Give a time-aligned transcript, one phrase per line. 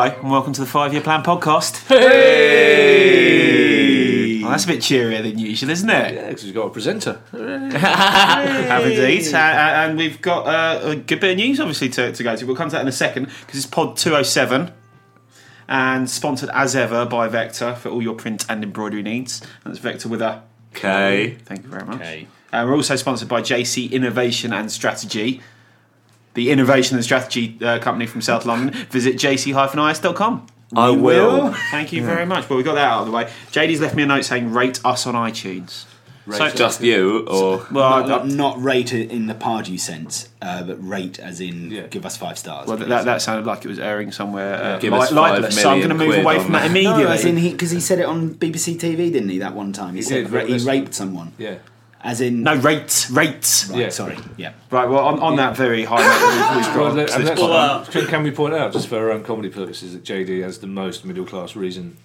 [0.00, 1.88] Hello, and welcome to the Five Year Plan podcast.
[1.88, 3.18] Hey!
[4.44, 6.14] that's a bit cheerier than usual, isn't it?
[6.14, 7.20] Yeah, because we've got a presenter.
[7.32, 9.34] Have indeed.
[9.34, 12.36] Uh, uh, and we've got uh, a good bit of news, obviously, to, to go
[12.36, 12.46] to.
[12.46, 14.70] We'll come to that in a second because it's Pod 207
[15.66, 19.44] and sponsored as ever by Vector for all your print and embroidery needs.
[19.64, 20.44] And it's Vector with a
[20.76, 21.38] Okay.
[21.44, 22.00] Thank you very much.
[22.52, 25.42] Uh, we're also sponsored by JC Innovation and Strategy,
[26.34, 28.72] the innovation and strategy uh, company from South London.
[28.90, 30.46] Visit jc-is.com.
[30.76, 31.52] I will.
[31.70, 32.48] Thank you very much.
[32.48, 33.24] Well, we got that out of the way.
[33.50, 35.86] JD's left me a note saying rate us on iTunes.
[36.30, 40.62] So- Just you, or well, I- not, not rate it in the Pardew sense, uh,
[40.62, 41.86] but rate as in Yeah.
[41.86, 42.68] give us five stars.
[42.68, 42.88] well, please.
[42.90, 45.70] that, that sounded like it was airing somewhere uh, Give li- us libelous, five so
[45.70, 46.70] I'm going to move quid away on from that that.
[46.70, 47.04] immediately.
[47.04, 49.38] no, as in he because he said it on BBC TV, didn't he?
[49.38, 51.32] That one time he, He said did, ra- but he let's- raped someone.
[51.38, 51.54] Yeah.
[52.02, 53.66] As in no, rate, rate.
[53.70, 53.88] Right, Yeah.
[53.88, 54.52] sorry, yeah.
[54.70, 57.42] Right, well, on, on that very high note, we've, we've got let- to this let's-
[57.42, 60.58] uh, can, can we point out, just for our own comedy purposes, that JD has
[60.58, 61.96] the most middle class reason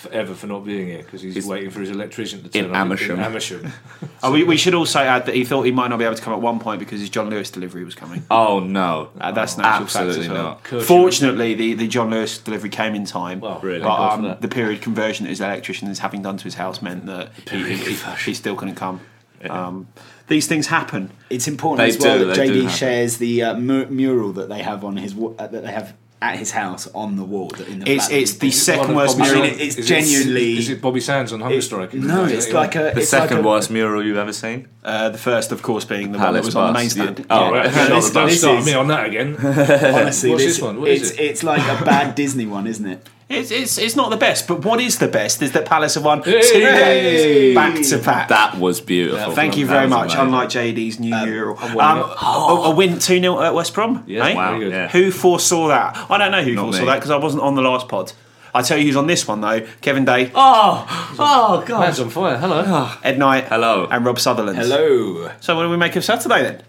[0.00, 2.70] forever for not being here because he's, He's waiting for his electrician to turn in
[2.70, 3.18] up Amersham.
[3.18, 3.72] In Amersham.
[4.22, 6.20] Oh, we, we should also add that he thought he might not be able to
[6.22, 8.22] come at one point because his John Lewis delivery was coming.
[8.30, 10.60] oh no, Uh, that's an actual absolutely as well.
[10.72, 10.82] not.
[10.84, 13.40] Fortunately, the, the John Lewis delivery came in time.
[13.40, 13.80] Well, Really?
[13.80, 16.44] But thank God for um, the period conversion that his electrician is having done to
[16.44, 17.94] his house meant that he, he, he,
[18.26, 19.00] he still couldn't come.
[19.48, 19.88] Um,
[20.28, 21.10] these things happen.
[21.30, 24.60] It's important They as well do, that JD shares the uh, mu- mural that they
[24.62, 27.48] have on his wa- uh, that they have at his house on the wall.
[27.48, 29.48] That in the It's it's that the second worst Bobby mural.
[29.50, 31.94] mean, it's is genuinely- Is it Bobby Sands on Hunger it- Strike?
[31.94, 34.68] No, it's like a The it's second like a, worst mural you've ever seen.
[34.84, 36.92] Uh, the first, of course, being the one that Palace was on the main bust.
[36.92, 37.26] stand.
[37.30, 37.50] Oh, Yeah.
[37.58, 37.74] right.
[37.74, 39.36] No, Don't this- this is- me on that again.
[39.40, 40.80] honestly, What's this, this one?
[40.80, 41.22] What is it's it?
[41.24, 43.08] it's like a bad Disney one, isn't it?
[43.32, 46.04] It's, it's, it's not the best, but what is the best is that Palace have
[46.04, 47.54] won two Hey!
[47.54, 48.28] games back to back.
[48.28, 49.32] That was beautiful.
[49.32, 50.14] Thank you very much.
[50.14, 50.20] amazing.
[50.20, 54.02] Unlike JD's new mural, um, won a, a win two 0 at West Brom.
[54.08, 54.34] Yeah, eh?
[54.34, 54.88] wow, Wow, yeah.
[54.88, 55.96] Who foresaw that?
[56.10, 56.86] I don't know who Not foresaw me.
[56.86, 58.12] that because I wasn't on the last pod.
[58.52, 61.80] I tell you who's on this one though: Kevin Day, Oh, oh god.
[61.82, 62.36] Man's on fire.
[62.36, 62.90] Hello.
[63.04, 63.86] Ed Knight, Hello.
[63.88, 64.58] and Rob Sutherland.
[64.58, 65.30] Hello.
[65.40, 66.62] So what do we make of Saturday then?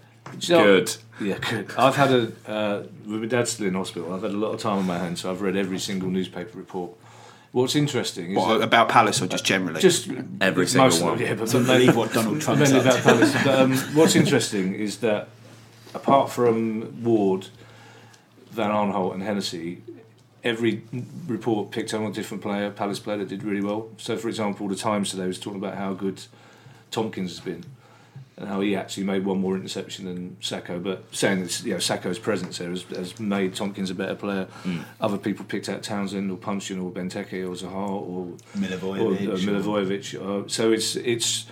[0.46, 0.96] Good.
[1.22, 1.70] Yeah, good.
[1.78, 4.12] I've had a uh, with my dad still in hospital.
[4.12, 6.58] I've had a lot of time on my hands, so I've read every single newspaper
[6.58, 6.92] report.
[7.52, 9.80] What's interesting is What, that about Palace or just generally?
[9.80, 10.08] just
[10.40, 11.18] Every single most one.
[11.18, 13.02] them, yeah, but Don't mainly- what Donald Trump's mainly about.
[13.02, 13.32] Palace.
[13.44, 15.28] But, um, what's interesting is that
[15.94, 17.48] apart from Ward,
[18.50, 19.82] Van Aanholt, and Hennessey,
[20.42, 20.82] every
[21.26, 23.90] report picked on a different player, Palace player that did really well.
[23.98, 26.22] So, for example, the Times today was talking about how good
[26.90, 27.64] Tomkins has been.
[28.42, 31.78] And how he actually made one more interception than Sakho, but saying that you know
[31.78, 34.48] Sakho's presence there has, has made Tomkins a better player.
[35.00, 39.36] Other people picked out Townsend or Puncheon or Benteke or Zaha or Milivojevic or, uh,
[39.36, 40.44] Milivojevic.
[40.44, 41.46] Uh, so it's it's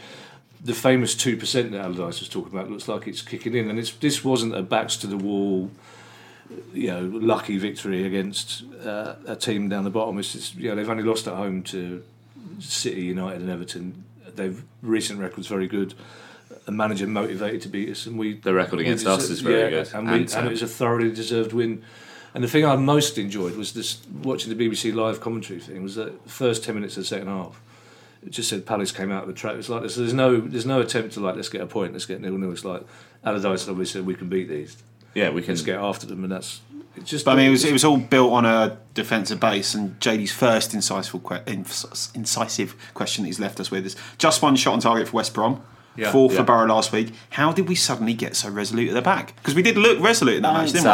[0.65, 2.69] the famous two percent that Allardyce was talking about.
[2.69, 5.71] Looks like it's kicking in, and it's this wasn't a backs to the wall,
[6.75, 10.19] you know, lucky victory against uh, a team down the bottom.
[10.19, 12.03] It's just, you know they've only lost at home to
[12.59, 14.05] City, United, and Everton.
[14.35, 15.95] They've recent records very good.
[16.71, 19.71] A manager motivated to beat us, and we The record against deser- us is very
[19.71, 19.89] good.
[19.93, 21.83] and, we, And, and it um, was a thoroughly deserved win.
[22.33, 25.97] And the thing I most enjoyed was this watching the BBC live commentary thing was
[25.97, 27.61] that the first ten minutes of the second half.
[28.25, 29.57] It just said Palace came out of the trap.
[29.57, 32.07] It's like there's, there's no there's no attempt to like let's get a point, let's
[32.07, 32.53] get nil nil.
[32.53, 32.83] It's like
[33.25, 34.77] Allardyce obviously said we can beat these,
[35.15, 35.55] Yeah, we can.
[35.55, 36.61] let's get after them, and that's
[36.95, 37.25] it's just.
[37.25, 40.31] But I mean, it was, it was all built on a defensive base, and JD's
[40.33, 41.43] first incisive, que-
[42.15, 45.35] incisive question that he's left us with is just one shot on target for West
[45.35, 45.63] Brom,
[45.97, 46.13] Yeah.
[46.13, 46.43] four for Yeah.
[46.43, 47.13] Borough last week.
[47.31, 49.35] How did we suddenly get so resolute at the back?
[49.37, 50.91] Because we did look resolute in that match, didn't we?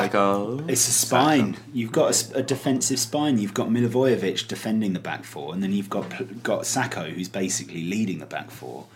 [0.68, 1.56] It's a spine.
[1.72, 3.38] You've got a defensive spine.
[3.38, 6.10] You've got Milivojevic defending the back four, and then you've got
[6.42, 8.86] got Sakho, who's basically leading the back four.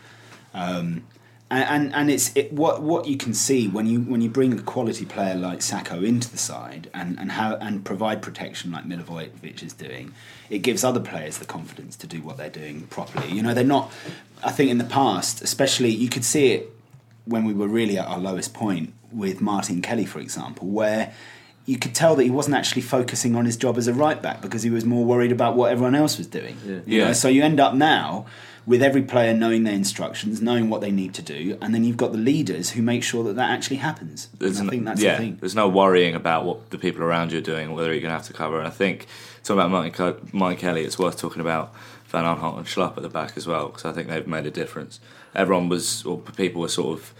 [0.54, 1.04] Um,
[1.50, 4.52] and, and and it's it, what what you can see when you when you bring
[4.52, 8.84] a quality player like Sakho into the side and and have and provide protection like
[8.84, 10.12] Milivojevic is doing,
[10.48, 13.30] it gives other players the confidence to do what they're doing properly.
[13.32, 13.90] You know, they're not.
[14.44, 16.70] I think in the past, especially, you could see it
[17.26, 21.12] when we were really at our lowest point with Martin Kelly, for example, where
[21.66, 24.40] you could tell that he wasn't actually focusing on his job as a right back
[24.40, 26.56] because he was more worried about what everyone else was doing.
[26.64, 27.04] You Yeah.
[27.08, 28.26] know, So you end up now
[28.70, 31.96] with every player knowing their instructions, knowing what they need to do, and then you've
[31.96, 34.28] got the leaders who make sure that that actually happens.
[34.40, 35.38] I think that's yeah, the thing.
[35.40, 38.16] There's no worrying about what the people around you are doing, whether you're going to
[38.16, 38.58] have to cover.
[38.58, 39.08] And I think
[39.42, 41.74] talking about Mike, Ke- Mike Kelly, it's worth talking about
[42.06, 44.52] Van Aanholt and Schlupp at the back as well, because I think they've made a
[44.52, 45.00] difference.
[45.34, 47.12] Everyone was, or people were sort of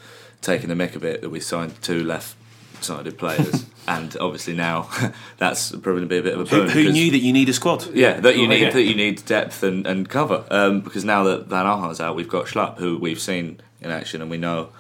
[0.43, 2.05] taking the mick a bit that we signed two
[2.81, 4.89] left-sided players, and obviously now
[5.39, 6.69] that's proven to be a bit of a Who, boon.
[6.71, 7.95] who because- knew that you need a squad?
[7.95, 8.71] Yeah, that you need yeah.
[8.71, 10.45] that you need depth and, and cover.
[10.51, 14.23] Um, because now that Van Aanholt's out, we've got Schlupp, who we've seen in action,
[14.23, 14.71] and we know,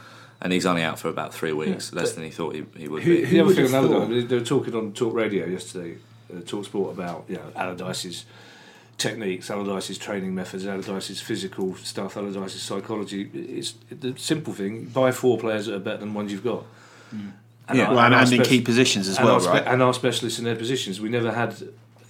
[0.40, 3.02] and he's only out for about three weeks, less than he thought he, he would
[3.02, 3.24] Who- be.
[3.24, 4.28] who- The other would thing, another thought?
[4.28, 5.98] they were talking on Talk Radio yesterday,
[6.34, 8.24] uh, Talk Sport about you know Allardyce's
[8.96, 13.30] techniques, Allardyce's training methods, Allardyce's physical stuff, Allardyce's psychology.
[13.34, 16.64] It's the simple thing: buy four players that are better than ones you've got.
[17.70, 17.86] And Yeah.
[17.86, 19.64] our- Well, and, our and in spec- key positions as well, our spe- right?
[19.66, 21.00] and our specialists in their positions.
[21.00, 21.54] We never had,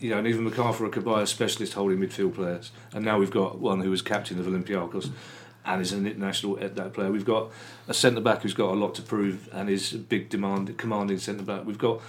[0.01, 3.31] you know, and even McArthur or Cabaye a specialist holding midfield players, and now we've
[3.31, 5.11] got one who was captain of Olympiacos
[5.67, 7.13] and is an international at eh, that player.
[7.13, 7.51] We've got
[7.89, 11.19] a centre back who's got a lot to prove and is a big demand, commanding
[11.19, 11.67] centre back.
[11.67, 12.01] We've got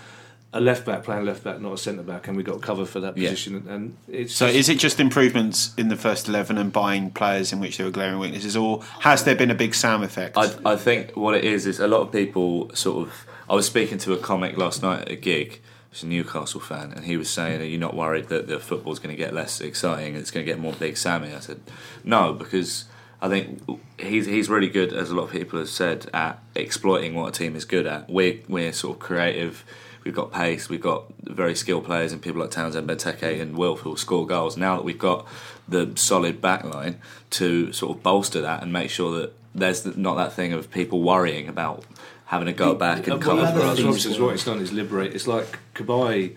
[0.54, 3.02] a left back playing left back, not a centre back, and we've got cover for
[3.02, 3.30] that Yeah.
[3.30, 3.66] position.
[3.70, 7.52] And it's So just- is it just improvements in the first 11 and buying players
[7.52, 10.38] in which there were glaring weaknesses, or has there been a big Sam effect?
[10.38, 13.14] I, I think what it is is a lot of people sort of.
[13.52, 15.60] I was speaking to a comic last night at a gig.
[15.92, 19.00] He's a Newcastle fan, and he was saying, "Are you not worried that the football's
[19.00, 20.14] going to get less exciting?
[20.14, 21.60] And it's going to get more Big Sammy?" I said,
[22.02, 22.86] "No, because
[23.22, 23.62] I think
[24.00, 27.32] he's he's really good, as a lot of people have said, at exploiting what a
[27.38, 28.10] team is good at.
[28.10, 29.66] We're we're sort of creative.
[30.06, 30.70] We've got pace.
[30.70, 34.26] We've got very skilled players, and people like Townsend, Benteke, and Wilf who will score
[34.26, 34.56] goals.
[34.56, 35.28] Now that we've got
[35.68, 37.02] the solid back line
[37.32, 41.02] to sort of bolster that and make sure that there's not that thing of people
[41.02, 41.84] worrying about
[42.32, 43.78] having a go back Uh, and well, cover other for us.
[43.78, 45.14] things things is were- what it's done is liberate.
[45.14, 46.34] It's like Cabaye.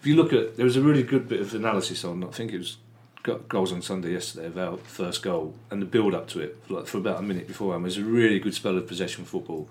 [0.00, 2.24] If you look at, there was a really good bit of analysis on.
[2.24, 2.78] I think it was
[3.48, 6.86] goals on Sunday yesterday about the first goal and the build up to it, like
[6.86, 7.74] for about a minute before.
[7.74, 9.68] It was a really good spell of possession football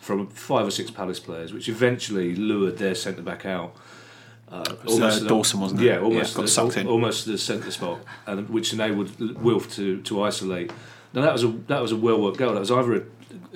[0.00, 3.74] from five or six Palace players, which eventually lured their centre back out.
[4.50, 4.62] Uh, uh,
[5.18, 5.86] the- Dawson, wasn't it?
[5.86, 6.86] Yeah, almost Yeah, got the, sucked in.
[6.86, 9.08] almost the centre spot, and which enabled
[9.42, 10.70] Wilf to, to isolate.
[11.16, 12.52] Now that was a that was a well worked goal.
[12.52, 13.02] That was either a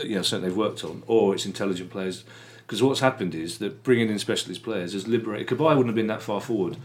[0.02, 2.24] you know something they've worked on, or it's intelligent players.
[2.66, 5.46] Because what's happened is that bringing in specialist players has liberated.
[5.48, 6.78] Cabaye wouldn't have been that far forward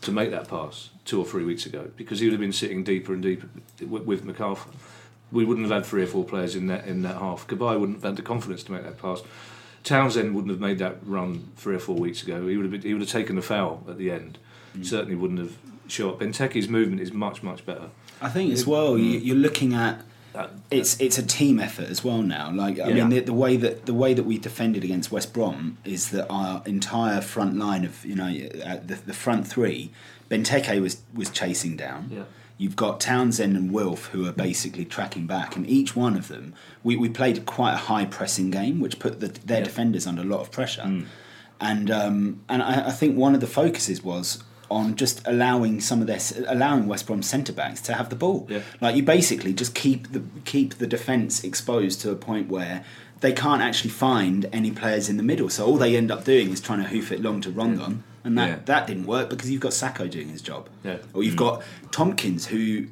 [0.00, 2.82] to make that pass two or three weeks ago because he would have been sitting
[2.82, 3.48] deeper and deeper
[3.86, 4.74] with, with McArthur.
[5.30, 7.46] We wouldn't have had three or four players in that in that half.
[7.46, 9.22] Cabaye wouldn't have had the confidence to make that pass.
[9.84, 12.48] Townsend wouldn't have made that run three or four weeks ago.
[12.48, 14.38] He would have been, he would have taken the foul at the end.
[14.76, 14.84] Mm.
[14.84, 15.56] Certainly wouldn't have
[15.86, 16.18] shot.
[16.18, 17.90] Benteke's movement is much much better.
[18.20, 19.24] I think as well, you, mm.
[19.24, 20.02] you're looking at
[20.70, 22.50] it's it's a team effort as well now.
[22.52, 22.94] Like I Yeah.
[22.94, 26.26] mean, the, the way that the way that we defended against West Brom is that
[26.28, 28.26] our entire front line of you know
[28.64, 29.90] uh, the, the front three,
[30.30, 32.10] Benteke was was chasing down.
[32.12, 32.24] Yeah.
[32.58, 36.54] You've got Townsend and Wilf who are basically tracking back, and each one of them,
[36.82, 40.24] we, we played quite a high pressing game, which put the, their defenders under a
[40.24, 41.04] lot of pressure.
[41.60, 46.00] And um, and I, I think one of the focuses was on just allowing some
[46.00, 48.46] of their allowing West Brom centre backs to have the ball.
[48.48, 48.62] Yeah.
[48.80, 52.84] Like you basically just keep the keep the defence exposed to a point where
[53.20, 55.48] they can't actually find any players in the middle.
[55.48, 58.36] So all they end up doing is trying to hoof it long to Rondon, and
[58.36, 58.58] that, Yeah.
[58.66, 60.68] that didn't work because you've got Sakho doing his job.
[60.84, 60.98] Yeah.
[61.14, 61.38] Or you've mm.
[61.38, 62.86] got Tomkins, who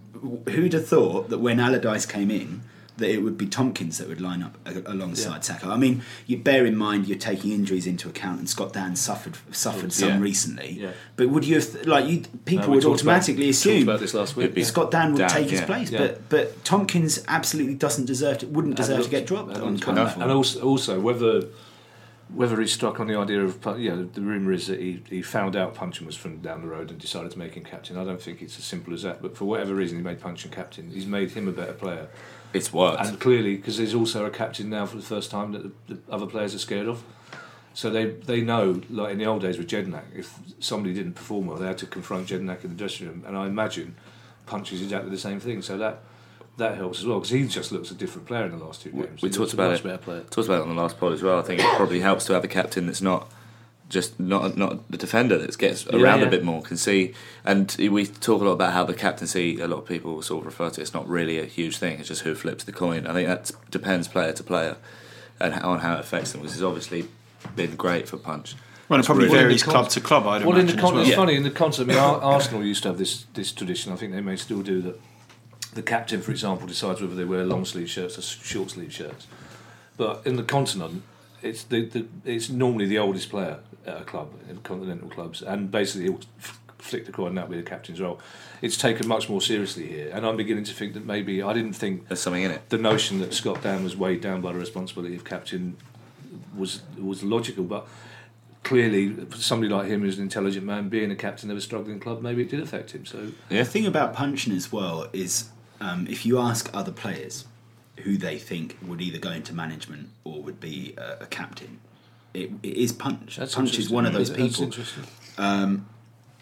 [0.49, 2.63] who'd have thought that when Allardyce came in.
[2.99, 5.67] That it would be Tomkins that would line up a- alongside Sakho.
[5.67, 9.37] I mean, you bear in mind you're taking injuries into account, and Scott Dann suffered
[9.51, 10.21] suffered oh, some Yeah.
[10.21, 10.79] recently.
[10.81, 10.91] Yeah.
[11.17, 14.15] But would you have like you people No, would talked about- automatically assume about this
[14.15, 14.53] last week.
[14.53, 15.67] It'd Scott Dann would Dan, take his yeah.
[15.67, 15.99] place, Yeah.
[15.99, 20.17] but but Tomkins absolutely doesn't deserve to, wouldn't deserve to get dropped on and, comeback.
[20.17, 21.43] and also, also whether
[22.33, 25.03] whether he struck on the idea of pu- you know the rumor is that he,
[25.11, 27.97] he found out Puncheon was from down the road and decided to make him captain.
[27.99, 29.21] I don't think it's as simple as that.
[29.21, 30.91] But for whatever reason, he made Puncheon captain.
[30.91, 32.09] He's made him a better player,
[32.55, 33.05] It's worked.
[33.05, 36.13] and clearly because there's also a captain now for the first time that the, the
[36.13, 37.03] other players are scared of.
[37.75, 41.47] So they they know, like in the old days with Jedinak, if somebody didn't perform
[41.47, 43.25] well, they had to confront Jedinak in the dressing room.
[43.27, 43.97] And I imagine
[44.47, 45.61] Punch is exactly the same thing.
[45.61, 46.03] So that
[46.57, 48.91] that helps as well because he just looks a different player in the last two
[48.91, 49.23] games.
[49.23, 49.83] we He talked about it.
[50.31, 51.39] Talked about it on the last pod as well.
[51.39, 53.29] I think it probably helps to have a captain that's not
[53.95, 56.27] just not not the defender that gets around yeah.
[56.27, 57.15] a bit more, can see.
[57.45, 59.61] And we talk a lot about how the captaincy.
[59.61, 61.99] A lot of people sort of refer to it's not really a huge thing.
[62.01, 63.07] It's just who flips the coin.
[63.07, 64.77] I think that depends player to player
[65.41, 66.43] and how, on how it affects them.
[66.43, 67.09] Because it's obviously
[67.57, 68.57] been great for Punch.
[68.89, 70.73] well, it probably really- varies Well, in the club to club, I'd Well, in the
[70.75, 71.01] con- as well.
[71.01, 71.17] it's Yeah.
[71.17, 71.85] funny in the concert.
[71.85, 73.93] I mean, Arsenal used to have this this tradition.
[73.93, 75.01] I think they may still do that.
[75.75, 79.27] The captain, for example, decides whether they wear long sleeve shirts or short sleeve shirts.
[79.97, 81.03] But in the continent,
[81.43, 85.71] it's the, the it's normally the oldest player at a club, in continental clubs, and
[85.71, 88.21] basically he'll f- flick the coin out with the captain's role.
[88.63, 91.75] It's taken much more seriously here, and I'm beginning to think that maybe I didn't
[91.75, 92.69] think There's something in it.
[92.71, 95.77] the notion that Scott Dann was weighed down by the responsibility of captain
[96.57, 97.87] was was logical, but
[98.63, 102.23] clearly somebody like him who's an intelligent man being a captain of a struggling club
[102.23, 103.59] maybe it did affect him so Yeah.
[103.63, 105.51] The thing about Puncheon as well is
[105.83, 107.45] um, if you ask other players
[107.99, 111.79] who they think would either go into management or would be a, a captain,
[112.35, 113.37] it, it is punch.
[113.37, 114.65] that's punch is one of those people.
[114.65, 115.05] interesting.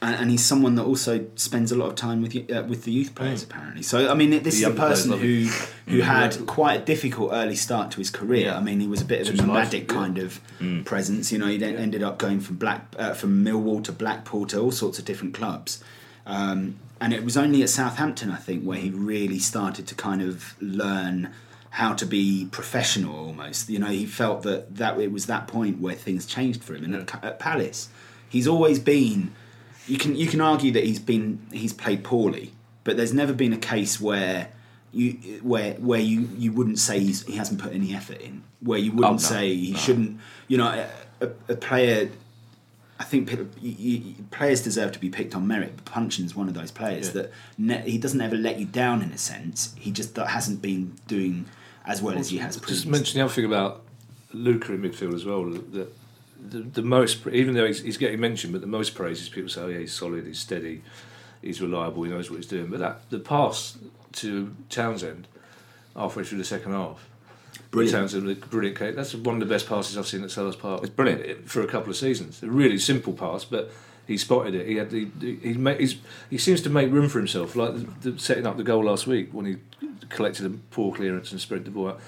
[0.03, 2.91] and, and he's someone that also spends a lot of time with uh, with the
[2.91, 3.83] youth players apparently.
[3.83, 5.49] So I mean, this The is a person who
[5.87, 8.47] who had quite a difficult early start to his career.
[8.47, 8.57] Yeah.
[8.57, 10.41] I mean, he was a bit of a nomadic kind of
[10.85, 11.31] presence.
[11.31, 14.61] You know, he then ended up going from Black uh, from Millwall to Blackpool to
[14.61, 15.83] all sorts of different clubs.
[16.27, 20.23] Um, and it was only at Southampton, I think, where he really started to kind
[20.23, 21.31] of learn
[21.73, 23.71] how to be professional almost.
[23.71, 26.85] You know, he felt that, that it was that point where things changed for him.
[26.85, 27.88] And at, at Palace,
[28.29, 29.33] he's always been.
[29.87, 32.52] You can you can argue that he's been he's played poorly,
[32.85, 34.50] but there's never been a case where
[34.93, 35.12] you
[35.43, 38.45] where where you, you wouldn't say he's, he hasn't put any effort in.
[38.61, 40.21] Where you wouldn't oh, no, say he shouldn't.
[40.49, 40.87] You know,
[41.21, 42.11] a, a, a player.
[43.00, 45.73] I think pe- you, you, players deserve to be picked on merit.
[45.76, 47.23] But Puncheon's one of those players Yeah.
[47.23, 49.75] that ne- he doesn't ever let you down in a sense.
[49.76, 51.47] He just hasn't been doing
[51.85, 52.91] as well as he has Just previously.
[52.91, 53.83] mention the other thing about
[54.33, 55.45] Luca in midfield as well.
[55.45, 55.89] The,
[56.49, 59.49] the, the most, even though he's, he's getting mentioned, but the most praise is people
[59.49, 60.83] say, "Oh yeah, he's solid, he's steady,
[61.41, 63.79] he's reliable, he knows what he's doing." But that the pass
[64.15, 65.27] to Townsend
[65.97, 67.09] halfway through the second half,
[67.71, 67.97] Brilliant.
[68.12, 68.79] Townsend, brilliant.
[68.79, 68.97] kick.
[68.97, 70.83] That's one of the best passes I've seen at Selhurst Park.
[70.83, 71.49] It's brilliant.
[71.49, 72.43] for a couple of seasons.
[72.43, 73.71] A really simple pass, but.
[74.06, 74.66] He spotted it.
[74.66, 75.09] He had the.
[75.21, 75.97] He, ma- he's,
[76.28, 79.06] he seems to make room for himself, like the, the, setting up the goal last
[79.06, 79.56] week when he
[80.09, 82.00] collected a poor clearance and spread the ball out.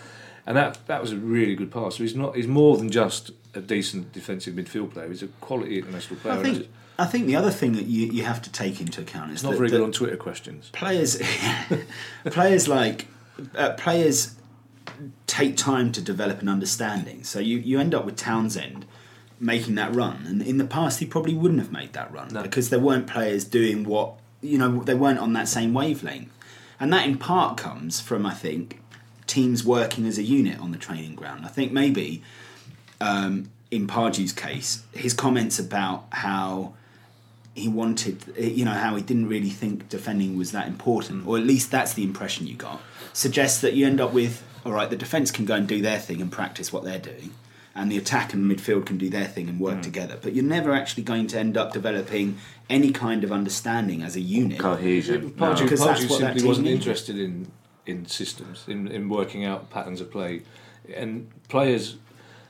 [0.47, 1.97] And that that was a really good pass.
[1.97, 2.37] So he's not.
[2.37, 5.09] He's more than just a decent defensive midfield player.
[5.09, 6.35] He's a quality international player.
[6.35, 9.31] I think I think the other thing that you, you have to take into account
[9.33, 10.71] is He's not very good on Twitter questions.
[10.73, 11.21] players
[12.25, 13.09] players like
[13.57, 14.37] uh, players
[15.27, 17.25] take time to develop an understanding.
[17.25, 18.87] So you, you end up with Townsend
[19.45, 22.43] making that run, and in the past he probably wouldn't have made that run No.
[22.43, 26.31] because there weren't players doing what you know they weren't on that same wavelength,
[26.81, 28.81] and that in part comes from I think
[29.27, 31.45] teams working as a unit on the training ground.
[31.45, 32.23] I think maybe
[33.01, 36.75] um, in Pardew's case, his comments about how
[37.55, 41.45] he wanted, you know, how he didn't really think defending was that important, or at
[41.45, 42.81] least that's the impression you got,
[43.13, 45.99] suggests that you end up with, all right, the defence can go and do their
[45.99, 47.31] thing and practice what they're doing,
[47.75, 49.81] and the attack and midfield can do their thing and work hmm.
[49.81, 52.39] together, but you're never actually going to end up developing
[52.71, 54.59] any kind of understanding as a unit.
[54.59, 55.33] Cohesion.
[55.33, 56.79] Pardew, Because that's Pardew what that simply team wasn't needed.
[56.79, 57.51] interested in
[57.87, 60.41] in systems, in, in working out patterns of play,
[60.95, 61.97] and players,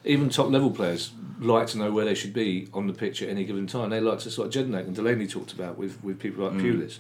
[0.05, 3.29] even top level players, like to know where they should be on the pitch at
[3.29, 3.91] any given time.
[3.91, 6.61] They like to sort of Jedinak and Delaney talked about with with people like hmm.
[6.61, 6.99] Pulis.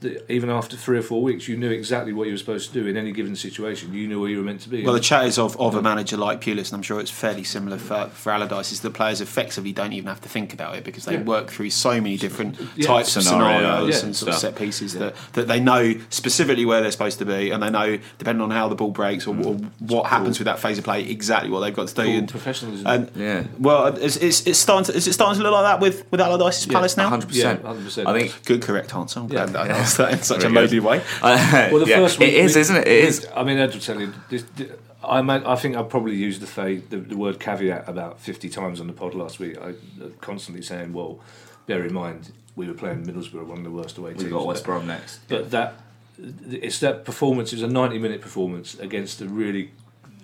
[0.00, 2.74] That even after three or four weeks, you knew exactly what you were supposed to
[2.82, 3.92] do in any given situation.
[3.92, 4.84] You knew where you were meant to be.
[4.84, 7.42] Well, the chat is of, of a manager like Pulis, and I'm sure it's fairly
[7.42, 10.84] similar for, for Allardyce, is that players effectively don't even have to think about it
[10.84, 11.22] because they Yeah.
[11.22, 12.86] work through so many different Yeah.
[12.86, 16.64] types of Scenarios, scenarios yeah, and sort of set pieces that, that they know specifically
[16.64, 19.30] where they're supposed to be, and they know, depending on how the ball breaks or,
[19.30, 19.68] or mm.
[19.80, 22.04] what happens with that phase of play, exactly what they've got to do.
[22.04, 22.86] Cool And, professionalism.
[22.86, 23.42] and Yeah.
[23.58, 26.20] well, it's, it's, it's starting to, is it starting to look like that with, with
[26.20, 27.10] Allardyce's Yeah, Palace now?
[27.10, 27.34] 100%.
[27.34, 28.06] Yeah, 100%.
[28.06, 29.18] I think Good, correct answer.
[29.18, 29.87] I'm glad Yeah.
[29.96, 30.60] That that in such Very a good.
[30.60, 31.02] loaded way.
[31.22, 32.88] Well, the yeah, first week it is, we- isn't it?
[32.88, 33.26] It we- is.
[33.34, 34.12] I mean, Ed will tell you.
[34.28, 34.44] This,
[35.04, 38.48] I mean, I think I probably used the, phrase, the the word caveat about fifty
[38.48, 39.56] times on the pod last week.
[39.58, 41.20] I uh, constantly saying, "Well,
[41.66, 44.46] bear in mind we were playing Middlesbrough, one of the worst away teams." We've got
[44.46, 45.20] West but- Brom next.
[45.28, 45.74] But that
[46.50, 47.52] it's that performance.
[47.52, 49.70] It was a ninety-minute performance against a really.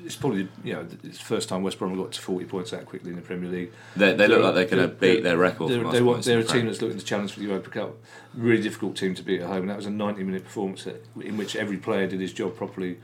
[0.05, 2.87] It's probably you know it's the first time West Brom got to forty points that
[2.87, 3.73] quickly in the Premier League.
[3.97, 5.71] They, they look like they're going to beat their record.
[5.71, 7.95] They're, they want, they're a team that's looking to challenge for the Europa Cup.
[8.35, 10.87] Really difficult team to beat at home, and that was a 90 minute performance
[11.21, 12.99] in which every player did his job properly.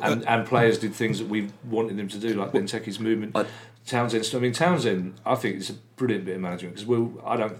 [0.00, 3.36] And, uh, and players did things that we wanted them to do, like Benteke's movement.
[3.36, 3.46] I-
[3.86, 7.36] Townsend, I mean Townsend, I think it's a brilliant bit of management because we, I
[7.38, 7.56] don't,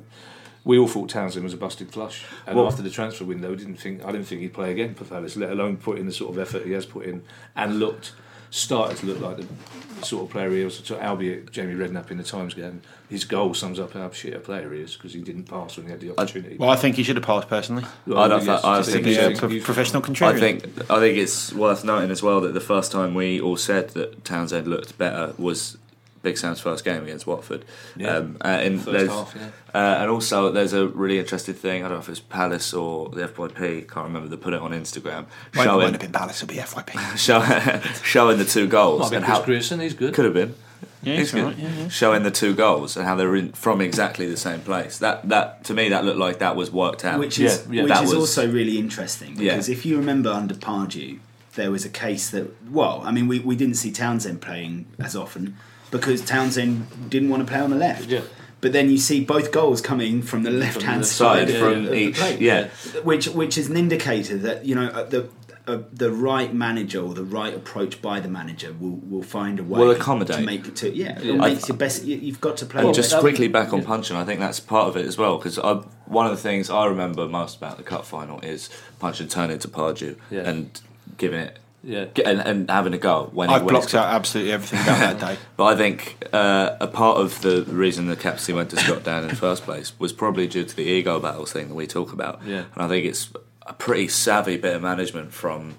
[0.62, 3.56] we all thought Townsend was a busted flush, and Well- after the transfer window, we
[3.56, 6.12] didn't think I didn't think he'd play again for Palace, let alone put in the
[6.12, 7.22] sort of effort he has put in,
[7.56, 8.12] and looked
[8.50, 10.76] started to look like the sort of player he was.
[10.84, 14.38] So, albeit Jamie Redknapp in the Times game, his goal sums up how shit a
[14.38, 16.56] player he is because he didn't pass when he had the opportunity.
[16.56, 17.84] Well, I think he should have passed personally.
[18.06, 20.64] Well, I don't yes, thi- I think Be he a pro- you- professional I think
[20.90, 24.24] I think it's worth noting as well that the first time we all said that
[24.24, 25.76] Townsend looked better was
[26.22, 27.64] Big Sam's first game against Watford.
[27.96, 28.16] Yeah.
[28.16, 29.48] Um, uh, and, First half, yeah.
[29.74, 31.84] uh, and also there's a really interesting thing.
[31.84, 33.88] I don't know if it's Palace or the FYP.
[33.88, 34.28] Can't remember.
[34.28, 37.16] They put it on Instagram Won't, showing won't have been Palace, it'll be FYP.
[37.16, 40.14] show, showing the two goals Might be and Chris how Grierson, he's good.
[40.14, 40.54] could have been.
[41.02, 41.44] Yeah, He's he's good.
[41.44, 41.88] right, yeah, yeah.
[41.88, 44.98] Showing the two goals and how they're in, from exactly the same place.
[44.98, 47.20] That that to me that looked like that was worked out.
[47.20, 47.82] which is Yeah, yeah.
[47.84, 49.52] which That is was- also really interesting Yeah.
[49.52, 51.20] because if you remember under Pardew,
[51.54, 55.14] there was a case that well, I mean, we, we didn't see Townsend playing as
[55.14, 55.56] often
[55.90, 58.08] because Townsend didn't want to play on the left.
[58.08, 58.22] Yeah.
[58.60, 61.94] But then you see both goals coming from the left hand side side, from of
[61.94, 62.68] each- plate, yeah.
[63.04, 65.28] which which is an indicator that you know uh, the.
[65.66, 69.62] Uh, the right manager or the right approach by the manager will, will find a
[69.62, 70.36] way Will accommodate.
[70.36, 71.34] to make it to yeah, Yeah.
[71.34, 74.24] makes your best you, you've got to play And just quickly back on Puncheon, I
[74.24, 75.36] think that's part of it as well.
[75.36, 75.58] Because
[76.06, 79.68] one of the things I remember most about the cup final is Puncheon turning to
[79.68, 80.48] Pardew Yeah.
[80.48, 80.80] and
[81.18, 82.04] giving it, Yeah.
[82.26, 85.38] and, and having a go when I he blocked out absolutely everything about that day.
[85.56, 89.22] But I think uh, a part of the reason the captaincy went to Scott Dann
[89.22, 92.12] in the first place was probably due to the ego battles thing that we talk
[92.12, 92.42] about.
[92.44, 92.64] Yeah.
[92.74, 93.30] And I think it's
[93.66, 95.76] a pretty savvy bit of management from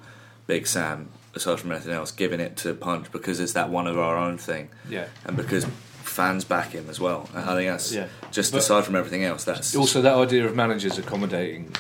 [0.47, 3.97] Big Sam, aside from anything else, giving it to Punch because it's that one of
[3.99, 4.69] our own thing.
[4.89, 5.05] Yeah.
[5.25, 5.65] And because
[6.03, 7.29] fans back him as well.
[7.35, 8.07] And I think that's Yeah.
[8.31, 11.71] just But- aside from everything else, that's Also, that idea of managers accommodating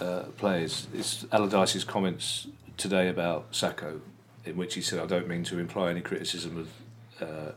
[0.00, 4.00] uh, players is Allardyce's comments today about Sakho,
[4.44, 7.52] in which he said, "I don't mean to imply any criticism of uh,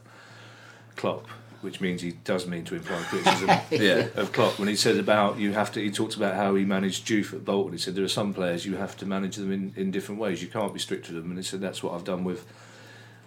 [0.95, 1.27] Klopp."
[1.61, 4.07] Which means he does mean to imply criticism Yeah.
[4.15, 4.57] of Klopp.
[4.59, 7.43] When he said about you have to, he talked about how he managed Juve at
[7.43, 7.73] Bolton.
[7.73, 10.41] He said there are some players you have to manage them in, in different ways.
[10.41, 11.25] You can't be strict with them.
[11.29, 12.45] And he said that's what I've done with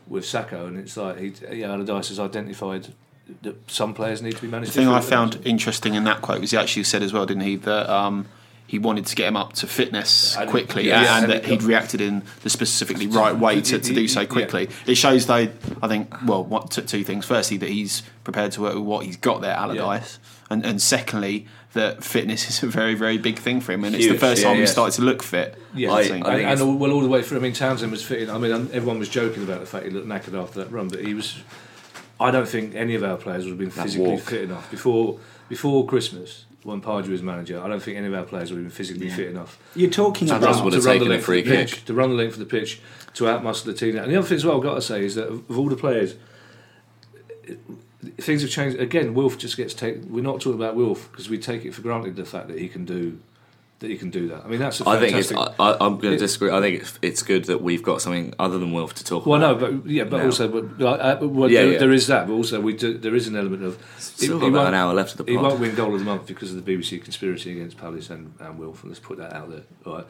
[0.09, 0.67] with Sakho.
[0.67, 2.95] And it's like he, yeah, Allardyce has identified
[3.43, 4.73] that some players need to be managed.
[4.73, 7.43] The thing I found interesting in that quote was he actually said as well, didn't
[7.43, 8.27] he, that um,
[8.67, 11.33] he wanted to get him up to fitness And- quickly yeah, and, yeah, and and
[11.33, 14.27] that he'd reacted in the specifically right way to, to do so Yeah.
[14.27, 14.69] quickly.
[14.87, 15.49] It shows, though,
[15.83, 17.27] I think, well, what, t- two things.
[17.27, 20.19] Firstly, that he's prepared to work with what he's got there, Allardyce.
[20.49, 23.85] And, and secondly, that fitness is a very, very big thing for him.
[23.85, 24.63] And it's the first yeah, time yeah.
[24.63, 25.59] he started to look fit.
[25.75, 26.25] Yeah, I- I think.
[26.27, 27.39] I and, think and it's- all, well, all the way through.
[27.39, 28.31] I mean, Townsend was fitting.
[28.31, 30.89] I mean, um, everyone was joking about the fact he looked knackered after that run,
[30.89, 31.37] but he was.
[32.19, 35.85] I don't think any of our players would have been physically fit enough before before
[35.87, 37.61] Christmas when Pardew was manager.
[37.63, 39.17] I don't think any of our players would have been physically Yeah.
[39.17, 41.51] fit enough you're talking about like would have to run the length free of the
[41.57, 41.85] pitch, kick.
[41.87, 42.81] to run the length of the pitch,
[43.15, 43.97] to outmuscle the team.
[43.97, 45.69] And the other thing as well, I've got to say is that of, of all
[45.69, 46.15] the players,
[48.19, 48.79] things have changed.
[48.79, 50.13] Again, Wilf just gets taken.
[50.13, 52.69] We're not talking about Wilf because we take it for granted the fact that he
[52.69, 53.19] can do
[53.83, 53.91] that.
[53.91, 54.45] you can do that.
[54.45, 55.33] I mean, that's a I think it's.
[55.33, 56.51] I, I'm going to disagree.
[56.51, 59.31] I think it's, it's good that we've got something other than Wilf to talk about.
[59.31, 60.25] Well, no, but yeah, but now.
[60.25, 61.79] also, but, uh, uh, well, Yeah, there, yeah.
[61.79, 64.69] there is that, but also we do, there is an element of Still he about
[64.69, 66.77] an hour left of the He won't win goal of the month because of the
[66.77, 68.83] BBC conspiracy against Palace and, and Wilf.
[68.83, 69.63] And let's put that out there.
[69.87, 70.07] All right.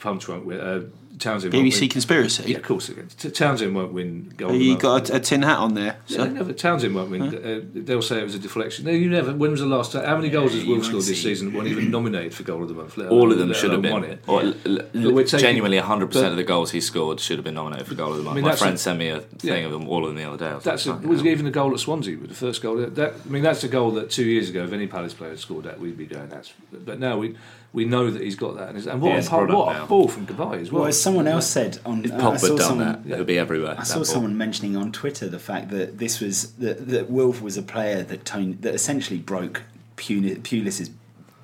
[0.00, 0.60] Punch won't win.
[0.60, 0.82] Uh,
[1.18, 1.52] Townsend.
[1.52, 1.88] won't BBC win.
[1.90, 2.44] conspiracy.
[2.50, 2.88] Yeah, of course.
[2.88, 3.06] Again.
[3.18, 4.54] T- Townsend won't win goal.
[4.54, 4.80] You month.
[4.80, 5.98] got a, a tin hat on there.
[6.06, 6.24] Yeah, So.
[6.24, 7.22] they never, Townsend won't win.
[7.22, 8.86] Uh, they'll say it was a deflection.
[8.86, 9.34] No, you never.
[9.34, 10.06] When was the last time?
[10.06, 11.28] How many goals has Wolves won't scored this see.
[11.34, 11.50] season?
[11.52, 12.96] that weren't even nominated for goal of the month.
[12.96, 13.92] let All of them should have been.
[13.92, 14.24] won it.
[14.26, 17.52] Or, l- l- we're taking- genuinely, 100% of the goals he scored should have been
[17.54, 18.36] nominated for goal of the month.
[18.36, 19.66] mean, My friend a- sent me a thing Yeah.
[19.66, 20.50] of them, all of them the other day.
[20.50, 22.76] I was That's a, was even a goal at Swansea with the first goal.
[22.78, 25.38] That I mean, that's a goal that two years ago, if any Palace player had
[25.38, 26.30] scored that, we'd be going.
[26.30, 26.50] That's.
[26.72, 27.36] But now we
[27.72, 29.86] we know that he's got that, and, it's- and what, Yeah, a, it's what a
[29.86, 30.80] ball from Dubai as well.
[30.82, 33.14] well as someone else said on If uh, I Pogba saw had done someone that,
[33.14, 33.76] it would be everywhere.
[33.78, 34.04] I saw ball.
[34.04, 38.02] someone mentioning on Twitter the fact that this was that, that Wilf was a player
[38.02, 39.62] that Tony, that essentially broke
[39.96, 40.90] Pulis's,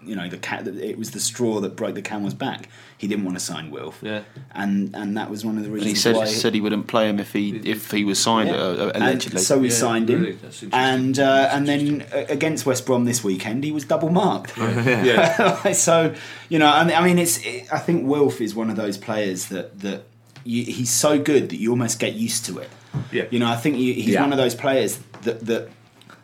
[0.05, 0.67] you know, the cat.
[0.67, 2.69] It was the straw that broke the camel's back.
[2.99, 4.23] He didn't want to sign Wilf, Yeah.
[4.55, 6.25] and and that was one of the And reasons he said why.
[6.25, 8.57] said he wouldn't play him if he if he was signed Yeah.
[8.57, 9.41] uh, uh, And allegedly.
[9.43, 10.39] so we Yeah, signed him, really,
[10.73, 14.57] and uh, and then against West Brom this weekend, he was double marked.
[14.57, 15.73] yeah.
[15.89, 16.15] so
[16.49, 17.39] you know, I mean, I it's.
[17.45, 20.05] It, I think Wilf is one of those players that that
[20.45, 22.71] you, he's so good that you almost get used to it.
[23.13, 23.25] Yeah.
[23.31, 24.23] You know, I think you, he's Yeah.
[24.23, 25.69] one of those players that that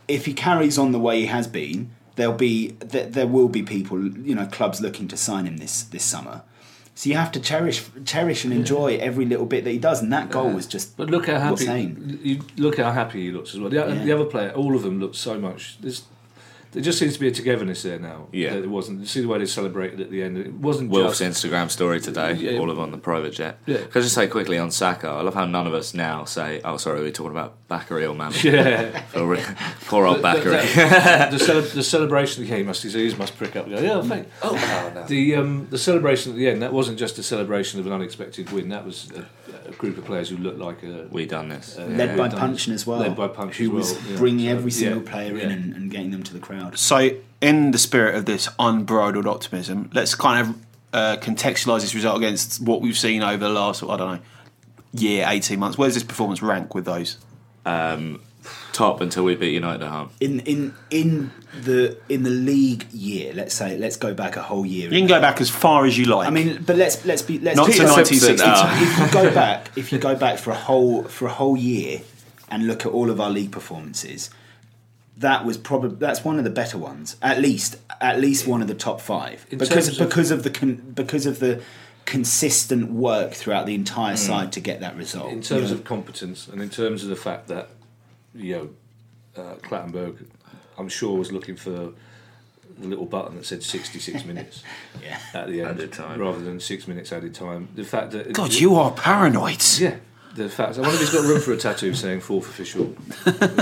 [0.08, 3.62] if he carries on the way he has been, there'll be there, there will be
[3.62, 6.42] people, you know, clubs looking to sign him this this summer.
[6.94, 10.12] So you have to cherish cherish and enjoy every little bit that he does, and
[10.12, 10.96] that goal was just.
[10.96, 12.20] But look how happy insane.
[12.22, 13.70] you look how happy he looks as well.
[13.70, 14.04] The, Yeah.
[14.04, 15.78] the other player, all of them look so much.
[15.80, 16.02] There's,
[16.72, 18.28] there just seems to be a togetherness there now.
[18.32, 18.54] Yeah.
[18.54, 19.00] it wasn't.
[19.00, 20.36] You see the way they celebrated at the end.
[20.38, 21.44] It wasn't Wilf's just.
[21.44, 22.58] Instagram story today, Yeah.
[22.58, 23.58] all of them on the private jet.
[23.66, 23.76] Yeah.
[23.78, 26.60] Can I just say quickly on Sakho, I love how none of us now say,
[26.64, 28.36] oh, sorry, we're talking about Bakary or Mammy.
[28.42, 29.02] Yeah.
[29.86, 30.74] Poor old The- Bakary.
[30.74, 33.66] the, the, cele- the celebration he must his ears must prick up.
[33.66, 34.28] and Go, yeah, thank.
[34.42, 37.92] Oh, The um, the celebration at the end that wasn't just a celebration of an
[37.92, 38.68] unexpected win.
[38.70, 39.41] That was a
[39.82, 41.76] group of players who looked like a we done this.
[41.76, 44.16] uh, Led by done- Puncheon as well, Led by Puncheon who as was well, yeah.
[44.18, 45.44] bringing So, every single yeah, player yeah.
[45.44, 46.78] in and, and getting them to the crowd.
[46.78, 50.56] So, in the spirit of this unbridled optimism, let's kind of
[50.94, 54.18] uh, contextualise this result against what we've seen over the last, I don't know,
[54.92, 55.76] year, 18 months.
[55.76, 57.18] Where does this performance rank with those?
[58.72, 60.10] Top until we beat United at home.
[60.20, 61.30] in in in
[61.62, 64.90] the in the league year, let's say, let's go back a whole year.
[64.92, 66.26] You can go back as far as you like.
[66.26, 68.42] I mean, but let's let's be let's Not to 1960.
[68.44, 71.56] Uh, if you go back, if you go back for a whole for a whole
[71.56, 72.00] year,
[72.50, 74.30] and look at all of our league performances,
[75.18, 77.16] that was probably that's one of the better ones.
[77.22, 80.42] At least, at least one of the top five In because terms of- because of
[80.42, 81.60] the con, because of the
[82.04, 84.16] consistent work throughout the entire Hmm.
[84.16, 85.30] side to get that result.
[85.30, 87.68] in terms You of competence and in terms of the fact that
[88.34, 88.54] you
[89.36, 90.24] know uh, Clattenburg,
[90.78, 91.92] I'm sure was looking for the
[92.88, 94.62] little button that said 66 minutes
[95.02, 95.18] Yeah.
[95.34, 96.18] at the end, Added time.
[96.20, 97.68] rather than six minutes added time.
[97.74, 99.62] The fact that God, you are paranoid.
[99.78, 99.96] yeah,
[100.34, 100.78] the fact.
[100.78, 102.94] I wonder if he's got room for a tattoo saying fourth official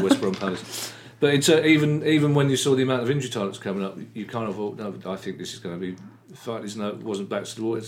[0.02, 0.92] West Brom Palace.
[1.18, 3.85] But it's, uh, even even when you saw the amount of injury time that's coming
[3.85, 5.96] up, you kind of thought, no, I think this is going to be
[6.35, 6.64] fine.
[6.64, 7.78] It's no, it wasn't back to the wall.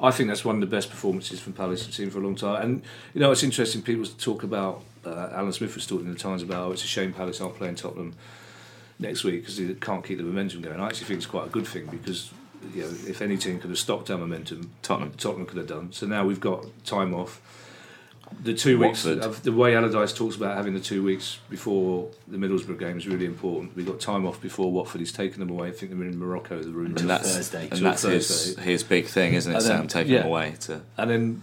[0.00, 2.34] I think that's one of the best performances from Palace I've seen for a long
[2.34, 2.60] time.
[2.62, 2.82] And
[3.14, 3.82] you know, it's interesting.
[3.82, 6.86] People talk about uh, Alan Smith was talking in the Times about, oh, it's a
[6.86, 8.14] shame Palace aren't playing Tottenham
[8.98, 10.80] next week because they can't keep the momentum going.
[10.80, 12.30] I actually think it's quite a good thing because
[12.74, 15.92] you know if any team could have stopped our momentum, Tottenham Tottenham could have done.
[15.92, 17.40] So now we've got time off.
[18.44, 19.22] The two weeks, Watford.
[19.24, 23.06] of the way Allardyce talks about having the two weeks before the Middlesbrough game is
[23.06, 23.76] really important.
[23.76, 25.00] We've got time off before Watford.
[25.02, 25.68] He's taken them away.
[25.68, 26.62] I think they're in Morocco.
[26.62, 27.68] The room And that's Thursday.
[27.70, 28.62] and that's his, Thursday.
[28.62, 29.56] his big thing, isn't it?
[29.56, 30.20] And then- Sam taking yeah.
[30.20, 31.42] him away to and then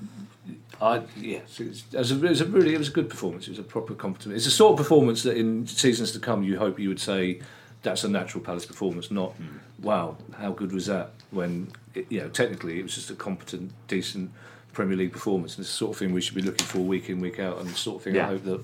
[0.81, 3.47] I yeah, so it, was a, it was a really it was a good performance.
[3.47, 4.35] It was a proper competent.
[4.35, 7.41] It's a sort of performance that in seasons to come you hope you would say
[7.81, 9.57] that's a natural Palace performance, not hmm.
[9.81, 13.71] wow how good was that when it, you know technically it was just a competent
[13.87, 14.31] decent
[14.73, 15.55] Premier League performance.
[15.55, 17.59] And it's the sort of thing we should be looking for week in week out,
[17.59, 18.63] and the sort of thing I hope that.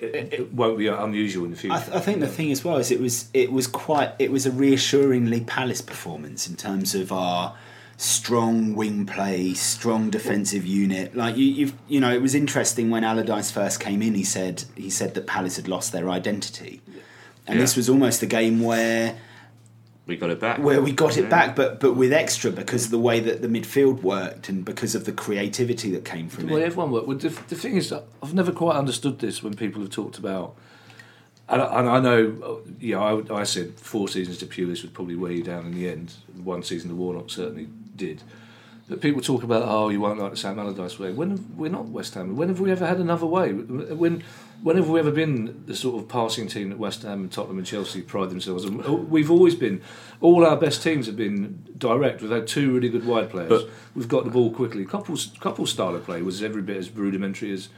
[0.00, 1.74] It, it won't be unusual in the future.
[1.74, 4.30] I, th- I think the thing as well is it was it was quite it
[4.30, 7.56] was a reassuringly Palace performance in terms of our
[7.96, 11.16] strong wing play, strong defensive unit.
[11.16, 14.14] Like you, you've you know, it was interesting when Allardyce first came in.
[14.14, 16.80] He said he said that Palace had lost their identity,
[17.46, 17.62] and Yeah.
[17.62, 19.16] this was almost a game where
[20.06, 20.58] we got it back.
[20.58, 21.24] where we got Yeah.
[21.24, 24.64] it back, but but with extra because of the way that the midfield worked and
[24.64, 26.66] because of the creativity that came from The way it.
[26.66, 27.08] everyone worked.
[27.08, 30.54] Well, the, the thing is, I've never quite understood this when people have talked about.
[31.48, 34.82] And I, and I know, uh, you know, I, I said four seasons to Pulis
[34.82, 36.14] would probably weigh you down in the end.
[36.42, 38.22] One season to Warnock certainly did.
[38.88, 41.12] But people talk about, oh, you won't like the Sam Allardyce way.
[41.12, 42.36] When have, we're not West Ham.
[42.36, 43.52] When have we ever had another way?
[43.52, 44.22] When
[44.62, 47.58] when have we ever been the sort of passing team that West Ham and Tottenham
[47.58, 49.10] and Chelsea pride themselves on?
[49.10, 49.82] We've always been.
[50.20, 52.22] All our best teams have been direct.
[52.22, 53.48] We've had two really good wide players.
[53.48, 54.84] But- We've got the ball quickly.
[54.84, 57.68] Coppell's Coppell's style of play was every bit as rudimentary as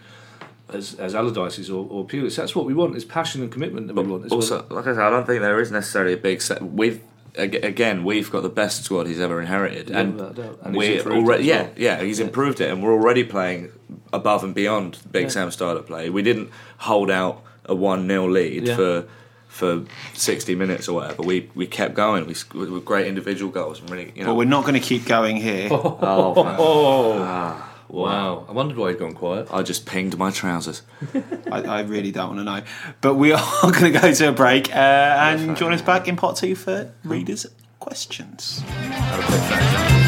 [0.68, 2.36] as, as Allardyce's or, or Pulis.
[2.36, 2.96] That's what we want.
[2.96, 4.26] Is passion and commitment that we want.
[4.26, 4.78] As also, well.
[4.78, 6.60] like I said, I don't think there is necessarily a big set.
[6.62, 7.00] We've
[7.36, 10.58] again, we've got the best squad he's ever inherited, Yeah, and, without a doubt.
[10.62, 11.70] And he's we improved it already, yeah, well.
[11.76, 12.26] yeah, he's Yeah.
[12.26, 13.70] improved it, and we're already playing
[14.12, 15.28] above and beyond Big Yeah.
[15.30, 16.10] Sam style of play.
[16.10, 18.76] We didn't hold out a one 0 lead Yeah.
[18.76, 19.04] for
[19.48, 21.22] for sixty minutes or whatever.
[21.22, 22.26] We we kept going.
[22.26, 24.30] We sc- with great individual goals and really, you know.
[24.30, 25.68] But we're not going to keep going here.
[25.72, 26.56] oh, man.
[26.60, 27.64] Oh, ah.
[27.88, 28.44] Wow!
[28.48, 29.48] I wondered why he'd gone quiet.
[29.52, 30.82] I just pinged my trousers.
[31.50, 32.62] I, I really don't want to know.
[33.00, 36.16] But we are going to go to a break uh, and join us back in
[36.16, 37.46] part two for readers'
[37.80, 38.60] questions.
[38.60, 39.98] Had a quick finish.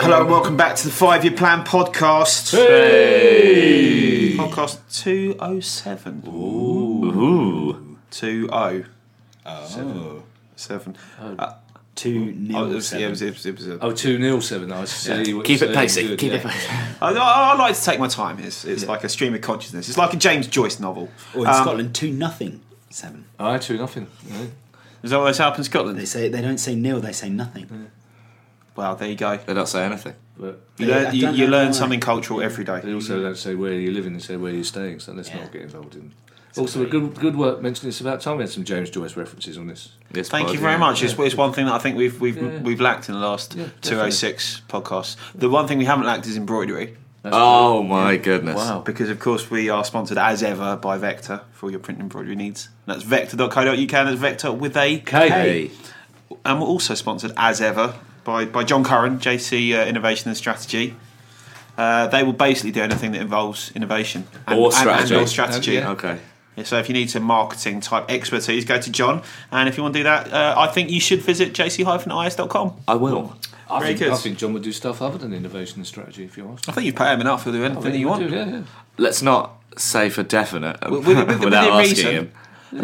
[0.00, 2.52] Hello and welcome back to the Five Year Plan podcast.
[2.52, 4.36] Hey!
[4.36, 6.22] Podcast 207.
[6.28, 7.98] Ooh.
[8.10, 8.48] 20.
[9.44, 10.22] Oh,
[10.56, 10.96] Seven.
[11.98, 12.70] Two Oh, nil.
[12.72, 14.72] it was, yeah, it was, it was, it was a- Oh, 2 0 7.
[14.72, 15.34] I see.
[15.34, 15.86] what Keep you're it saying.
[15.86, 16.08] pacey.
[16.08, 16.38] Good, Keep yeah.
[16.38, 16.66] it pacey.
[17.02, 18.38] I, I, I like to take my time.
[18.38, 19.88] It's, it's like a stream of consciousness.
[19.88, 21.10] It's like a James Joyce novel.
[21.34, 22.60] Or in Um, Scotland, two nothing.
[22.90, 23.24] Seven.
[23.38, 24.06] Aye, 2 nothing.
[24.26, 24.46] Yeah.
[25.02, 25.98] Is that what that's happened in Scotland?
[25.98, 26.32] They Scotland?
[26.34, 27.00] say they don't say nil.
[27.00, 27.90] They say nothing.
[28.74, 29.36] Well, there you go.
[29.36, 30.14] They don't say anything.
[30.38, 31.72] But You They- I learn, you, don't you know learn why.
[31.72, 32.80] something cultural every day.
[32.82, 35.40] they also don't say where you're living, they say where you're staying, so let's Yeah.
[35.40, 36.12] not get involved in.
[36.58, 38.36] Also, a good good work mentioning this about time.
[38.38, 39.90] We had some James Joyce references on this.
[40.10, 40.78] This Thank pod, you very yeah.
[40.78, 41.02] much.
[41.02, 42.58] It's, it's one thing that I think we've we've Yeah.
[42.60, 45.16] we've lacked in the last Yeah, 206 podcasts.
[45.34, 46.96] The one thing we haven't lacked is embroidery.
[47.22, 48.56] That's Oh my goodness!
[48.56, 48.80] Wow.
[48.80, 52.04] Because of course we are sponsored as ever by Vector for all your print and
[52.06, 52.68] embroidery needs.
[52.86, 55.28] That's vector.co.uk and that's Vector with a K.
[55.28, 55.70] Hey,
[56.44, 57.94] and we're also sponsored as ever
[58.24, 60.94] by, by John Curran, JC uh, Innovation and Strategy.
[61.76, 65.14] Uh, they will basically do anything that involves innovation and, Or and- strategy.
[65.14, 65.72] and or strategy.
[65.72, 65.90] Yeah.
[65.92, 66.18] okay.
[66.58, 69.22] Yeah, so if you need some marketing type expertise, go to John.
[69.52, 72.76] And if you want to do that, uh, I think you should visit jc-is.com.
[72.88, 73.36] I will.
[73.70, 74.12] I Very think, good.
[74.12, 76.68] I think John would do stuff other than innovation and strategy if you asked.
[76.68, 78.28] I think you pay him enough, he'll do anything that you want.
[78.28, 78.62] do, yeah, yeah.
[78.96, 82.14] Let's not say for definite With- with- with- without within asking reason.
[82.14, 82.32] him.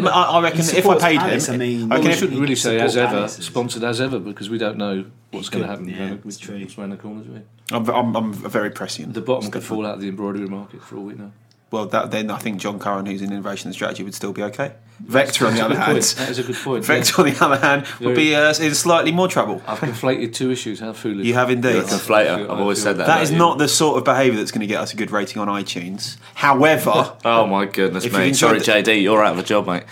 [0.07, 2.15] I, I I reckon if I paid Palace, him, I mean- I Well, reckon we
[2.17, 5.49] shouldn't really say support as ever, Palace sponsored as ever, because we don't know what's
[5.49, 6.59] going to happen yeah, around, it's true.
[6.59, 7.23] what's around the corner.
[7.23, 7.41] Do we?
[7.75, 9.13] I'm, I'm, I'm very prescient.
[9.13, 11.31] The bottom could fall out of the embroidery market for all we know.
[11.71, 14.43] Well, that, then I think John Curran, who's in innovation and strategy, would still be
[14.43, 14.73] okay.
[14.99, 16.15] Vector, on the other hand, point.
[16.17, 16.85] That is a good point.
[16.85, 17.27] Vector, yeah.
[17.27, 19.61] on the other hand, would be uh, in slightly more trouble.
[19.67, 20.79] I've conflated two issues.
[20.79, 21.25] How foolish!
[21.25, 21.73] You have indeed.
[21.73, 22.43] You're a conflater.
[22.43, 23.07] I've always said that.
[23.07, 23.37] That is you.
[23.37, 26.15] not the sort of behaviour that's going to get us a good rating on iTunes.
[26.35, 28.27] However, Oh my goodness If you've me!
[28.29, 29.83] enjoyed Sorry, the- JD, you're out of a job, mate.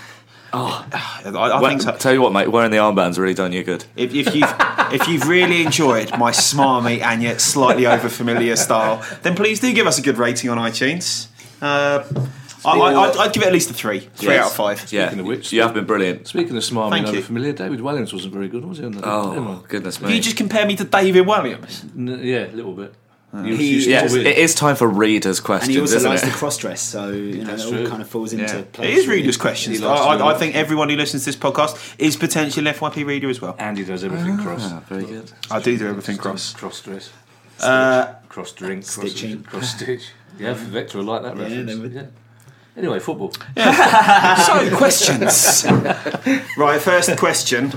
[0.54, 0.86] I,
[1.26, 1.98] I Well, think so.
[1.98, 3.86] Tell you what, mate, wearing the armband's really done you good.
[3.96, 4.54] If, if you've
[4.94, 9.74] if you've really enjoyed my smarmy and yet slightly over familiar style, then please do
[9.74, 11.28] give us a good rating on iTunes.
[11.64, 12.04] Uh,
[12.66, 14.46] I, I, I'd, I'd give it at least a three, three Yes.
[14.46, 14.92] out of five.
[14.94, 16.28] Yeah, Speaking of which- you have been brilliant.
[16.28, 17.14] Speaking of smarmy Thank you.
[17.14, 18.86] over familiar, David Williams wasn't very good, was he?
[18.86, 21.84] On the, Oh goodness You just compare me to David Williams.
[21.98, 22.94] N- yeah, a little bit.
[23.36, 24.26] You- He- you still Yes, win.
[24.28, 26.26] it is time for readers' questions, And questions, he also isn't likes it?
[26.28, 27.88] to cross dress, so you know That's that all true.
[27.90, 28.62] kind of falls into Yeah.
[28.72, 28.90] place.
[28.90, 29.82] It is readers' questions.
[29.82, 33.30] I, I, I think everyone who listens to this podcast is potentially an FYP reader
[33.30, 33.56] as well.
[33.58, 34.62] Andy does everything cross.
[34.64, 35.32] Ah, very good.
[35.50, 36.54] I do do everything cross.
[36.54, 37.10] Cross dress.
[37.60, 38.84] Uh, Cross drink.
[38.88, 39.44] Cross, Stitching.
[39.44, 40.08] cross stitch.
[40.40, 41.72] Yeah, for Vector, I like that Yeah, reference.
[41.72, 42.06] they would- Yeah.
[42.76, 43.32] Anyway, football.
[43.56, 45.64] so, questions.
[46.58, 47.72] right, first question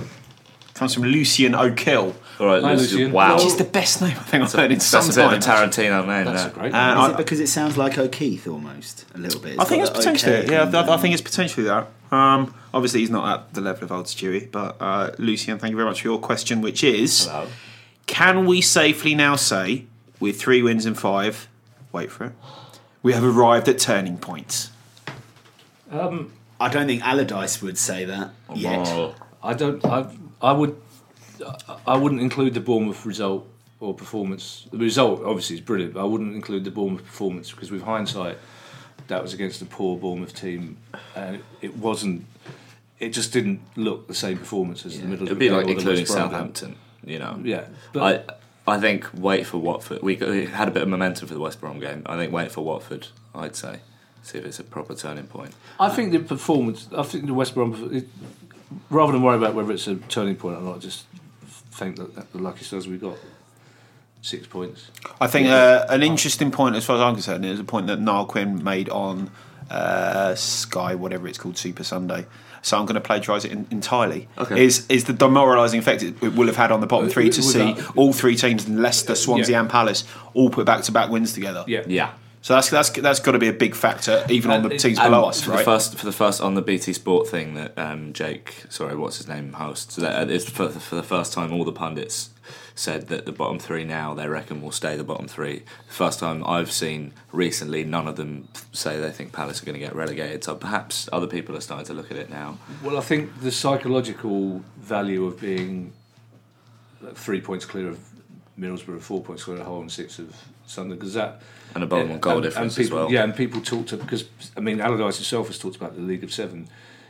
[0.72, 2.14] comes from Lucian O'Kill.
[2.40, 2.96] All right, Hi, Lucian.
[2.96, 3.12] Lucian.
[3.12, 5.26] Wow, Which is the best name I think I've heard in some that's a bit
[5.26, 5.68] of a time.
[5.68, 6.24] Tarantino name.
[6.24, 6.52] That's that.
[6.52, 6.72] a great.
[6.74, 6.76] Uh.
[6.92, 9.60] Is I- it because it sounds like O'Keefe almost a little bit?
[9.60, 10.66] I think it's potentially O'Keefe yeah.
[10.66, 11.88] and, I, I think it's potentially that.
[12.10, 15.76] Um, obviously, he's not at the level of old Stewie, but uh, Lucian, thank you
[15.76, 17.48] very much for your question, which is: Hello.
[18.06, 19.84] Can we safely now say,
[20.20, 21.48] with three wins and five,
[21.92, 22.32] wait for it,
[23.02, 24.70] we have arrived at turning points?
[25.90, 28.86] Um, I don't think Allardyce would say that oh, yet.
[28.88, 29.84] Oh, I don't.
[29.84, 30.10] I.
[30.42, 30.76] I would.
[31.86, 33.46] I wouldn't include the Bournemouth result
[33.80, 34.66] or performance.
[34.70, 38.38] The result obviously is brilliant, but I wouldn't include the Bournemouth performance because, with hindsight,
[39.08, 40.78] that was against a poor Bournemouth team,
[41.14, 42.26] and it wasn't.
[42.98, 45.26] It just didn't look the same performance as the middle.
[45.26, 46.32] It'd be like the including West Brom game.
[46.32, 46.76] Southampton.
[47.04, 47.40] You know.
[47.42, 50.02] Yeah, but I I think wait for Watford.
[50.02, 52.02] We, got, we had a bit of momentum for the West Brom game.
[52.06, 53.08] I think wait for Watford.
[53.34, 53.80] I'd say
[54.22, 55.52] see if it's a proper turning point.
[55.78, 56.88] I think the performance.
[56.96, 57.90] I think the West Brom.
[57.92, 58.08] It,
[58.90, 61.06] rather than worry about whether it's a turning point or not, just
[61.70, 63.16] think that, that the lucky stars we got
[64.22, 64.90] six points.
[65.20, 68.00] I think uh, an interesting point, as far as I'm concerned, is a point that
[68.00, 69.30] Niall Quinn made on
[69.70, 72.26] uh, Sky, whatever it's called, Super Sunday.
[72.66, 74.26] So I'm going to plagiarise it in, entirely.
[74.36, 74.64] Okay.
[74.64, 77.40] Is is the demoralising effect it, it will have had on the bottom three to
[77.42, 79.60] see that- all three teams, in Leicester, Swansea, Yeah.
[79.60, 80.02] and Palace,
[80.34, 81.62] all put back to back wins together.
[81.68, 82.10] Yeah, Yeah.
[82.42, 84.98] So that's that's that's got to be a big factor, even on the And- teams
[84.98, 85.58] below us, for right?
[85.58, 89.18] the first for the first on the BT Sport thing that um, Jake, sorry, what's
[89.18, 89.94] his name, hosts.
[89.96, 92.30] That it's for, for the first time, all the pundits
[92.78, 95.62] said that the bottom three now they reckon will stay the bottom three.
[95.88, 99.84] First time I've seen recently, none of them say they think Palace are going to
[99.84, 100.44] get relegated.
[100.44, 102.58] So perhaps other people are starting to look at it now.
[102.84, 105.94] Well, I think the psychological value of being
[107.14, 107.98] three points clear of
[108.58, 110.36] Middlesbrough, four points clear of Hull, and six of
[110.66, 111.40] Sunderland, because that
[111.74, 113.10] And a bottom and- goal and- difference and as well.
[113.10, 116.24] Yeah, and people talk to because I mean Allardyce himself has talked about the League
[116.24, 116.68] of Seven.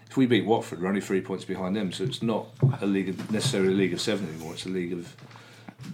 [0.09, 2.47] If we beat Watford, we're only three points behind them, so it's not
[2.81, 4.53] a league of, necessarily a league of seven anymore.
[4.55, 5.15] It's a league of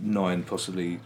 [0.01, 1.01] nine, possibly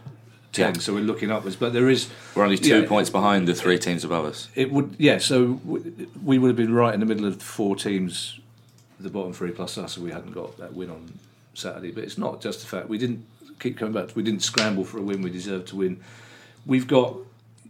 [0.51, 0.75] ten.
[0.75, 0.81] Yeah.
[0.81, 3.77] So we're looking upwards, but there is We're only two yeah, points behind the three
[3.77, 4.49] teams above us.
[4.55, 5.17] It would, yeah.
[5.17, 8.39] So w- we would have been right in the middle of four teams,
[8.99, 11.19] the bottom three plus us, if we hadn't got that win on
[11.53, 11.91] Saturday.
[11.91, 13.25] But it's not just the fact we didn't
[13.59, 14.15] keep coming back.
[14.15, 15.21] We didn't scramble for a win.
[15.21, 15.99] We deserved to win.
[16.65, 17.15] We've got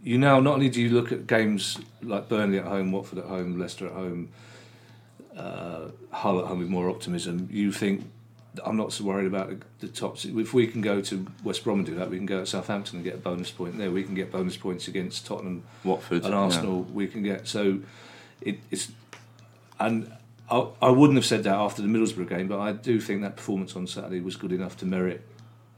[0.02, 0.40] you now.
[0.40, 3.86] Not only do you look at games like Burnley at home, Watford at home, Leicester
[3.86, 4.28] at home,
[5.36, 7.48] uh, Hull at home with more optimism.
[7.50, 8.04] You think.
[8.64, 10.24] I'm not so worried about the, the tops.
[10.24, 12.96] If we can go to West Brom and do that, we can go to Southampton
[12.96, 13.90] and get a bonus point there.
[13.90, 16.40] We can get bonus points against Tottenham, Watford and yeah.
[16.40, 17.48] Arsenal we can get.
[17.48, 17.80] So
[18.40, 18.92] it, it's
[19.80, 20.12] and
[20.50, 23.36] I, I wouldn't have said that after the Middlesbrough game, but I do think that
[23.36, 25.22] performance on Saturday was good enough to merit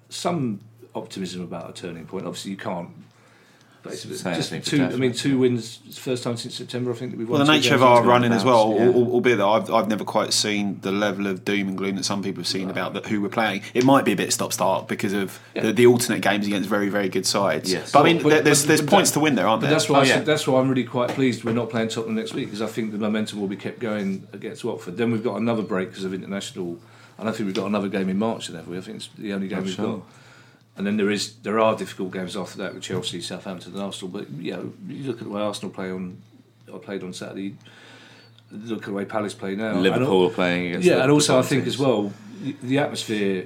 [0.08, 0.60] some
[0.94, 2.26] optimism about a turning point.
[2.26, 2.90] Obviously, you can't.
[3.82, 4.84] But it's Say just anything two.
[4.84, 5.78] I mean, two wins.
[5.98, 6.90] First time since September.
[6.90, 7.38] I think that we've won.
[7.38, 9.02] Well, the two nature of our running as well, bouts, yeah.
[9.04, 12.22] albeit that I've, I've never quite seen the level of doom and gloom that some
[12.22, 13.62] people have seen about the, who we're playing.
[13.72, 15.62] It might be a bit stop start because of Yeah.
[15.62, 17.72] the, the alternate games against very very good sides.
[17.72, 17.90] Yes.
[17.92, 19.62] But I mean, But- there- there's but- there's but points that- to win there, aren't
[19.62, 19.70] there?
[19.70, 20.14] that's why oh, I Oh, yeah.
[20.16, 22.66] said, that's why I'm really quite pleased we're not playing Tottenham next week because I
[22.66, 24.98] think the momentum will be kept going against Watford.
[24.98, 26.78] Then we've got another break because of international.
[27.16, 28.78] And I don't think we've got another game in March, then have we?
[28.78, 29.96] I think it's the only game Not we've sure.
[29.98, 30.02] got.
[30.80, 34.08] And then there is there are difficult games after that with Chelsea, Southampton, and Arsenal.
[34.10, 36.22] But you know, you look at the way Arsenal play on,
[36.72, 37.54] or played on Saturday.
[38.50, 39.74] Look at the way Palace play now.
[39.78, 40.86] Liverpool al- are playing against.
[40.88, 41.74] yeah, the- and also I think teams.
[41.74, 42.12] as well,
[42.62, 43.44] the atmosphere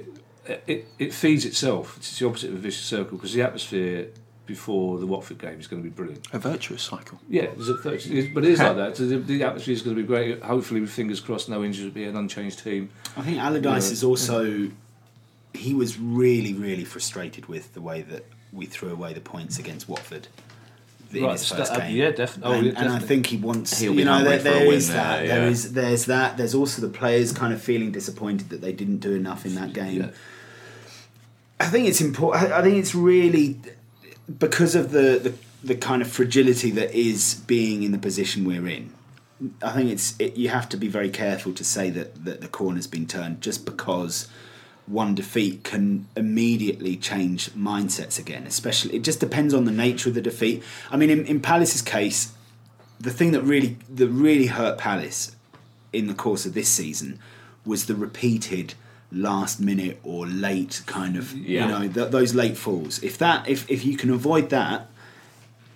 [0.65, 1.97] it, it feeds itself.
[1.97, 4.07] It's the opposite of a vicious circle because the atmosphere
[4.45, 6.25] before the Watford game is going to be brilliant.
[6.31, 7.19] a virtuous cycle.
[7.27, 8.95] Yeah, a third- but it is like that.
[8.95, 10.41] So the, the atmosphere is going to be great.
[10.41, 12.89] Hopefully, with fingers crossed, no injuries, will be an unchanged team.
[13.17, 13.93] I think Allardyce Yeah.
[13.93, 14.69] is also.
[15.55, 19.87] He was really, really frustrated with the way that we threw away the points against
[19.89, 20.27] Watford.
[21.11, 21.95] in Right, his first game.
[21.95, 22.11] yeah,
[22.43, 23.79] oh, and, yeah, and I think he wants.
[23.79, 25.27] He'll you be know, there, for a there win is that.
[25.27, 26.37] there, is there's that.
[26.37, 29.73] There's also the players kind of feeling disappointed that they didn't do enough in that
[29.73, 30.01] game.
[30.01, 30.09] Yeah.
[31.59, 32.51] I think it's important.
[32.51, 33.59] I think it's really
[34.39, 38.67] because of the, the the kind of fragility that is being in the position we're
[38.67, 38.91] in.
[39.61, 42.47] I think it's it, you have to be very careful to say that that the
[42.47, 44.27] corner's been turned just because
[44.87, 48.45] one defeat can immediately change mindsets again.
[48.45, 50.63] Especially, it just depends on the nature of the defeat.
[50.91, 52.33] I mean, in, in Palace's case,
[52.99, 55.35] the thing that really that really hurt Palace
[55.91, 57.19] in the course of this season
[57.65, 58.73] was the repeated
[59.11, 61.65] last minute or late kind of Yeah.
[61.65, 63.01] you know th- those late falls.
[63.03, 64.87] If that if if you can avoid that,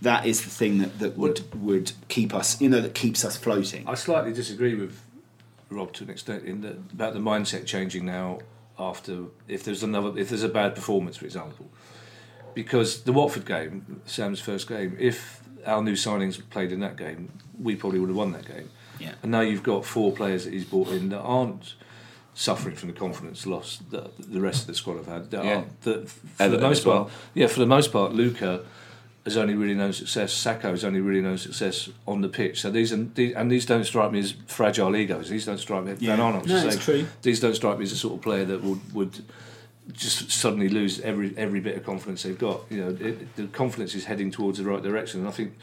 [0.01, 3.35] that is the thing that, that would would keep us you know that keeps us
[3.37, 3.87] floating.
[3.87, 5.01] I slightly disagree with
[5.69, 8.39] Rob to an extent in that about the mindset changing now
[8.79, 11.69] after if there's another if there's a bad performance, for example,
[12.53, 17.31] because the Watford game, Sam's first game, if our new signings played in that game,
[17.59, 18.69] we probably would have won that game.
[18.99, 19.13] Yeah.
[19.21, 21.75] And now you've got four players that he's brought in that aren't
[22.33, 25.31] suffering from the confidence loss that the rest of the squad have had.
[25.31, 25.57] That Yeah.
[25.59, 27.03] are, that for the most well.
[27.03, 28.61] part, yeah, for the most part, Luka
[29.25, 30.33] has only really known success.
[30.33, 32.61] Sakho has only really known success on the pitch.
[32.61, 35.29] So these, are, these and these don't strike me as fragile egos.
[35.29, 35.95] These don't strike me.
[35.99, 36.15] Yeah.
[36.15, 36.47] Van Aanholt.
[36.47, 37.05] No, it's true.
[37.21, 39.23] These don't strike me as the sort of player that would would
[39.91, 42.61] just suddenly lose every every bit of confidence they've got.
[42.69, 45.19] You know, it, the confidence is heading towards the right direction.
[45.19, 45.57] And I think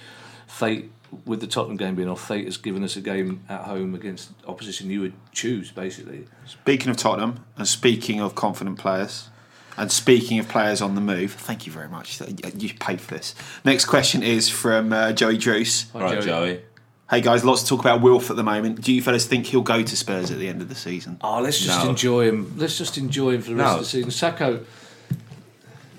[0.46, 0.90] fate,
[1.24, 4.30] with the Tottenham game being off, fate has given us a game at home against
[4.46, 6.26] opposition you would choose, basically.
[6.44, 9.28] Speaking of Tottenham, and speaking of confident players,
[9.76, 12.20] and speaking of players on the move, thank you very much.
[12.56, 13.34] You paid for this.
[13.64, 15.90] Next question is from uh, Joey Druce.
[15.90, 16.24] Hi, All right, Joey.
[16.26, 16.60] Joey.
[17.08, 18.80] Hey guys, lots to talk about Wilf at the moment.
[18.80, 21.18] Do you fellas think he'll go to Spurs at the end of the season?
[21.20, 21.90] Oh, let's just No.
[21.90, 22.54] enjoy him.
[22.56, 23.74] Let's just enjoy him for the rest No.
[23.74, 24.10] of the season.
[24.10, 24.64] Sakho,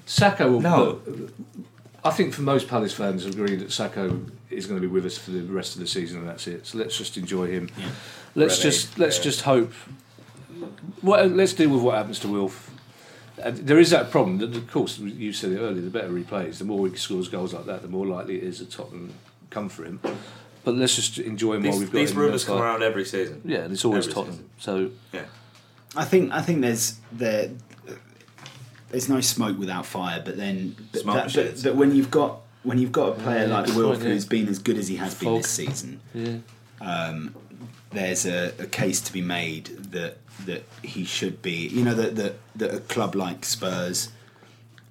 [0.05, 0.61] Sakho will.
[0.61, 0.99] No.
[2.03, 5.17] I think for most Palace fans agree that Sakho is going to be with us
[5.17, 6.65] for the rest of the season, and that's it.
[6.65, 7.69] So let's just enjoy him.
[8.35, 9.23] Let's Remy, just let's yeah.
[9.23, 9.71] just hope.
[11.01, 12.66] What, let's deal with what happens to Wilf.
[13.41, 15.81] Uh, there is that problem that, of course, you said it earlier.
[15.81, 18.43] The better he plays, the more he scores goals like that, the more likely it
[18.43, 19.13] is that Tottenham
[19.49, 19.99] come for him.
[20.63, 22.17] But let's just enjoy him while we've got these him.
[22.17, 23.41] rumours come around every season.
[23.45, 24.49] Yeah, and it's always Every Tottenham.
[24.59, 25.25] So Yeah.
[25.95, 27.51] I think I think there's there
[28.89, 32.77] there's no smoke without fire, but then but, that, but, but when you've got when
[32.77, 35.15] you've got a player Yeah, like good Wilf who's been as good as he has
[35.15, 37.19] been this season, yeah.
[37.91, 41.67] there's a, a case to be made that that he should be.
[41.67, 44.09] You know that that that a club like Spurs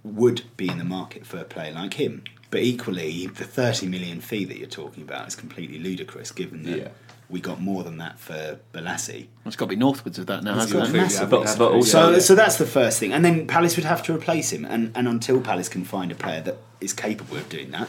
[0.04, 2.22] would be in the market for a player like him.
[2.50, 6.78] But equally, the 30 million fee that you're talking about is completely ludicrous, given that
[6.78, 6.88] Yeah.
[7.28, 9.26] we got more than that for Bolasie.
[9.44, 10.92] It's got to be northwards of that now, It's hasn't got it?
[10.92, 12.18] massive- But, but also, So, yeah.
[12.20, 15.08] so that's the first thing, and then Palace would have to replace him, and, and
[15.08, 17.88] until Palace can find a player that is capable of doing that,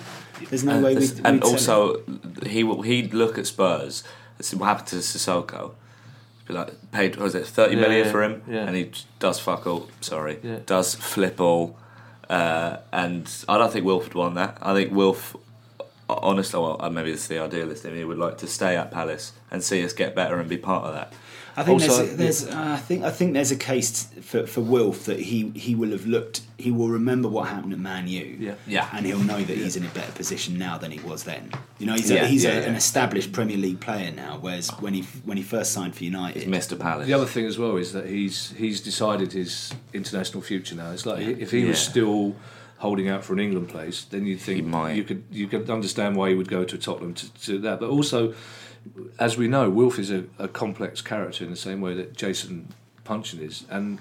[0.50, 1.08] there's no way we.
[1.24, 2.02] and also
[2.48, 4.04] he will he'd look at Spurs.
[4.40, 5.74] This is what happened to Sissoko.
[6.48, 8.66] Be like paid what was it thirty Yeah, million yeah, for him, yeah.
[8.68, 9.90] and he does fuck all.
[10.02, 11.78] Sorry, does flip all.
[12.30, 14.58] Uh, and I don't think Wilf would want that.
[14.62, 15.36] I think Wilf,
[16.10, 19.34] honestly, well, uh, maybe it's the idealist in me, would like to stay at Palace
[19.52, 21.14] and see us get better and be part of that.
[21.60, 24.62] I think Also- there's, there's uh, I think I think there's a case for for
[24.62, 28.38] Wilf that he he will have looked, he will remember what happened at Man U,
[28.40, 28.54] Yeah.
[28.68, 28.88] Yeah.
[28.94, 31.50] and he'll know that he's in a better position now than he was then.
[31.80, 32.68] You know, he's Yeah, a, he's yeah, a, yeah.
[32.68, 36.44] an established Premier League player now, whereas when he when he first signed for United,
[36.44, 36.78] He's Mr.
[36.80, 37.08] Palace.
[37.08, 40.92] The other thing as well is that he's he's decided his international future now.
[40.92, 42.36] It's like if he was still
[42.78, 46.30] holding out for an England place, then you'd think you could you could understand why
[46.30, 47.80] he would go to Tottenham to, to that.
[47.80, 48.34] But also,
[49.20, 52.74] as we know, Wilf is a, a complex character in the same way that Jason
[53.04, 54.00] Puncheon is, and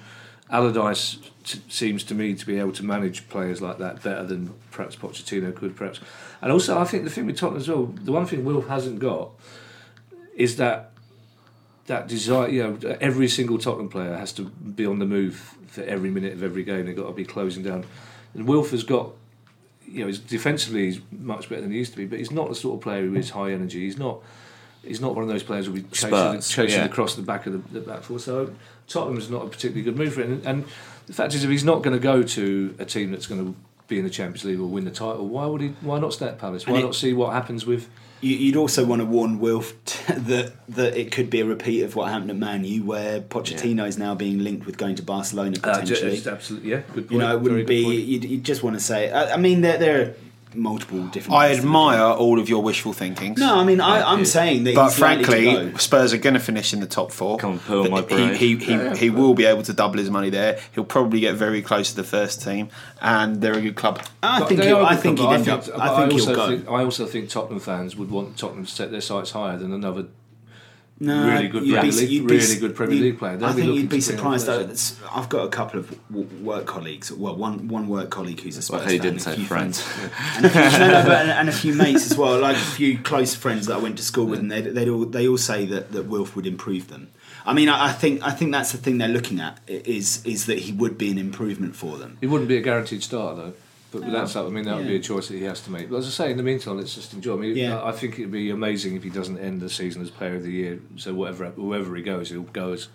[0.51, 4.55] Allardyce t- seems to me to be able to manage players like that better than
[4.71, 6.01] perhaps Pochettino could, perhaps.
[6.43, 8.99] And also, I think the thing with Tottenham as well, the one thing Wilf hasn't
[8.99, 9.31] got
[10.35, 10.93] is that
[11.87, 12.49] that desire.
[12.49, 16.35] You know, every single Tottenham player has to be on the move for every minute
[16.35, 16.87] of every game.
[16.87, 17.87] They've got to be closing down.
[18.37, 19.13] And Wilf has got,
[19.87, 22.49] you know, he's defensively he's much better than he used to be, but he's not
[22.49, 23.81] the sort of player who is high energy.
[23.81, 24.21] He's not.
[24.83, 26.85] He's not one of those players who'll be chasing, Spurs, chasing yeah.
[26.85, 28.21] across the back of the, the back four.
[28.21, 28.55] So
[28.87, 30.35] Tottenham's not a particularly good move for him.
[30.35, 30.65] And, and
[31.07, 33.57] the fact is, if he's not going to go to a team that's going to
[33.89, 35.69] be in the Champions League or win the title, why would he?
[35.81, 36.69] Why not stay at Palace?
[36.69, 37.89] Why it- not see what happens with?
[38.21, 41.83] You- You'd also want to warn Wilf t- that that it could be a repeat
[41.83, 45.03] of what happened at Man U, where Pochettino is now being linked with going to
[45.03, 46.13] Barcelona Uh, potentially.
[46.17, 46.81] just absolutely, yeah.
[46.95, 47.11] Good point.
[47.13, 47.85] you know, it wouldn't be.
[47.85, 49.11] You'd, you'd just want to say.
[49.11, 50.15] I, I mean, there, there.
[50.57, 51.35] Multiple different.
[51.39, 53.35] I ways to look admire all of your wishful thinking.
[53.39, 54.75] No, I mean I, I'm saying that.
[54.75, 55.77] But he's likely to frankly, go.
[55.79, 57.39] Spurs are going to finish in the top four.
[57.39, 58.35] Come on, pull But my he, brain.
[58.35, 60.59] he, he, he will be able to double his money there.
[60.75, 62.69] He'll probably get very close to the first team,
[63.01, 64.03] and they're a good club.
[64.23, 65.65] I think they he'll, are I good think he'd club, end but up.
[65.65, 66.49] think- I but think he'll also go.
[66.57, 69.73] Think, I also think Tottenham fans would want Tottenham to set their sights higher than
[69.73, 70.07] another
[70.99, 73.37] No, really good Premier be- League- you'd be- good Premier League player.
[73.37, 74.47] They'll I think you'd be surprised.
[74.47, 74.67] Though.
[75.15, 77.13] I've got a couple of w- work colleagues.
[77.13, 79.45] Well, one one work colleague who's a Spurs Well, he didn't and a say few
[79.45, 79.85] friends.
[80.37, 82.41] and a few, no, no, but, and a few mates as well.
[82.41, 85.05] Like a few close friends that I went to school with, and they they all
[85.05, 87.09] they all say that that Wilf would improve them.
[87.45, 90.47] I mean, I, I think I think that's the thing they're looking at is is
[90.47, 92.17] that he would be an improvement for them.
[92.23, 93.53] It wouldn't be a guaranteed starter though.
[94.01, 94.45] But that's that.
[94.45, 95.91] I mean, that would be a choice that he has to make.
[95.91, 97.35] But as I say, in the meantime, let's just enjoy.
[97.35, 97.81] I mean, Yeah.
[97.81, 100.43] I I think it'd be amazing if he doesn't end the season as Player of
[100.43, 100.79] the Year.
[100.97, 102.89] So whatever, wherever he goes, he'll go as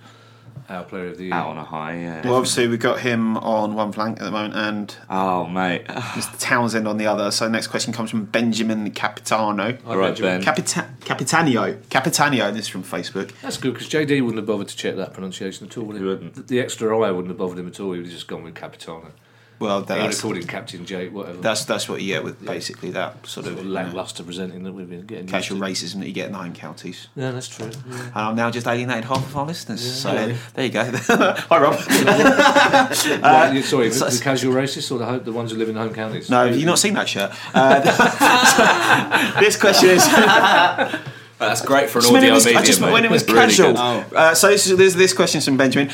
[0.70, 1.34] our Player of the Year.
[1.34, 2.26] Out on a high, yeah.
[2.26, 5.86] Well, obviously, we've got him on one flank at the moment, and oh, mate.
[5.88, 6.40] Mr.
[6.40, 7.32] Townsend on the other.
[7.32, 9.78] So, next question comes from Benjamin Capitano.
[9.88, 10.44] All right, imagine- Ben.
[10.44, 11.78] Capita- Capitanio.
[11.88, 13.32] Capitanio, this is from Facebook.
[13.42, 15.86] That's good because JD wouldn't have bothered to check that pronunciation at all.
[15.86, 16.02] Would he?
[16.02, 16.36] He wouldn't.
[16.36, 17.94] The, the extra I wouldn't have bothered him at all.
[17.94, 19.12] He would have just gone with Capitano.
[19.62, 21.38] Well, He would have that's, called him Captain J, whatever.
[21.38, 24.24] that's that's what you get with basically that sort of sort of you know, lacklustre
[24.24, 25.28] presenting that we've been getting.
[25.28, 27.08] casual racism that you get in the home counties.
[27.16, 27.70] Yeah, that's true.
[27.90, 27.96] Yeah.
[28.02, 29.82] And I'm now just alienated half of our listeners.
[30.02, 30.36] so Hello.
[30.56, 30.84] there you go.
[31.50, 31.80] Hi, Rob.
[33.22, 35.76] Well, you- sorry, the, so- the casual racists or the, the ones who live in
[35.76, 36.30] home counties?
[36.30, 37.32] No, you've you not seen that shirt?
[37.54, 37.80] Uh,
[39.40, 40.06] this question is
[41.40, 42.92] That's great for an Just when it audio was, I just, mate.
[42.92, 43.74] when it was casual.
[43.74, 43.78] good.
[43.80, 44.06] Oh.
[44.16, 45.90] Uh, so this, there's this question from Benjamin.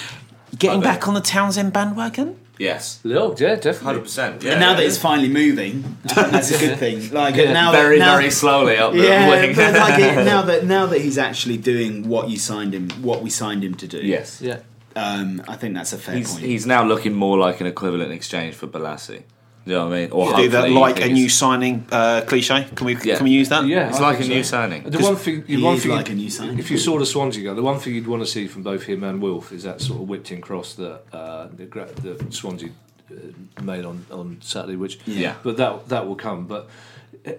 [0.58, 2.38] Getting back on the Townsend bandwagon?
[2.60, 3.00] Yes.
[3.06, 4.02] Oh, yeah, definitely.
[4.02, 4.44] 100%.
[4.44, 4.52] Yeah.
[4.52, 7.12] and now that it's finally moving, that's a good thing.
[7.12, 7.54] Like Yeah.
[7.54, 9.56] now, very, that, now, very slowly up the Yeah, wing.
[9.56, 13.22] but like it, now that now that he's actually doing what you signed him, what
[13.22, 14.00] we signed him to do.
[14.00, 14.42] yes.
[14.42, 14.60] Yeah.
[14.96, 16.46] um, I think that's a fair He's, point.
[16.46, 19.22] he's now looking more like an equivalent exchange for Bolasie.
[19.68, 20.12] You know what I mean?
[20.12, 22.68] Or Do that like a new signing uh, cliche?
[22.76, 23.18] Can we Yeah.
[23.18, 23.66] can we use that?
[23.66, 24.50] Yeah, It's I like think a new so.
[24.58, 24.82] signing.
[24.90, 26.58] The one thing, the one thing, like a new signing.
[26.60, 28.84] if you saw the Swansea go, the one thing you'd want to see from both
[28.84, 32.70] him and Wilf is that sort of whipped in cross that uh, the, the Swansea
[33.12, 35.36] uh, made on, on Saturday, which Yeah.
[35.44, 36.48] but that that will come.
[36.48, 36.70] But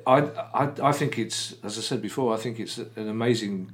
[0.06, 0.18] I,
[0.62, 3.70] I I think it's as I said before, I think it's an amazing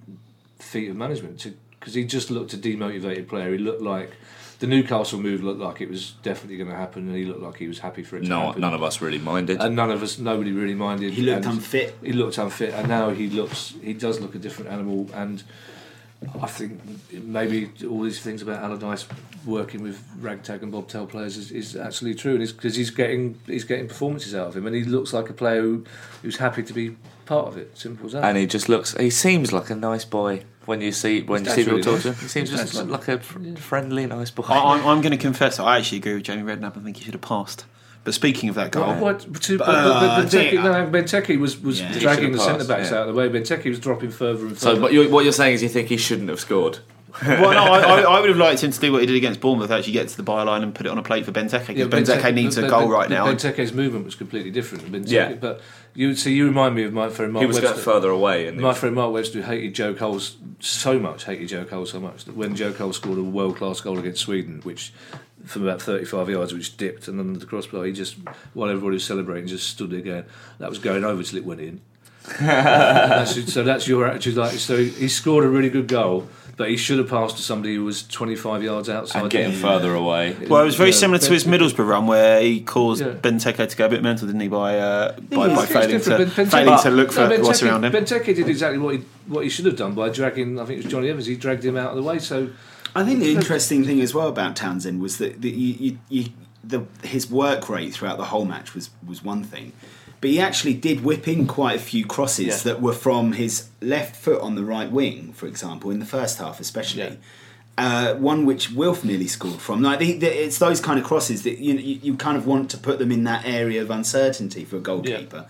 [0.61, 1.45] feat of management
[1.81, 3.51] because he just looked a demotivated player.
[3.53, 4.11] He looked like.
[4.65, 7.59] The Newcastle move looked like it was definitely going to happen, and he looked like
[7.59, 8.63] he was happy for it to No, happen.
[8.63, 9.61] none of us really minded.
[9.61, 11.13] and none of us, nobody really minded.
[11.13, 11.99] he looked unfit.
[12.03, 15.11] he looked unfit, and now he looks he does look a different animal.
[15.13, 15.43] And
[16.41, 16.81] I think
[17.13, 19.07] maybe all these things about Allardyce
[19.45, 23.65] working with ragtag and bobtail players is, is actually true, and because he's getting he's
[23.65, 25.85] getting performances out of him, and he looks like a player who,
[26.23, 26.97] who's happy to be
[27.27, 27.77] part of it.
[27.77, 28.25] Simple as that.
[28.25, 28.97] and he just looks.
[28.97, 32.03] He seems like a nice boy when you see when you see dad's people talk
[32.03, 32.15] to him.
[32.15, 34.45] He seems His just dad's like a fr- friendly, nice boy.
[34.49, 36.77] I, I'm, I'm going to confess, I actually agree with Jamie Redknapp.
[36.77, 37.67] I think he should have passed.
[38.05, 40.87] But speaking of that goal, What, what, to, but, uh, but, I but Benteke, no,
[40.91, 41.99] Benteke was, was Yeah.
[41.99, 42.99] Dragging the have centre backs yeah.
[42.99, 43.31] out of the way.
[43.31, 44.81] Benteke was dropping further and so, further.
[44.83, 46.81] but you, what you're saying is you think he shouldn't have scored?
[47.27, 49.41] well, no, I, I, I would have liked him to do what he did against
[49.41, 51.69] Bournemouth, actually get to the byline and put it on a plate for Benteke.
[51.69, 53.27] Because Yeah, Benteke, needs but- a goal but- right but now.
[53.27, 54.91] Benteke's movement was completely different.
[54.91, 55.33] Benteke, Yeah.
[55.35, 55.61] but
[55.95, 57.81] you see, you remind me of my friend Mark he was Webster.
[57.81, 58.49] further away.
[58.49, 60.21] And My friend Mark Webster who hated Joe Cole
[60.59, 63.81] so much, hated Joe Cole so much that when Joe Cole scored a world class
[63.81, 64.93] goal against Sweden, which
[65.45, 68.17] from about 35 yards, which dipped and under the crossbar, he just,
[68.55, 70.25] while everybody was celebrating, just stood there going,
[70.59, 71.81] that was going over till it went in.
[72.41, 74.37] that's, so that's your attitude.
[74.37, 76.27] Like, so he scored a really good goal,
[76.57, 79.23] but he should have passed to somebody who was 25 yards outside.
[79.23, 80.37] and getting the- further away.
[80.49, 83.13] Well, it was very Yeah, similar to his Middlesbrough run, where he caused Yeah.
[83.13, 84.49] Benteke to go a bit mental, didn't he?
[84.49, 86.37] By uh, by, Yeah, by failing, to, different.
[86.37, 87.93] Ben- failing to look for No, what's around him.
[87.93, 90.61] Benteke did exactly what he what he should have done by dragging.
[90.61, 91.27] I think it was Jonny Evans.
[91.27, 92.19] He dragged him out of the way.
[92.19, 92.49] So
[92.95, 96.25] I think the interesting thing as well about Townsend was that, that you, you, you,
[96.63, 99.73] the, his work rate throughout the whole match was, was one thing,
[100.25, 102.57] but he actually did whip in quite a few crosses Yeah.
[102.73, 106.39] that were from his left foot on the right wing, for example, in the first
[106.39, 107.03] half especially.
[107.03, 107.15] Yeah.
[107.77, 109.83] Uh, one which Wilf nearly scored from.
[109.83, 112.71] Like the, the, it's those kind of crosses that you, you you kind of want
[112.71, 115.45] to put them in that area of uncertainty for a goalkeeper,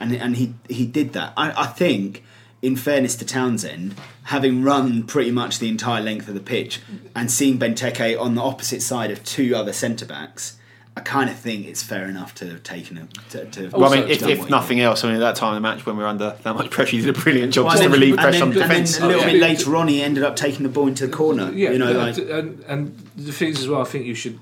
[0.00, 1.34] and and he he did that.
[1.36, 2.24] I, I think,
[2.62, 6.80] in fairness to Townsend, having run pretty much the entire length of the pitch
[7.14, 10.55] and seeing Benteke on the opposite side of two other centre backs,
[10.96, 13.08] I kind of think it's fair enough to have taken him.
[13.30, 15.56] To, to Well, I mean, if, if nothing else, I mean, at that time of
[15.56, 17.74] the match when we were under that much pressure, he did a brilliant job Well,
[17.74, 18.98] just to relieve pressure then- on and then defence.
[18.98, 19.32] a little Yeah.
[19.32, 21.52] bit later on, he ended up taking the ball into the corner.
[21.52, 23.82] yeah, you know, and, like and and the thing is as well.
[23.82, 24.38] I think you should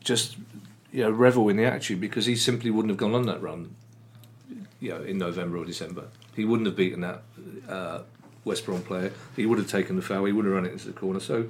[0.00, 0.36] just
[0.92, 3.74] you know revel in the attitude because he simply wouldn't have gone on that run.
[4.78, 6.04] You know, in November or December,
[6.36, 7.22] he wouldn't have beaten that
[7.68, 8.02] uh,
[8.44, 9.12] West Brom player.
[9.34, 10.24] He would have taken the foul.
[10.26, 11.18] He would have run it into the corner.
[11.18, 11.46] So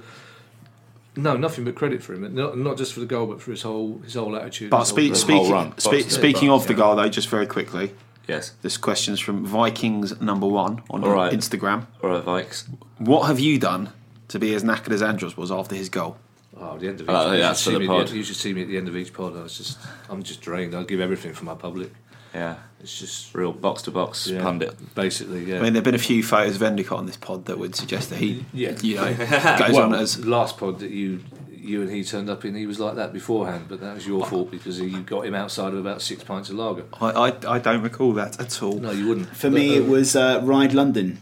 [1.15, 2.33] no, nothing but credit for him.
[2.35, 4.69] Not, not just for the goal, but for his whole his whole attitude.
[4.69, 5.77] But his whole speak, whole speaking run.
[5.77, 7.93] spe- Box speaking box, of the goal, though, just very quickly,
[8.27, 8.53] Yes.
[8.61, 11.31] this question's from Vikings number one on All right.
[11.33, 11.87] Instagram.
[12.03, 12.65] All right, Vikes.
[12.97, 13.91] What have you done
[14.29, 16.17] to be as knackered as Andros was after his goal?
[16.57, 17.17] Oh, the end of uh, each.
[17.17, 17.97] Oh, you, should see the me at pod.
[17.97, 19.35] the end, you should see me at the end of each pod.
[19.35, 19.77] I was just,
[20.09, 20.73] I'm just drained.
[20.73, 21.91] I give everything for my public.
[22.35, 22.55] Yeah.
[22.81, 24.93] It's just Real box to box yeah, pundit.
[24.93, 25.45] basically.
[25.45, 25.57] Yeah.
[25.57, 27.75] I mean, there have been a few photos of Endicott on this pod that would
[27.75, 28.77] suggest that he, Yeah.
[28.81, 30.23] you know, goes well, on as.
[30.25, 33.65] last pod that you you and he turned up in, he was like that beforehand,
[33.67, 36.55] but that was your fault because you got him outside of about six pints of
[36.57, 36.85] lager.
[37.01, 38.77] I, I, I don't recall that at all.
[38.77, 39.35] No, you wouldn't.
[39.35, 41.21] For me, it was uh, Ride London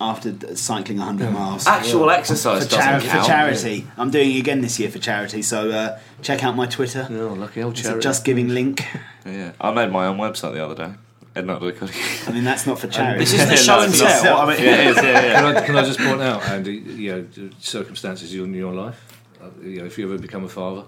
[0.00, 1.66] after cycling 100 miles.
[1.66, 3.26] Actual exercise for, doesn't chari- for count.
[3.26, 3.86] charity.
[3.96, 7.06] I'm doing it again this year for charity, so uh, check out my Twitter.
[7.10, 8.02] No, lucky old It's a charity.
[8.02, 8.84] Just Giving link.
[9.26, 9.52] Yeah.
[9.58, 10.92] I made my own website the other day.
[11.36, 13.20] I mean, that's not for charity.
[13.20, 14.38] This is the Yeah, show and it's tell.
[14.38, 15.34] I mean, Yeah, it is, yeah, yeah.
[15.40, 19.00] Can I, can I just point out, Andy, you know, the circumstances in your life.
[19.42, 20.84] Uh, you know, if you ever become a father,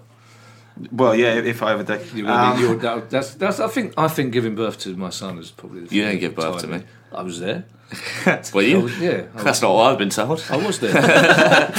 [0.91, 1.99] well, yeah, if I ever do.
[2.13, 3.59] you're, Um, you're, that, that's that's.
[3.59, 5.81] I think I think giving birth to my son is probably.
[5.85, 6.83] The You didn't give birth to me.
[7.11, 7.65] I was there.
[8.53, 8.79] Were I you?
[8.81, 10.43] was, yeah, I That's was, not what I've been told.
[10.49, 10.91] I was there.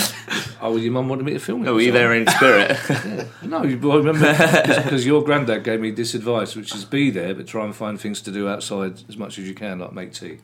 [0.63, 1.65] oh, well, your mum wanted me to film it.
[1.67, 2.79] No, were you there in spirit?
[3.43, 4.33] No, you well, remember
[4.85, 8.01] because your granddad gave me this advice, which is be there, but try and find
[8.01, 10.39] things to do outside as much as you can, like make tea.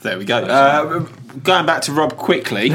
[0.00, 0.38] There we go.
[0.38, 1.00] Uh,
[1.42, 2.68] going back to Rob quickly,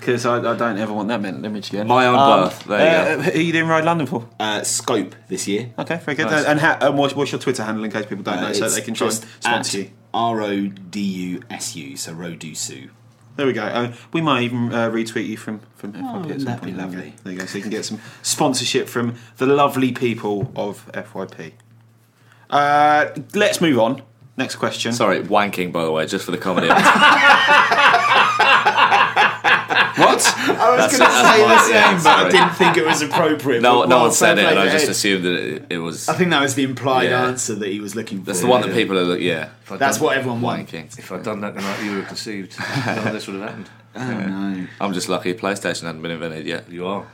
[0.00, 1.86] because I, I don't ever want that mental image again.
[1.86, 4.28] My own birth, there you uh, Who are you doing Ride London for?
[4.40, 5.70] Uh, Scope this year.
[5.78, 6.26] Okay, very good.
[6.26, 6.44] Nice.
[6.46, 8.68] and how, and what's, what's your Twitter handle in case people don't Uh, know, so
[8.68, 9.90] they can try and just sponsor you?
[10.12, 12.90] R O D U S U, so Rodusu.
[13.36, 13.62] There we go.
[13.62, 16.62] Uh, we might even uh, retweet you from from FYP at some wouldn't point.
[16.62, 17.14] be There you lovely?
[17.24, 17.46] There you go.
[17.46, 21.52] So you can get some sponsorship from the lovely people of FYP.
[22.50, 24.02] Uh, let's move on.
[24.36, 24.92] Next question.
[24.92, 26.68] Sorry, wanking, by the way, just for the comedy.
[30.60, 30.78] of it.
[30.78, 30.80] What?
[30.80, 33.62] I was going to say the same, yeah, but I didn't think it was appropriate.
[33.62, 36.08] no, no one said it, and I just assumed that it, it was.
[36.08, 37.24] I think that was the implied Yeah.
[37.26, 38.24] answer that he was looking for.
[38.26, 39.02] That's the one that people are.
[39.02, 40.72] look- Yeah, That's what everyone wants.
[40.72, 42.56] If I'd done that the night you were conceived,
[42.86, 43.70] none of this would have happened.
[43.96, 44.66] Oh no.
[44.80, 46.70] I'm just lucky PlayStation hadn't been invented yet.
[46.70, 47.06] You are.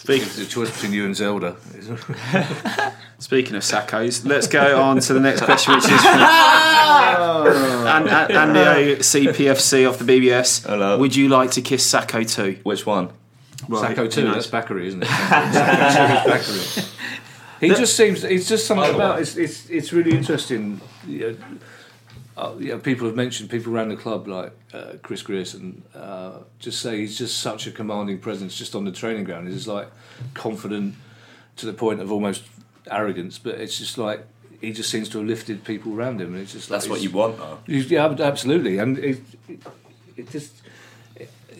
[0.00, 1.56] Speak, It's a choice between you and Zelda.
[3.18, 6.20] speaking of Sakhos, let's go on to the next question, which is from
[7.86, 10.66] An- An- Andy O, CPFC off the BBS.
[10.66, 10.96] Hello.
[10.98, 12.58] Would you like to kiss Sakho too?
[12.62, 13.10] Which one?
[13.68, 14.24] Well, Sakho who too.
[14.24, 14.48] knows?
[14.50, 15.06] That's Bakary, isn't it?
[15.10, 17.60] Sakho two is Bakary.
[17.60, 18.24] He just seems.
[18.24, 19.20] It's just something about.
[19.20, 20.80] It's it's it's really interesting.
[21.06, 21.36] You know,
[22.40, 25.82] uh, know, people have mentioned people around the club like uh, Chris Grierson.
[25.94, 29.48] Uh, just say he's just such a commanding presence just on the training ground.
[29.48, 29.88] He's like
[30.34, 30.94] confident
[31.56, 32.44] to the point of almost
[32.90, 34.26] arrogance, but it's just like
[34.60, 37.02] he just seems to have lifted people around him, and it's just That's like what
[37.02, 37.58] you want, though.
[37.66, 39.60] yeah, absolutely, and it, it,
[40.16, 40.52] it just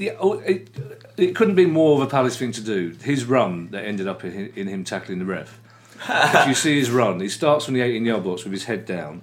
[0.00, 0.70] yeah, oh, it,
[1.18, 2.96] it couldn't be more of a Palace thing to do.
[3.02, 5.60] His run that ended up in, in him tackling the ref.
[6.08, 8.86] if you see his run, he starts from the 18 yard box with his head
[8.86, 9.20] down,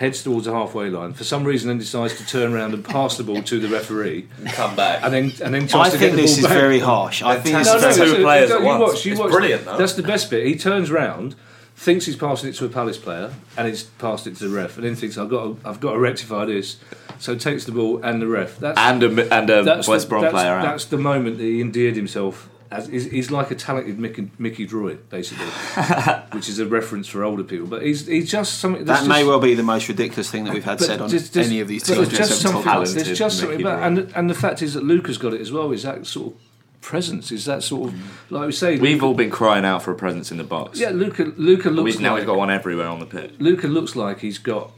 [0.00, 1.12] heads towards the halfway line.
[1.12, 4.26] For some reason, then decides to turn around and pass the ball to the referee,
[4.38, 5.00] And Come back.
[5.04, 6.58] and then and then I to think get the this ball is back.
[6.58, 7.22] very harsh.
[7.22, 9.04] I think this No, is no, two it's- players you at watch, once.
[9.04, 9.30] you It's watch.
[9.30, 9.76] brilliant, though.
[9.76, 10.46] That's the best bit.
[10.46, 11.34] He turns round,
[11.76, 14.76] thinks he's passing it to a Palace player, and he's passed it to the ref,
[14.78, 16.76] and then thinks I've got to, I've got to rectify this.
[17.18, 18.58] So takes the ball and the ref.
[18.58, 20.62] That's and a, and a West the, Brom player out.
[20.62, 22.48] That's the moment that he endeared himself.
[22.72, 25.44] As, he's, he's like a talented Mickey, Mickey Droy, basically,
[26.32, 27.66] which is a reference for older people.
[27.66, 30.54] But he's he's just something That that's may well be the most ridiculous thing that
[30.54, 32.08] we've had but said on there's- there's- any of these but teams.
[32.10, 32.80] There's just Seven top something.
[32.80, 32.94] lists.
[33.06, 35.72] There's just something about, and and the fact is that Luka's got it as well.
[35.72, 36.40] Is that sort of
[36.80, 37.32] presence?
[37.32, 38.78] Is that sort of like we say?
[38.78, 40.78] We've Luka- all been crying out for a presence in the box.
[40.78, 40.90] yeah.
[40.90, 43.32] Luka Luka looks We've, now like we've got one everywhere on the pitch.
[43.40, 44.70] Luka looks like he's got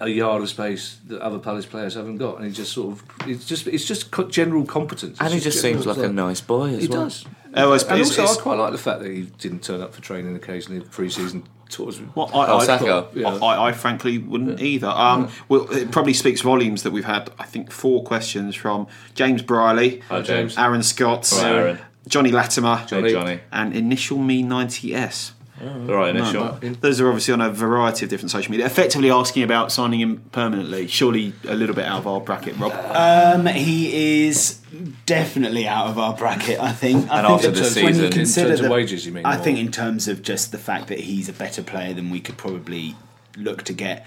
[0.00, 3.04] a yard of space that other Palace players haven't got, and he just sort of
[3.28, 5.18] it's just it's just co- general competence.
[5.20, 6.80] And he It's just seems like a nice boy as well.
[6.80, 7.04] He well.
[7.04, 7.24] does.
[7.58, 9.80] Oh, it's- and it's- also, it's- I quite like the fact that he didn't turn
[9.80, 11.98] up for training occasionally pre-season tours.
[12.14, 13.06] Well, I, Oh, I, Sakho.
[13.14, 13.28] Yeah.
[13.42, 14.86] I, I frankly wouldn't either.
[14.88, 19.40] Um, well, it probably speaks volumes that we've had, I think, four questions from James
[19.42, 20.56] Briley, Hi, James.
[20.58, 21.78] Aaron Scott, Hi, Aaron.
[22.06, 23.40] Johnny Latimer, Johnny.
[23.50, 25.32] and Initial Me 90S.
[25.62, 26.58] All right, initial.
[26.80, 30.18] Those are obviously on a variety of different social media, effectively asking about signing him
[30.32, 30.86] permanently.
[30.86, 32.72] Surely a little bit out of our bracket, Rob.
[32.90, 34.60] Um, he is
[35.06, 36.60] definitely out of our bracket.
[36.60, 37.10] I think.
[37.10, 39.12] I And think after that this when season- you In terms of that- wages, you
[39.12, 41.94] mean, I or- think in terms of just the fact that he's a better player
[41.94, 42.94] than we could probably
[43.36, 44.06] look to get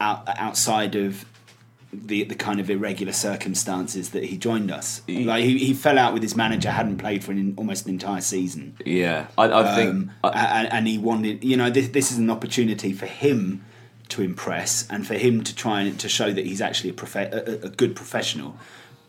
[0.00, 1.24] out, outside of
[1.92, 5.02] the the kind of irregular circumstances that he joined us.
[5.08, 8.20] Like he, he fell out with his manager, hadn't played for an, almost an entire
[8.20, 8.76] season.
[8.86, 9.90] Yeah, I, I think.
[9.90, 10.30] Um, I,
[10.60, 13.64] and, and he wanted, you know, this, this is an opportunity for him
[14.10, 17.32] to impress and for him to try and to show that he's actually a, profe-
[17.32, 18.56] a, a- a good professional.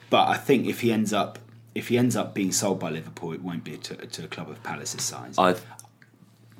[0.09, 1.39] But I think if he ends up
[1.73, 4.49] if he ends up being sold by Liverpool, it won't be to, to a club
[4.49, 5.35] of Palace's size.
[5.37, 5.55] I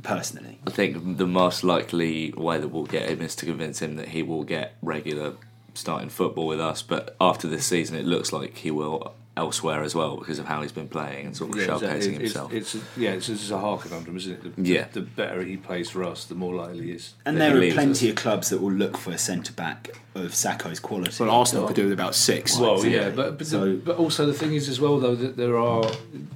[0.04, 3.96] personally, I think the most likely way that we'll get him is to convince him
[3.98, 5.34] that he will get regular
[5.74, 6.82] starting football with us.
[6.82, 10.62] But after this season, it looks like he will elsewhere as well because of how
[10.62, 12.54] he's been playing and sort of Yeah, showcasing it's- it's- himself.
[12.54, 14.56] It's, yeah, it's, it's a hard conundrum, isn't it?
[14.58, 14.88] The, Yeah.
[14.92, 17.14] The, better he plays for us, the more likely he is.
[17.26, 18.10] and there are plenty us.
[18.12, 21.16] of clubs that will look for a centre back of Sakho's quality.
[21.24, 22.60] Well, Arsenal could do with about six.
[22.60, 25.38] Well, yeah, but but, So- the, but also the thing is as well though that
[25.38, 25.90] there are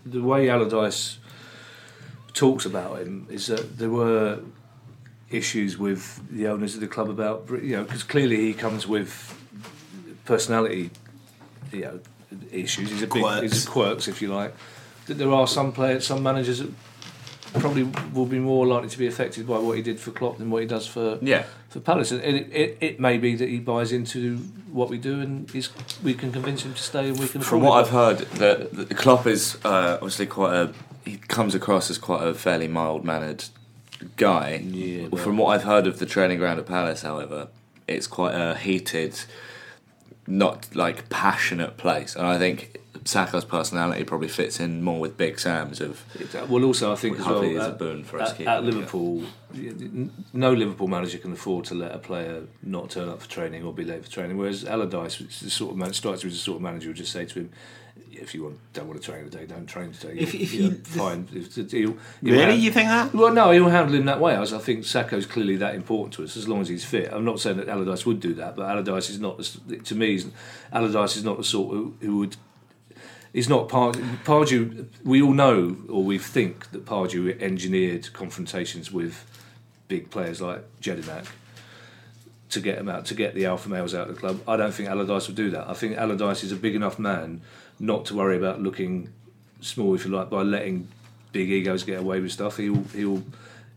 [0.06, 1.18] the way Allardyce
[2.34, 4.40] talks about him is that there were
[5.32, 9.10] issues with the owners of the club about you know because clearly he comes with
[10.26, 10.92] personality
[11.72, 12.00] you know
[12.52, 12.90] issues.
[12.90, 13.42] He's a big Quirks.
[13.42, 14.54] he's a quirks if you like.
[15.08, 16.70] That there are some players, some managers that
[17.54, 20.50] probably will be more likely to be affected by what he did for Klopp than
[20.50, 21.44] what he does for Yeah.
[21.70, 22.12] for Palace.
[22.12, 24.38] And it, it, it may be that he buys into
[24.72, 25.70] what we do and he's,
[26.04, 27.42] we can convince him to stay and we can.
[27.42, 27.82] From what it.
[27.82, 30.74] I've heard, that the Klopp is uh, obviously quite a.
[31.06, 33.46] He comes across as quite a fairly mild mannered
[34.18, 34.62] guy.
[34.64, 37.48] Yeah, well- From what I've heard of the training ground at Palace, however,
[37.88, 39.20] it's quite a heated,
[40.28, 45.40] not like passionate place, and I think Sakho's personality probably fits in more with Big
[45.40, 46.04] Sam's of.
[46.50, 48.64] Well, also I think as well Hopefully it's a at, boon for us at, at.
[48.64, 49.24] Liverpool,
[50.34, 53.72] no Liverpool manager can afford to let a player not turn up for training or
[53.74, 54.38] be late for training.
[54.38, 56.90] Whereas Allardyce, which is the sort of man, strikes me as the sort of manager
[56.90, 57.52] would just say to him,
[58.22, 60.16] "If you want, don't want to train today, don't train today.
[60.20, 62.56] If- if he- fine, if deal, Really?
[62.56, 63.14] You think that?
[63.14, 64.36] Well, no, he'll handle him that way.
[64.36, 67.10] As I think Sakho's clearly that important to us, as long as he's fit.
[67.12, 69.38] I'm not saying that Allardyce would do that, but Allardyce is not.
[69.68, 70.22] the To me,
[70.72, 72.38] Allardyce is not the sort who, who would.
[73.34, 73.92] He's not Par-
[74.24, 74.86] Pardew.
[75.04, 79.26] We all know, or we think that Pardew engineered confrontations with
[79.88, 81.26] big players like Jedinak
[82.50, 84.42] to get him out, to get the alpha males out of the club.
[84.48, 85.68] I don't think Allardyce would do that.
[85.68, 87.42] I think Allardyce is a big enough man
[87.80, 89.10] not to worry about looking
[89.62, 90.88] small, if you like, by letting
[91.32, 92.58] big egos get away with stuff.
[92.58, 93.24] He'll he'll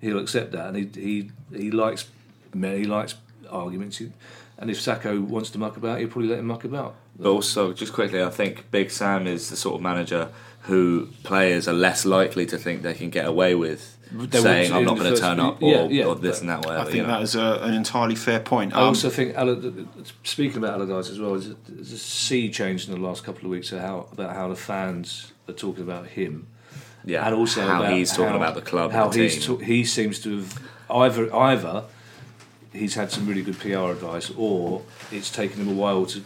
[0.01, 2.09] he'll accept that, and he he he likes
[2.53, 3.15] he likes
[3.51, 3.99] arguments.
[3.99, 4.13] He-
[4.59, 6.97] And if Sakho wants to muck about, he'll probably let him muck about.
[7.19, 10.31] But also, just quickly, I think Big Sam is the sort of manager
[10.63, 14.85] who players are less likely to think they can get away with They saying, "I'm
[14.85, 16.67] not going to first- turn up" or, yeah, or this and that.
[16.67, 16.77] Way.
[16.77, 17.09] I think you know.
[17.09, 18.75] that is a, an entirely fair point.
[18.75, 19.61] I Um, also think Alla-
[20.25, 23.45] speaking about Allardyce as well, there's a, there's a sea change in the last couple
[23.45, 26.49] of weeks how, about how the fans are talking about him.
[27.05, 29.47] Yeah, and also how about he's talking how- about the club, How and the he's
[29.47, 29.59] team.
[29.59, 30.59] ta- he seems to have
[30.91, 31.85] either either
[32.73, 36.23] he's had some really good PR advice, or it's taken him a while to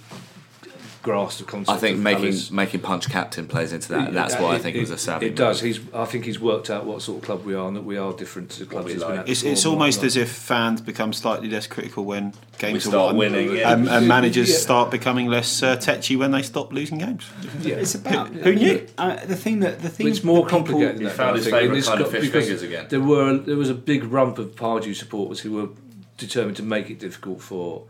[1.02, 1.76] grasp the concept.
[1.76, 2.50] I think of making Palace.
[2.52, 4.12] making punch captain plays into that.
[4.12, 5.26] That's why I think it, was a savvy.
[5.26, 5.60] It does.
[5.60, 5.80] He's.
[5.92, 8.12] I think he's worked out what sort of club we are, and that we are
[8.12, 9.18] different to the clubs we he's been like.
[9.20, 9.28] at.
[9.28, 13.06] It's, it's almost as if fans become slightly less critical when games We are start
[13.06, 13.72] won, winning, yeah.
[13.72, 14.58] and, and managers Yeah.
[14.58, 17.28] start becoming less uh, tetchy when they stop losing games.
[17.62, 17.76] Yeah.
[17.76, 18.86] It's about Who knew?
[18.96, 20.06] Uh, the thing that the thing.
[20.06, 21.14] It's more that people- complicated than that.
[21.16, 22.86] found his favourite kind of fish fingers again.
[22.90, 25.68] There were there was a big rump of Pardew supporters who were
[26.16, 27.84] determined to make it difficult for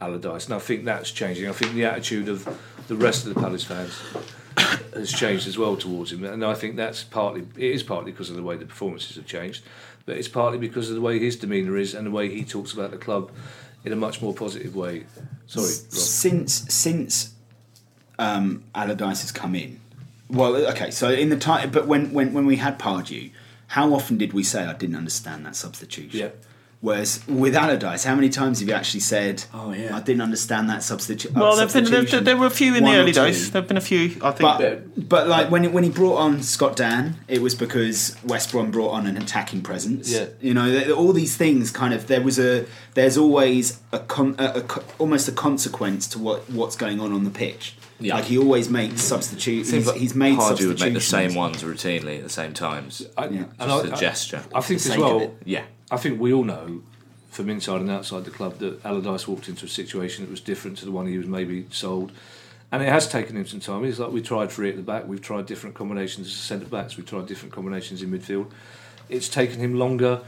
[0.00, 1.48] Allardyce, and I think that's changing.
[1.48, 2.48] I think the attitude of
[2.88, 3.92] the rest of the Palace fans
[4.94, 8.30] has changed as well towards him, and I think that's partly it is partly because
[8.30, 9.62] of the way the performances have changed,
[10.06, 12.72] but it's partly because of the way his demeanour is and the way he talks
[12.72, 13.30] about the club
[13.84, 15.06] in a much more positive way.
[15.46, 15.92] Sorry, Rob.
[15.92, 17.34] since since
[18.18, 19.80] um, Allardyce has come in.
[20.28, 23.32] Well, okay, so in the time, but when, when when we had Pardew,
[23.68, 26.20] how often did we say I didn't understand that substitution?
[26.20, 26.28] Yeah.
[26.82, 29.94] Whereas with Allardyce, how many times have you actually said, Oh, yeah.
[29.94, 32.84] I didn't understand that substitu- uh, Well, there've been, there, there were a few in
[32.84, 33.50] One the early days.
[33.50, 34.16] There've been a few.
[34.22, 34.38] I think.
[34.40, 38.70] But, but like when when he brought on Scott Dann, it was because West Brom
[38.70, 40.10] brought on an attacking presence.
[40.10, 40.26] Yeah.
[40.40, 42.64] you know, all these things kind of there was a
[42.94, 47.24] there's always a, con, a, a almost a consequence to what what's going on on
[47.24, 47.74] the pitch.
[48.02, 48.14] Yeah.
[48.14, 49.70] like he always makes substitutes.
[49.70, 53.06] He's, like he's made Pardew would make the same ones routinely at the same times.
[53.18, 53.44] I, Yeah.
[53.58, 54.42] and Just I- a I- gesture.
[54.54, 55.20] I think For the as of well.
[55.20, 55.42] it.
[55.44, 55.64] Yeah.
[55.90, 56.82] I think we all know
[57.30, 60.78] from inside and outside the club that Allardyce walked into a situation that was different
[60.78, 62.12] to the one he was maybe sold.
[62.72, 63.84] And it has taken him some time.
[63.84, 66.96] It's like we tried three at the back, we've tried different combinations as centre backs,
[66.96, 68.50] we've tried different combinations in midfield.
[69.08, 70.22] It's taken him longer,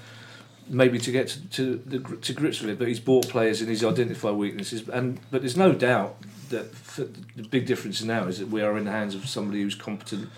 [0.69, 2.79] maybe to get to, to, the, to grips with it.
[2.79, 4.89] But he's bought players and he's identified weaknesses.
[4.89, 6.17] And but there's no doubt
[6.49, 9.77] that the big difference now is that we are in the hands of somebody who's
[9.77, 10.29] competent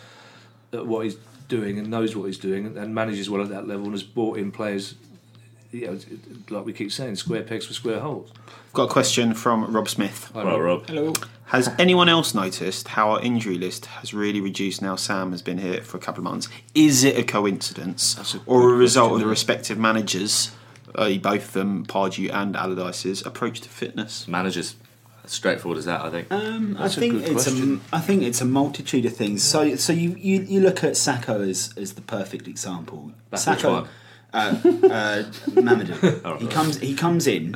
[0.73, 1.17] at what he's
[1.49, 4.03] doing and knows what he's doing and, and manages well at that level and has
[4.03, 4.95] brought in players.
[5.75, 5.99] You know,
[6.57, 8.31] like we keep saying, square pegs for square holes.
[8.73, 10.31] Got a question from Rob Smith.
[10.33, 10.87] Well, Rob.
[10.87, 11.13] Hello.
[11.47, 15.59] Has anyone else noticed how our injury list has really reduced now Sam has been
[15.59, 16.49] here for a couple of months?
[16.75, 20.53] Is it a coincidence a or a result question, of the respective managers,
[20.95, 24.29] uh, both of them, Pardew and Allardyce's, approach to fitness?
[24.29, 24.77] Managers.
[25.27, 26.01] straightforward as that.
[26.03, 26.31] I think.
[26.31, 27.81] Um, I That's a think good it's question.
[27.93, 29.43] a, I think it's a multitude of things.
[29.43, 33.13] So so you, you, you look at Sakho as, as the perfect example.
[33.31, 33.89] Which Sakho, one?
[34.35, 36.39] Uh, uh, Mamadou.
[36.41, 37.55] he comes he comes in.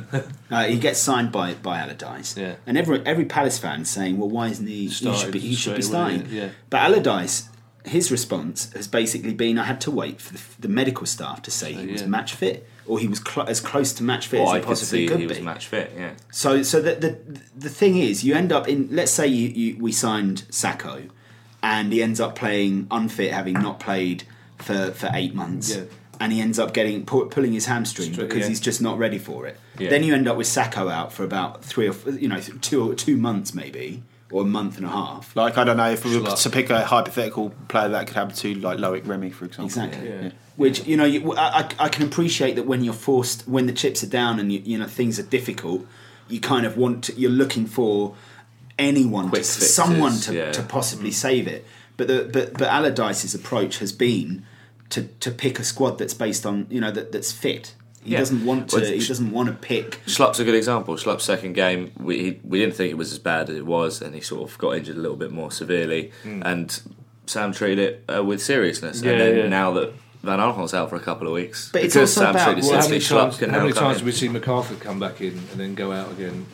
[0.49, 2.37] Uh, he gets signed by by Allardyce.
[2.37, 2.55] Yeah.
[2.65, 4.87] And every every Palace fan saying, well, why isn't he?
[4.87, 6.25] He should be, he should be straight away, starting.
[6.31, 6.49] yeah.
[6.69, 7.49] But Allardyce.
[7.85, 11.49] His response has basically been, I had to wait for the, the medical staff to
[11.49, 12.07] say he was yeah.
[12.07, 14.67] match fit, or he was cl- as close to match fit Well, as he could
[14.67, 15.33] possibly see could he be.
[15.35, 15.93] was match fit.
[15.97, 16.11] Yeah.
[16.29, 18.89] So, so the, the the thing is, you end up in.
[18.91, 21.09] Let's say you, you we signed Sakho,
[21.63, 24.23] and he ends up playing unfit, having not played
[24.57, 25.83] for, for eight months, Yeah.
[26.21, 28.49] And he ends up getting pu- pulling his hamstring Straight- because yeah.
[28.49, 29.57] he's just not ready for it.
[29.77, 29.89] Yeah.
[29.89, 32.93] Then you end up with Sakho out for about three or you know two or
[32.93, 35.33] two months maybe, or a month and a half.
[35.35, 38.35] Like I don't know if we were to pick a hypothetical player that could happen
[38.35, 39.65] to like Loic Remy, for example.
[39.65, 40.09] Exactly.
[40.09, 40.31] Yeah.
[40.57, 43.73] Which you know, you, I, I- I can appreciate that when you're forced, when the
[43.73, 45.87] chips are down and you, you know things are difficult,
[46.27, 48.15] you kind of want to, you're looking for
[48.77, 50.51] anyone, Quick to, fixes, someone to, yeah.
[50.51, 51.13] to possibly mm.
[51.13, 51.65] save it.
[51.95, 54.45] But the but but Allardyce's approach has been
[54.89, 57.75] to to pick a squad that's based on you know that that's fit.
[58.03, 58.19] He Yeah.
[58.19, 58.77] doesn't want to.
[58.77, 59.99] Well, he doesn't want to pick.
[60.05, 60.95] Schlupp's a good example.
[60.95, 64.01] Schlupp's second game, we he, we didn't think it was as bad as it was,
[64.01, 66.11] and he sort of got injured a little bit more severely.
[66.23, 66.81] And
[67.25, 69.01] Sam treated it uh, with seriousness.
[69.01, 69.47] Yeah, and then yeah.
[69.49, 72.35] now that Van Aanholt's out for a couple of weeks, But it's because also Sam
[72.35, 73.99] about treated it what- How seriously, many Schlupp times, can how many times in.
[73.99, 76.45] have we seen McArthur come back in and then go out again?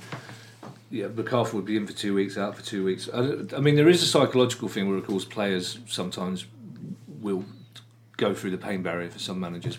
[0.92, 3.08] Yeah, McArthur would be in for two weeks, out for two weeks.
[3.14, 3.20] I,
[3.56, 6.46] I mean, there is a psychological thing where, of course, players sometimes
[7.22, 7.44] will
[8.18, 9.78] go through the pain barrier for some managers.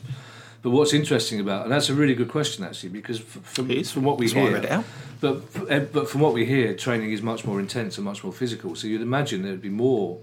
[0.62, 3.78] But what's interesting about, and that's a really good question actually, because f- from, It
[3.78, 3.92] is.
[3.92, 4.84] from what we That's why I hear, read it out.
[5.20, 8.32] but eh, but from what we hear, training is much more intense and much more
[8.32, 8.74] physical.
[8.74, 10.18] So you'd imagine there'd be more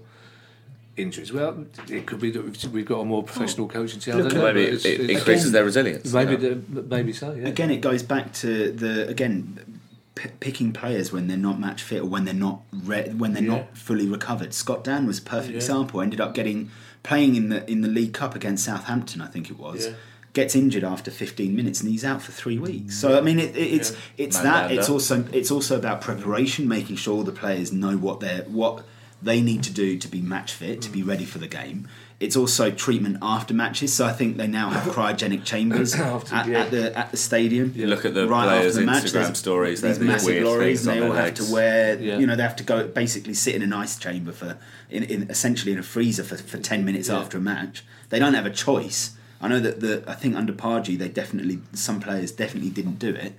[0.96, 1.32] injuries.
[1.32, 4.14] Well, it could be that we've- we've got a more professional coaching team.
[4.14, 6.12] I Look know, Maybe it, it's- it it's- increases again, their resilience.
[6.12, 6.62] Maybe, you know.
[6.74, 7.32] the, maybe so.
[7.32, 7.48] Yeah.
[7.48, 9.80] Again, it goes back to the again
[10.14, 13.42] p- picking players when they're not match fit or when they're not re- when they're
[13.42, 13.48] Yeah.
[13.56, 14.52] not fully recovered.
[14.54, 15.56] Scott Dann was a perfect Yeah.
[15.56, 16.00] example.
[16.00, 16.70] Ended up getting
[17.04, 19.86] playing in the in the League Cup against Southampton, I think it was.
[19.86, 19.92] Yeah.
[20.32, 22.96] Gets injured after 15 minutes and he's out for three weeks.
[22.96, 24.68] So I mean, it, it, it's it's that.
[24.70, 24.78] Mandanda.
[24.80, 28.42] It's also it's also about preparation, making sure all the players know what they are
[28.44, 28.84] what
[29.22, 31.08] they need to do to be match fit, to be Mm.
[31.08, 31.86] ready for the game.
[32.24, 33.92] It's also treatment after matches.
[33.92, 36.60] So I think they now have cryogenic chambers After- at, yeah.
[36.62, 37.72] at the at the stadium.
[37.76, 40.26] You look at the right players' after the match, Instagram there's stories, they These massive
[40.28, 42.00] weird lorries, and they all their have to wear.
[42.00, 42.18] Yeah.
[42.18, 44.56] You know, they have to go basically sit in an ice chamber for,
[44.90, 47.18] in, in essentially in a freezer for, for ten minutes Yeah.
[47.20, 47.84] after a match.
[48.10, 49.16] They don't have a choice.
[49.40, 53.10] I know that the I think under Pardew they definitely some players definitely didn't do
[53.10, 53.34] it,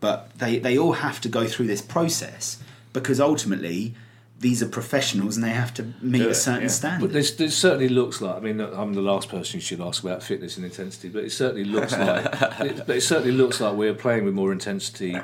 [0.00, 2.58] but they they all have to go through this process
[2.92, 3.94] because ultimately
[4.38, 6.68] these are professionals and they have to meet Do a certain yeah.
[6.68, 7.06] standard.
[7.06, 8.36] But there's, there certainly looks like.
[8.36, 11.30] I mean, I'm the last person you should ask about fitness and intensity, but it
[11.32, 12.26] certainly looks like.
[12.60, 15.18] it, but it certainly looks like we're playing with more intensity,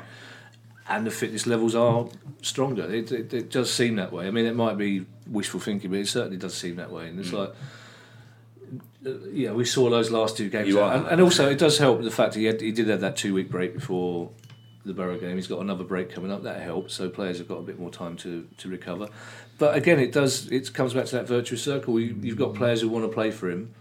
[0.89, 2.07] and the fitness levels are
[2.41, 2.91] stronger.
[2.91, 4.27] It, it, it does seem that way.
[4.27, 7.07] I mean, it might be wishful thinking, but it certainly does seem that way.
[7.07, 7.49] And it's like.
[9.05, 11.77] uh, Yeah, we saw those last two games, You are- and, and also it does
[11.77, 14.31] help the fact that he, had, he did have that two week break before
[14.85, 15.35] the Boro game.
[15.35, 16.43] He's got another break coming up.
[16.43, 16.93] That helps.
[16.93, 19.07] So players have got a bit more time to, to recover.
[19.57, 20.51] But again, it does.
[20.51, 21.99] It comes back to that virtuous circle.
[21.99, 23.73] You, you've got players who want to play for him,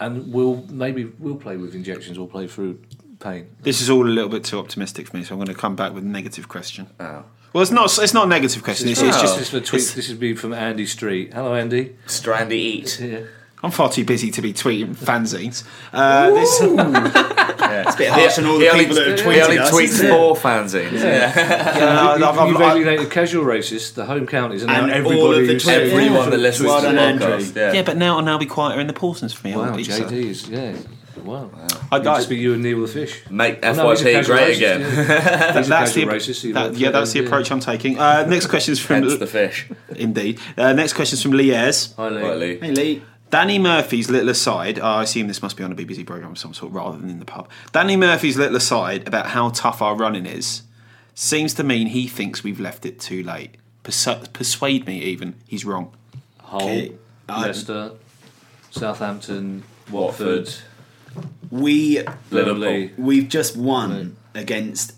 [0.00, 2.80] and will maybe will play with injections or play through
[3.20, 3.48] pain.
[3.62, 5.76] This is all a little bit too optimistic for me, so I'm going to come
[5.76, 6.88] back with a negative question.
[6.98, 7.24] Oh.
[7.52, 7.96] Well, it's not.
[7.98, 8.88] It's not a negative question.
[8.88, 9.38] It's, This it's is, just.
[9.38, 9.82] this is for tweet.
[9.94, 11.32] This is be from Andy Street.
[11.32, 11.96] Hello, Andy.
[12.06, 13.00] Strandy eat.
[13.00, 13.20] Yeah.
[13.62, 15.64] I'm far too busy to be tweeting fanzines.
[15.92, 19.24] Uh, this, it's a bit harsh on all the he only, people that have he
[19.26, 20.10] tweeted only us, tweets isn't it?
[20.10, 20.92] four fanzines.
[20.92, 22.14] Yeah.
[22.14, 25.20] You've, I've- I've- you've alienated casual racists, the home counties, and, now And everybody.
[25.20, 25.90] all of the who's- tweets.
[25.92, 27.56] Everyone that listens Well to the podcast.
[27.56, 27.72] Yeah.
[27.72, 29.56] yeah, but now I'll now be quieter in the Porsons for me.
[29.56, 30.04] Wow, I believe so.
[30.04, 30.76] JD is yeah.
[31.24, 31.50] Wow.
[31.90, 33.22] I, It'd I, just be you and Neil the fish.
[33.28, 34.80] Make Oh, no, FYP great racist, again.
[34.82, 35.52] yeah.
[35.52, 37.98] That's the, casual racist, so that- yeah, that's the him, approach I'm taking.
[37.98, 39.66] Uh, next question is from Hence the fish.
[39.96, 40.38] indeed.
[40.56, 41.92] Uh, next question is from Liez.
[41.96, 42.22] Hi, Lee.
[42.22, 42.58] Right, Lee.
[42.60, 44.78] Hey Lee, Danny Murphy's little aside.
[44.78, 47.18] I assume this must be on a BBC program of some sort rather than in
[47.18, 47.48] the pub.
[47.72, 50.62] Danny Murphy's little aside about how tough our running is
[51.14, 53.56] seems to mean he thinks we've left it too late.
[53.84, 55.92] Persu- persuade me, even he's wrong.
[56.40, 56.92] Hull, Okay.
[57.28, 57.92] Uh, Leicester,
[58.70, 60.54] Southampton, Watford, Watford.
[61.50, 62.92] we Burnley.
[62.96, 64.94] we've just won against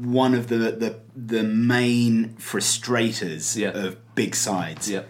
[0.00, 3.70] one of the the, the main frustrators Yeah.
[3.70, 5.02] of big sides Yeah.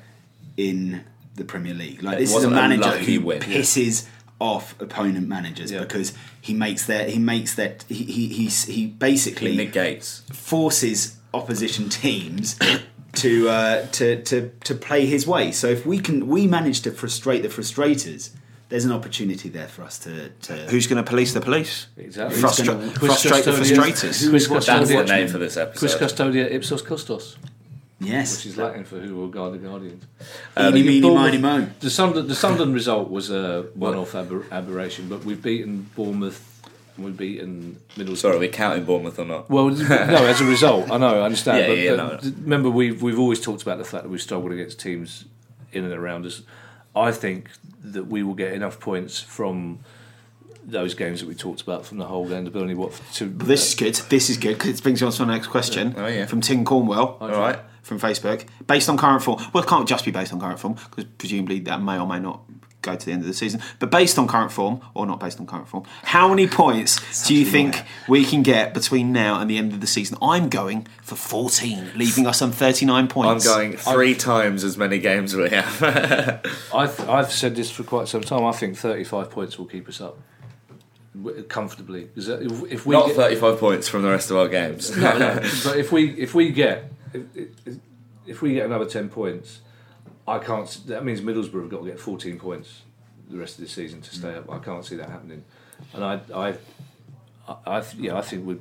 [0.57, 1.05] in
[1.39, 2.03] the Premier League.
[2.03, 3.41] Like It this is a wasn't a manager who win.
[3.41, 4.07] pisses
[4.41, 5.81] off opponent managers Yeah.
[5.81, 10.23] because he makes their he makes that he he he's, he basically He negates.
[10.33, 12.57] forces opposition teams
[13.15, 15.51] to, uh, to to to play his way.
[15.53, 18.31] So if we can we manage to frustrate the frustrators,
[18.69, 20.29] there's an opportunity there for us to.
[20.29, 21.87] to Who's going to police the police?
[21.97, 22.39] Exactly.
[22.41, 24.31] Frustra- gonna- frustrate the Custodia- frustrators.
[24.31, 25.87] Quis That's the name for this episode.
[25.87, 26.33] episode.
[26.33, 27.37] custodia ipsos custos,
[28.01, 30.05] yes, which is Latin for who will guard the guardians.
[30.57, 31.67] Eeny, um, meeny, miny, mo.
[31.81, 36.45] The Sunderland, the Sunderland result was a one-off aber- aberration, but we've beaten Bournemouth
[36.97, 38.17] and we've beaten Middlesbrough.
[38.17, 39.49] Sorry, are we counting Bournemouth or not?
[39.51, 39.85] Well, no,
[40.27, 41.59] as a result, I know, I understand.
[41.61, 42.33] Yeah, but, yeah, but no.
[42.43, 45.25] remember, we've we've always talked about the fact that we've struggled against teams
[45.73, 46.43] in and around us.
[46.97, 47.51] I think
[47.85, 49.81] that we will get enough points from
[50.65, 52.75] those games that we talked about from the whole game of Burnley.
[52.75, 53.95] What to This is good.
[54.11, 56.27] This is good because it brings you on to the next question Oh, yeah.
[56.27, 57.17] from Tim Cornwell.
[57.21, 57.59] All right.
[57.89, 59.43] From Facebook, based on current form.
[59.55, 62.21] Well, it can't just be based on current form because presumably that may or may
[62.21, 62.43] not
[62.83, 63.63] go to the end of the season.
[63.79, 67.35] But based on current form, or not based on current form, how many points do
[67.35, 70.19] you think we can get between now and the end of the season?
[70.21, 73.47] I'm going for 14, leaving us on 39 points.
[73.49, 76.45] I'm going three times as many games we have.
[76.75, 78.45] I've I've said this for quite some time.
[78.45, 80.19] I think 35 points will keep us up
[81.49, 82.11] comfortably.
[82.17, 82.29] If,
[82.71, 84.97] if we Not get, 35 points from the rest of our games.
[84.97, 85.35] no, no,
[85.65, 87.77] but if we if we get if, if,
[88.27, 89.61] if we get another 10 points,
[90.27, 90.69] I can't.
[90.87, 92.83] That means Middlesbrough have got to get 14 points
[93.31, 94.39] the rest of the season to stay mm.
[94.39, 94.51] up.
[94.51, 95.45] I can't see that happening.
[95.95, 96.49] And I I
[97.49, 98.59] I, I yeah I think we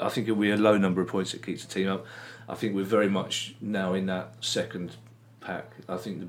[0.00, 2.06] I think it'll be a low number of points that keeps the team up.
[2.48, 4.96] I think we're very much now in that second
[5.40, 5.70] pack.
[5.88, 6.28] I think the,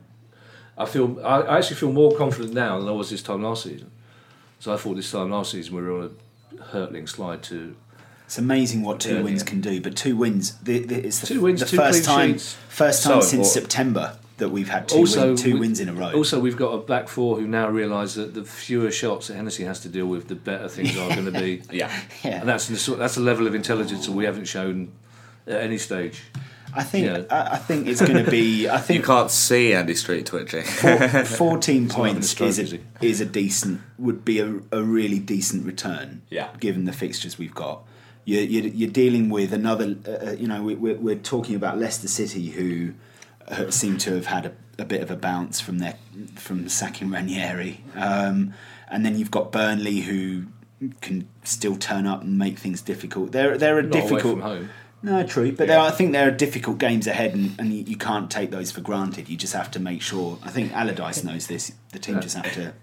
[0.78, 3.64] I feel I, I actually feel more confident now than I was this time last
[3.64, 3.92] season.
[4.60, 6.18] So I thought this time last season we were on
[6.60, 7.76] a hurtling slide to
[8.30, 9.50] It's amazing what two Yeah, wins yeah.
[9.50, 9.82] can do.
[9.82, 12.54] But two wins, the, the, it's the, Two wins, the two first time, sheets.
[12.68, 13.54] first So time since important.
[13.72, 16.12] September that we've had two, also win, two we- wins in a row.
[16.14, 19.64] Also, we've got a back four who now realise that the fewer shots that Hennessey
[19.64, 21.64] has to deal with, the better things are going to be.
[21.72, 21.92] yeah.
[22.24, 22.42] yeah.
[22.42, 24.92] And that's the that's a level of intelligence that we haven't shown
[25.48, 26.22] at any stage.
[26.72, 27.24] I think Yeah.
[27.32, 28.70] I, I think it's going to be.
[28.70, 30.66] I think You can't see Andy Street twitching.
[30.66, 33.10] four- fourteen not a points stroke, is is a, he?
[33.10, 36.22] is a decent would be a, a really decent return.
[36.30, 36.50] Yeah.
[36.60, 37.86] given the fixtures we've got.
[38.30, 39.96] You're, you're, you're dealing with another.
[40.08, 42.94] Uh, you know, we, we're, we're talking about Leicester City, who
[43.48, 45.96] uh, seem to have had a, a bit of a bounce from their
[46.36, 48.54] from the sacking Ranieri, um,
[48.88, 50.44] and then you've got Burnley, who
[51.02, 53.32] can still turn up and make things difficult.
[53.32, 54.34] They're they're a Not away difficult.
[54.34, 54.70] from home.
[55.02, 57.84] No, true, but there are, I think there are difficult games ahead, and, and you,
[57.86, 59.30] you can't take those for granted.
[59.30, 60.38] You just have to make sure.
[60.44, 61.72] I think Allardyce knows this.
[61.94, 62.74] The team just have to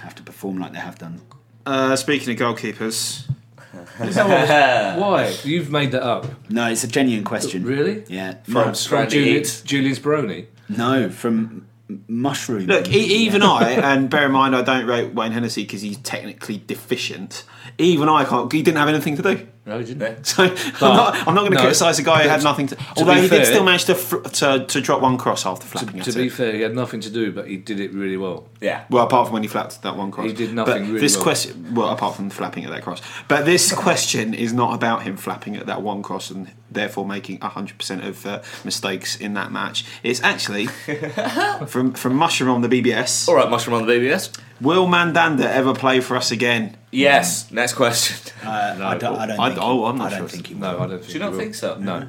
[0.00, 1.20] have to perform like they have done.
[1.66, 3.28] Uh, speaking of goalkeepers,
[3.98, 5.34] Why?
[5.44, 6.26] You've made that up.
[6.50, 7.64] No, it's a genuine question.
[7.64, 8.04] Really?
[8.08, 8.34] Yeah.
[8.44, 9.60] From No, From Strandy Julian, Eats.
[9.62, 12.66] Julian no, from M- Mushroom.
[12.66, 15.98] Look, e- even I, and bear in mind, I don't rate Wayne Hennessey because he's
[15.98, 17.44] technically deficient.
[17.78, 18.50] Even I can't.
[18.52, 19.46] He didn't have anything to do.
[19.64, 20.26] No, he didn't.
[20.32, 21.14] So I'm not.
[21.28, 22.74] I'm not going to no, criticise a guy who had nothing to.
[22.74, 25.64] to Although he fair- did still manage to, fr- to to drop one cross after
[25.66, 26.32] flapping To at be it.
[26.32, 28.48] fair, he had nothing to do, but he did it really well.
[28.60, 28.84] yeah.
[28.90, 31.14] Well, apart from when he flapped that one cross, He did nothing But really this
[31.16, 31.22] well.
[31.24, 35.16] question, well, apart from flapping at that cross, but this question is not about him
[35.16, 39.52] flapping at that one cross and therefore making hundred percent of uh, mistakes in that
[39.52, 39.84] match.
[40.02, 40.66] It's actually
[41.66, 43.28] from from Mushroom on the BBS.
[43.28, 44.36] All right, Mushroom on the BBS.
[44.62, 46.76] Will Mandanda ever play for us again?
[46.90, 47.50] Yes.
[47.50, 48.16] Next question.
[48.42, 49.16] Uh, I don't.
[49.16, 49.38] I don't.
[49.38, 50.28] I- think oh, he, I'm not I don't sure.
[50.28, 50.54] think he.
[50.54, 50.60] will.
[50.62, 50.80] No.
[50.80, 51.06] I don't think.
[51.06, 51.38] Do you not will.
[51.38, 51.76] think so?
[51.78, 52.08] No,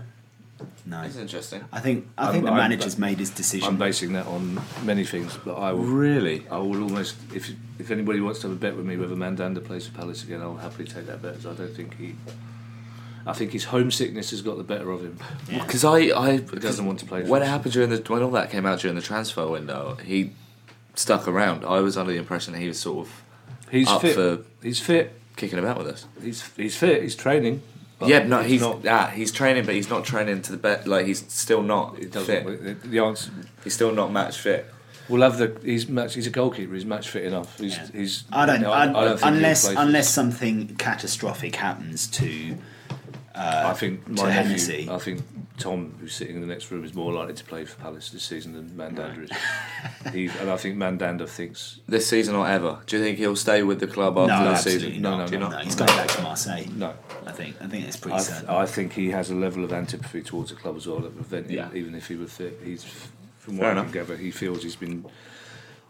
[0.87, 1.01] No.
[1.03, 1.63] That's interesting.
[1.71, 2.07] I think.
[2.17, 3.67] I I'm- think the I'm- manager's made his decision.
[3.67, 5.83] I'm basing that on many things, but I will.
[5.83, 6.43] Really?
[6.49, 9.63] I will almost, if if anybody wants to have a bet with me whether Mandanda
[9.63, 11.35] plays for Palace again, I'll happily take that bet.
[11.35, 12.15] 'cause I don't think he.
[13.27, 15.17] I think his homesickness has got the better of him.
[15.47, 17.21] Because I, I He doesn't want to play.
[17.21, 17.51] For when it us.
[17.51, 20.31] happened during the when all that came out during the transfer window, he
[20.95, 21.65] stuck around.
[21.65, 23.23] I was under the impression that he was sort of
[23.71, 24.15] he's up fit.
[24.15, 25.13] for He's fit.
[25.35, 26.05] kicking about with us.
[26.21, 27.01] He's he's fit.
[27.03, 27.61] He's training.
[27.99, 28.85] but yeah, no, he's not.
[28.87, 30.87] ah, he's training, but he's not training to the best.
[30.87, 32.45] Like he's still not It fit.
[32.45, 32.91] doesn't.
[32.91, 33.31] The answer.
[33.63, 34.65] He's still not match fit.
[35.09, 35.59] We'll have the.
[35.63, 36.13] He's match.
[36.15, 36.73] He's a goalkeeper.
[36.73, 37.59] He's match fit enough.
[37.59, 37.75] He's.
[37.77, 37.87] Yeah.
[37.93, 38.61] he's I don't.
[38.61, 42.57] no, I, don't think unless unless something catastrophic happens to.
[43.35, 44.85] Uh, I think my Hennessey.
[44.85, 44.93] nephew.
[44.93, 45.21] I think
[45.57, 48.23] Tom, who's sitting in the next room, is more likely to play for Palace this
[48.23, 49.31] season than Mandanda is.
[50.13, 52.79] he, and I think Mandanda thinks This season or ever?
[52.85, 55.01] Do you think he'll stay with the club after No, the season?
[55.01, 55.31] No, not.
[55.31, 55.57] no, no, no.
[55.57, 56.65] He's going back to Marseille.
[56.75, 56.93] no.
[57.25, 57.55] I think.
[57.61, 58.49] I think it's pretty I, certain.
[58.49, 61.47] I think he has a level of antipathy towards the club as well that prevent
[61.47, 61.69] him, Yeah.
[61.73, 62.59] even if he were fit.
[62.63, 62.83] He's
[63.39, 63.85] from Fair what I enough.
[63.85, 65.05] can gather, he feels he's been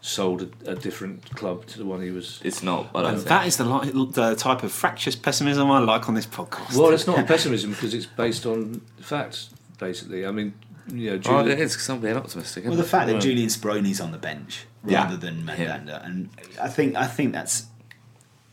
[0.06, 2.42] sold a, a different club to the one he was.
[2.44, 2.90] It's not.
[2.94, 3.30] I don't And think.
[3.30, 6.76] that is the, li- the type of fractious pessimism I like on this podcast.
[6.76, 9.50] Well, it's not pessimism because it's based on facts,
[9.80, 10.26] basically.
[10.26, 10.54] I mean,
[10.92, 12.66] you know, Oh, it is because I'm being optimistic.
[12.66, 13.22] well, Isn't the fact that Right.
[13.22, 15.04] Julian Speroni's on the bench Yeah.
[15.06, 16.30] rather than Mandanda, and
[16.62, 17.68] I think I think that's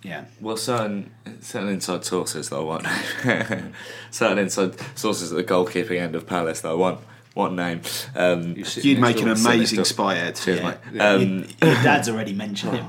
[0.05, 0.27] yeah.
[0.41, 2.87] Well, certain certain inside sources that I want,
[4.13, 7.01] certain inside sources at the goalkeeping end of Palace that I want,
[7.35, 7.81] What name?
[8.16, 9.37] Um, You sit You'd make an door.
[9.37, 10.37] sit next amazing spy Ed.
[10.37, 10.76] cheers, Yeah.
[10.93, 11.01] mate.
[11.01, 12.87] Um, Your dad's already mentioned him.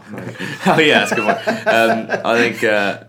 [0.66, 1.38] Oh yeah, that's a good one.
[1.38, 3.04] Um, I think uh,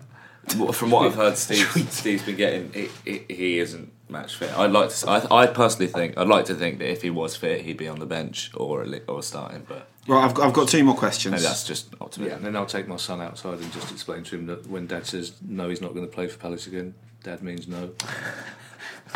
[0.72, 2.72] from what I've heard, Steve, Steve's been getting.
[2.72, 4.56] He, he, he isn't match fit.
[4.58, 4.94] I'd like to.
[4.94, 6.18] s- I, I personally think.
[6.18, 8.86] I'd like to think that if he was fit, he'd be on the bench or
[9.08, 9.64] or starting.
[9.66, 11.30] But Right, I've got, I've got two more questions.
[11.32, 14.36] maybe that's just Yeah, and then I'll take my son outside and just explain to
[14.36, 16.94] him that when Dad says no, he's not going to play for Palace again.
[17.22, 17.92] Dad means no.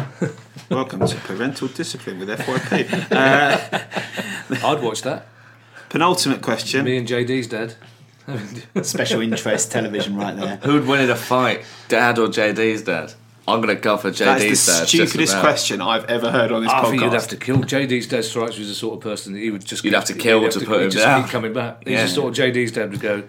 [0.70, 3.12] Welcome to Parental Discipline with FYP.
[3.12, 5.26] Uh, I'd watch that.
[5.88, 6.84] penultimate question.
[6.84, 7.74] Me and JD's dad.
[8.84, 10.57] Special interest television right there.
[10.57, 13.12] Who'd win in a fight, Dad or JD's dad?
[13.49, 14.88] I'm gonna go for JD's That's the dad.
[14.88, 15.42] just stupidest about.
[15.42, 16.90] question I've ever heard on this I podcast.
[16.90, 18.24] think you'd have to kill JD's dad.
[18.24, 20.40] Strikes me as the sort of person that he would just You'd have to kill
[20.40, 21.22] he'd to put he'd him just down.
[21.22, 21.84] Keep coming back.
[21.84, 22.03] He's Yeah.
[22.03, 23.22] the sort of JD's dad would go.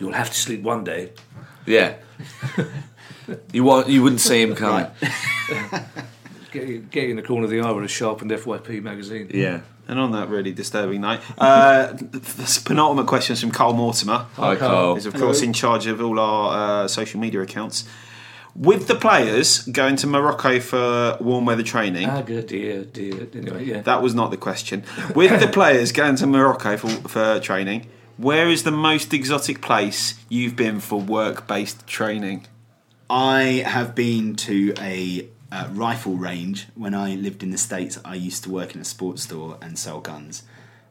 [0.00, 1.12] You'll have to sleep one day.
[1.64, 1.94] Yeah.
[3.52, 3.88] You want?
[3.88, 4.86] You wouldn't see him coming.
[6.52, 9.30] Get get in the corner of the eye with a sharpened FYP magazine.
[9.32, 9.62] Yeah.
[9.88, 14.26] And on that really disturbing night, uh, this penultimate questions from Carl Mortimer.
[14.36, 14.94] Hi, Carl.
[14.94, 17.88] He's of course in charge of all our uh, social media accounts.
[18.54, 23.26] With the players going to Morocco for warm weather training, Ah, good dear, dear.
[23.34, 23.80] Anyway, yeah.
[23.80, 24.84] that was not the question.
[25.16, 30.16] With the players going to Morocco for, for training, where is the most exotic place
[30.28, 32.46] you've been for work-based training?
[33.12, 37.98] I have been to a uh, rifle range when I lived in the States.
[38.06, 40.44] I used to work in a sports store and sell guns.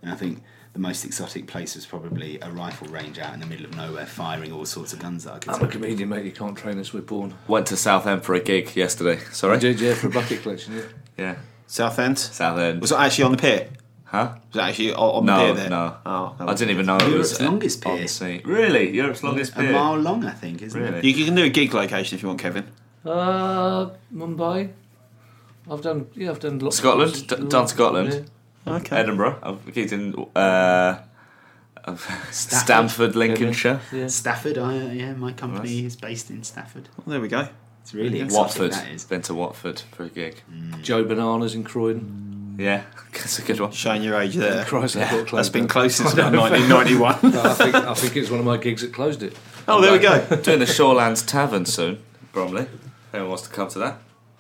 [0.04, 0.44] And I think
[0.74, 4.06] the most exotic place was probably a rifle range out in the middle of nowhere,
[4.06, 6.24] firing all sorts of guns that I could I'm a comedian, mate.
[6.24, 6.94] You can't train us.
[6.94, 7.34] We're born.
[7.48, 9.20] Went to Southend for a gig yesterday.
[9.20, 9.58] I Sorry.
[9.58, 10.76] did, yeah, for a bucket collection.
[10.76, 10.84] Yeah.
[11.18, 11.36] Yeah.
[11.66, 12.20] Southend?
[12.20, 12.82] Southend.
[12.82, 13.68] Was it actually on the pier?
[14.12, 14.36] Huh?
[14.52, 15.70] Was it actually on, on the No, pier there?
[15.70, 15.96] no.
[16.06, 18.08] Oh, I didn't even know it was Europe's uh, longest on pier.
[18.10, 18.42] sea.
[18.44, 19.70] Really, Europe's longest pier.
[19.70, 20.98] A mile long, I think, isn't Really?
[20.98, 21.04] it?
[21.06, 22.66] You, you can do a gig location if you want, Kevin.
[23.06, 24.72] Uh, Mumbai.
[25.70, 26.08] I've done.
[26.14, 26.78] Yeah, I've done lots.
[26.78, 27.14] Scotland?
[27.16, 28.30] Of, D- done Scotland?
[28.68, 28.96] Okay.
[28.98, 29.40] Edinburgh.
[29.42, 31.00] I've gigged in uh,
[32.32, 33.80] Stamford, Lincolnshire.
[33.92, 34.08] Yeah.
[34.08, 36.90] Stafford, I, yeah, my company is based in Stafford.
[36.98, 37.48] Well, there we go.
[37.82, 38.74] It's really Watford.
[38.74, 39.06] that is.
[39.06, 40.42] Been to Watford for a gig.
[40.82, 42.41] Joe Bananas in Croydon.
[42.58, 42.84] Yeah,
[43.14, 43.72] that's a good one.
[43.72, 44.64] Showing your age there.
[44.66, 45.70] Christ, I got That's been down.
[45.70, 47.32] close since about 1991.
[47.32, 49.36] No, I think I think it was one of my gigs that closed it.
[49.68, 50.20] oh, there we go.
[50.38, 52.02] Doing the Shortlands Tavern soon,
[52.34, 52.68] Bromley.
[53.14, 53.98] Anyone wants to come to that?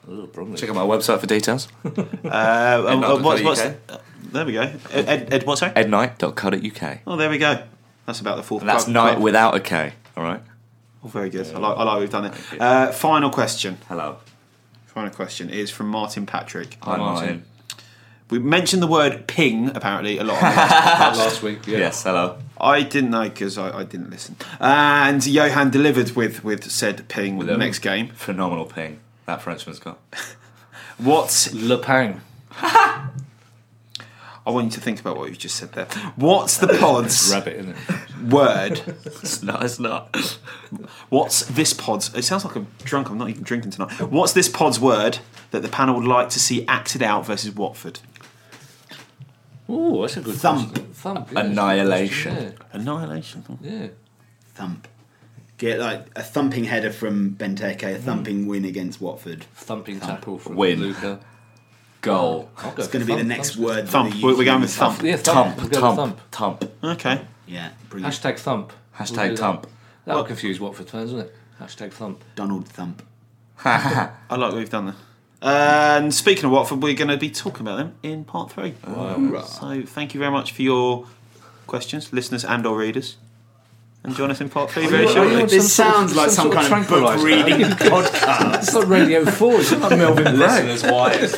[0.09, 0.57] Oh, Bromley.
[0.57, 1.68] Check out my website for details.
[1.86, 3.76] Uh, uh, what's, what's, UK.
[3.89, 3.97] uh,
[4.32, 4.62] there we go.
[4.62, 5.76] Ed, Ed, Ed what's that?
[5.76, 6.99] Ednight.co.uk.
[7.05, 7.64] Oh, there we go.
[8.05, 8.62] That's about the fourth.
[8.62, 9.24] And that's plug- night plug.
[9.24, 10.41] without a K, alright?
[11.03, 11.47] Oh, very good.
[11.53, 12.34] I like, I like we've done it.
[12.59, 13.78] Uh, final question.
[13.88, 14.18] Hello.
[14.88, 16.78] Final question is from Martin Patrick.
[16.82, 17.14] Hi, Martin.
[17.26, 17.45] Martin.
[18.32, 20.42] We mentioned the word ping apparently a lot.
[20.42, 21.68] Last last week.
[21.68, 21.80] Yeah.
[21.80, 22.38] Yes, hello.
[22.60, 24.38] I didn't know because I, I didn't listen.
[24.60, 28.08] And Johan delivered with with said ping With the next game.
[28.10, 30.00] Phenomenal ping that Frenchman's got.
[30.98, 32.22] What's Le Pang.
[34.44, 35.86] I want you to think about what you just said there.
[36.16, 38.32] What's the pod's Rabbit, isn't it?
[38.32, 38.82] word?
[39.06, 40.16] It's not, it's not.
[41.10, 42.14] What's this pod's?
[42.16, 43.10] It sounds like I'm drunk.
[43.10, 44.02] I'm not even drinking tonight.
[44.02, 45.20] What's this pod's word
[45.52, 48.00] that the panel would like to see acted out versus Watford?
[49.70, 50.70] Oh, that's a good Thump.
[50.70, 50.93] question.
[50.93, 51.32] Thump.
[51.32, 52.36] yeah, Annihilation.
[52.36, 52.49] Yeah.
[52.74, 53.59] Annihilation.
[53.62, 53.88] yeah.
[54.53, 54.88] Thump.
[55.57, 58.47] Get like a thumping header from Benteke, a thumping hmm.
[58.49, 59.43] win against Watford.
[59.55, 60.80] Thumping tackle from Win.
[60.80, 61.20] Luka.
[62.01, 62.49] Goal.
[62.57, 63.28] I'll go It's for going to be the thump.
[63.30, 63.88] next Thump's word.
[63.89, 64.09] Thump.
[64.09, 64.99] that they We're- we're going with thump.
[64.99, 65.07] good.
[65.07, 65.55] Yeah, thump.
[65.55, 66.72] Tump, We'll go with tump, tump.
[66.84, 67.22] Okay.
[67.47, 68.14] Yeah, brilliant.
[68.14, 68.74] Hashtag thump.
[68.97, 69.39] Hashtag We'll do that.
[69.39, 69.68] thump.
[70.05, 71.36] That'll confuse Watford fans, won't it?
[71.62, 72.24] Hashtag thump.
[72.36, 73.03] Donald Thump.
[73.64, 74.95] I like what we've done there.
[75.42, 78.76] And speaking of Watford, we're going to be talking about them in part three.
[78.86, 81.08] Oh, so thank you very much for your
[81.68, 83.18] questions, listeners and or readers.
[84.04, 85.46] And join us in part three very you- are shortly.
[85.46, 87.26] This sounds like some some, sort kind of book tranquiliser.
[87.26, 88.56] reading podcast.
[88.64, 90.64] It's not Radio 4, it's not Melvin Gray.
[90.64, 91.36] Listeners, why is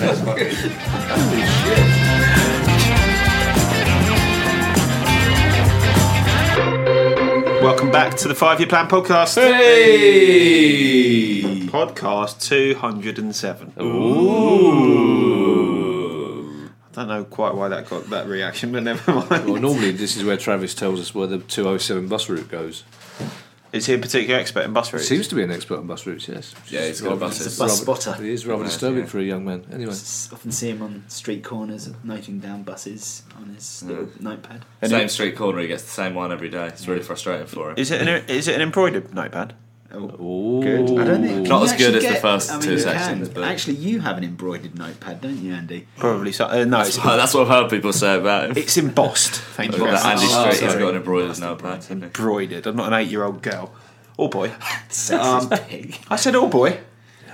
[7.64, 9.36] Welcome back to the Five Year Plan podcast.
[9.42, 10.62] Hey!
[11.74, 13.74] Podcast 207.
[13.82, 13.90] Ooh.
[16.70, 19.50] I don't know quite why that got that reaction, but never mind.
[19.50, 22.84] Well, normally this is where Travis tells us where the 207 bus route goes.
[23.72, 25.08] Is he a particular expert in bus routes?
[25.08, 26.54] Seems to be an expert on bus routes, yes.
[26.70, 27.58] Yeah, he's got buses.
[27.58, 28.18] Bus spotter.
[28.20, 29.66] It is rather disturbing for a young man.
[29.74, 33.88] Anyway, Often see him on street corners noting down buses on his hmm.
[33.88, 34.64] little notepad.
[34.84, 36.68] Same street corner, he gets the same one every day.
[36.68, 37.80] It's really frustrating for him.
[37.80, 39.56] Is it an, is it an embroidered notepad?
[39.94, 41.00] Oh, Good.
[41.00, 43.28] I don't think Not as good actually as the first I mean, two you sections,
[43.28, 43.34] can.
[43.36, 45.88] but- actually, you have an embroidered notepad, don't you, Andy?
[45.98, 46.46] Probably so.
[46.48, 48.58] Uh, no, it's, Oh, that's what I've heard people say about him.
[48.58, 49.34] it's embossed.
[49.36, 49.84] Thank you.
[49.86, 50.06] That.
[50.06, 50.80] Andy Oh, Street, he's sorry.
[50.84, 51.86] got an embroidered notepad.
[51.92, 52.66] Embroidered.
[52.68, 53.74] I'm not an eight-year-old girl
[54.18, 54.50] or boy.
[54.90, 56.00] Sexist pig.
[56.10, 56.80] I said all boy.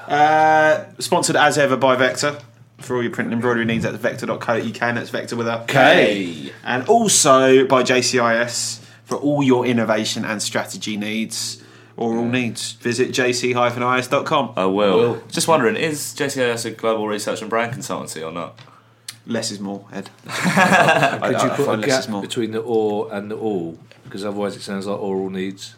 [0.08, 2.40] Uh, sponsored as ever by Vector.
[2.80, 3.84] for all your print and embroidery needs.
[3.84, 6.52] That's vector.co.uk and that's vector with a K.
[6.64, 11.62] And also by JCIS for all your innovation and strategy needs
[12.00, 12.72] or all needs.
[12.74, 14.54] Visit jc-is.com.
[14.56, 14.98] I will.
[14.98, 15.24] Will.
[15.30, 18.58] Just wondering, is JCIS a global research and brand consultancy or not?
[19.28, 20.10] Less is more, Ed.
[20.24, 22.22] Could I- you I put a gap more.
[22.22, 23.78] between the or and the all?
[24.06, 25.76] Because otherwise it sounds like oral needs.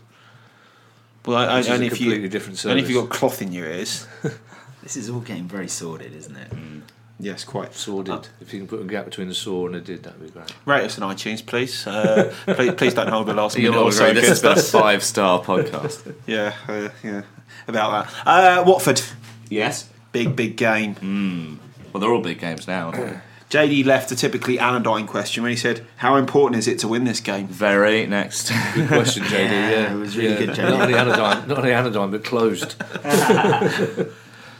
[1.25, 3.09] Well, I- Which is only a if you completely different only if you service.
[3.09, 4.07] got cloth in your ears.
[4.83, 6.49] This is all getting very sordid, isn't it?
[6.49, 6.81] Mm.
[7.21, 7.73] Yes, quite.
[7.73, 8.27] Sordid.
[8.41, 10.53] if you can put a gap between the saw and a did, that'd be great.
[10.65, 11.85] Rate us on iTunes, please.
[11.87, 14.13] Uh, please, please don't hold the last You'll minute all or so.
[14.13, 16.13] this is against the five star podcast.
[16.27, 17.21] Yeah, uh, yeah.
[17.67, 18.27] About that.
[18.27, 19.01] Uh, Watford,
[19.49, 19.87] yes.
[20.11, 21.59] big, big game.
[21.93, 22.87] Well, they're all big games now.
[22.91, 23.19] aren't they?
[23.51, 27.03] JD left a typically anodyne question when he said, "How important is it to win
[27.03, 28.49] this game?" Very next.
[28.73, 29.49] Good question, JD.
[29.49, 30.39] Yeah, Yeah, it was really yeah.
[30.45, 30.69] good, JD.
[30.69, 32.75] Not only anodyne, not only anodyne, but closed.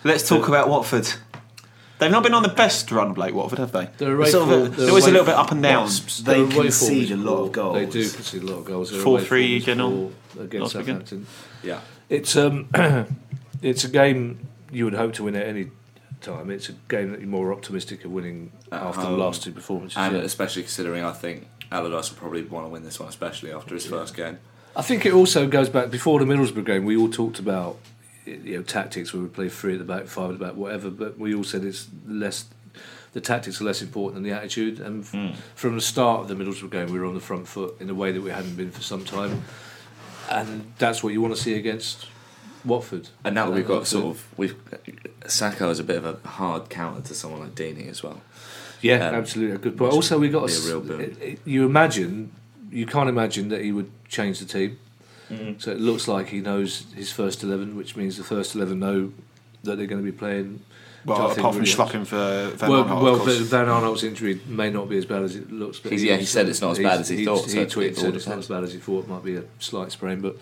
[0.03, 1.07] Let's talk about Watford.
[2.01, 3.87] They've not been on the best run of late, Watford, have they?
[3.99, 5.83] They're away sort of a- they're always a little bit up and down.
[5.83, 7.75] Wasps, They their away form concede a lot of goals.
[7.75, 8.89] They do concede a lot of goals.
[8.89, 10.71] Their 4-3 away form is general against.
[10.71, 11.27] Southampton.
[11.61, 11.81] yeah.
[12.09, 12.69] It's um,
[13.61, 15.67] it's a game you would hope to win at any
[16.21, 16.49] time.
[16.49, 19.11] It's a game that you're more optimistic of winning At after home.
[19.11, 19.95] the last two performances.
[19.97, 20.23] And yeah.
[20.23, 23.85] especially considering I think Allardyce will probably want to win this one, especially after his
[23.85, 24.39] first game.
[24.75, 26.83] I think it also goes back before the Middlesbrough game.
[26.85, 27.77] We all talked about
[28.25, 29.13] you know tactics.
[29.13, 30.89] where We would play three at the back, five at the back, whatever.
[30.89, 32.45] But we all said it's less.
[33.13, 34.79] The tactics are less important than the attitude.
[34.79, 37.75] And f- from the start of the Middlesbrough game, we were on the front foot
[37.81, 39.43] in a way that we hadn't been for some time.
[40.29, 42.07] And that's what you want to see against
[42.63, 43.09] Watford.
[43.25, 44.55] And now that we've got that's sort of we've
[45.23, 48.21] Sakho is a bit of a hard counter to someone like Deeney as well.
[48.81, 49.91] Yeah, Um, absolutely a good point.
[49.93, 51.01] Also, we got a, a real s- boon.
[51.01, 52.31] it- it- You imagine,
[52.71, 54.79] you can't imagine that he would change the team.
[55.31, 55.59] Mm-hmm.
[55.59, 59.11] So it looks like he knows his first eleven, which means the first eleven know
[59.63, 60.61] that they're going to be playing.
[61.05, 61.91] Well, think apart from really helps.
[61.93, 63.37] schlupping for Van Well, Aanholt, well, of course.
[63.39, 65.79] Van Aanholt's injury may not be as bad as it looks.
[65.79, 67.69] But He's- yeah, he said it's not as bad as he thought, He, so it-
[67.69, 69.05] tweeted it all said it's not as bad as he thought.
[69.05, 70.37] It might be a slight sprain, but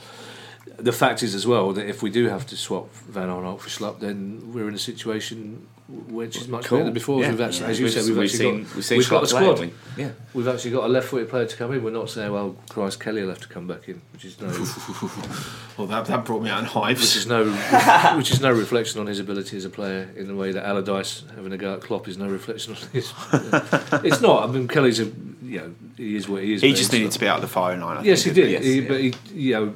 [0.78, 3.70] the fact is as well that if we do have to swap Van Arnold for
[3.70, 6.78] Schlupp, then we're in a situation which is much Cool.
[6.80, 7.22] better than before.
[7.22, 7.32] Yeah.
[7.32, 7.72] We've actually, Yeah.
[7.72, 9.56] as you We've- said, we've, we've actually seen- got we've seen we've got a Schlupp
[9.56, 10.04] play, we?
[10.04, 10.10] Yeah.
[10.36, 11.84] We've actually got a left-footed player to come in.
[11.84, 14.48] We're not saying, well, Christ, Kelly will have to come back in, which is no,
[15.78, 17.02] well, that, that brought me out in hives.
[17.02, 17.46] which is no,
[18.18, 20.10] which is no reflection on his ability as a player.
[20.16, 23.12] In the way that Allardyce having a go at Klopp is no reflection on his.
[24.04, 24.48] it's not.
[24.48, 25.06] I mean, Kelly's a,
[25.42, 26.62] you know, he is what he is.
[26.62, 27.98] he just needed not- to be out of the firing line.
[27.98, 28.52] I Yes, he did.
[28.52, 28.88] Yes, he, yeah.
[28.88, 29.74] But he, you know,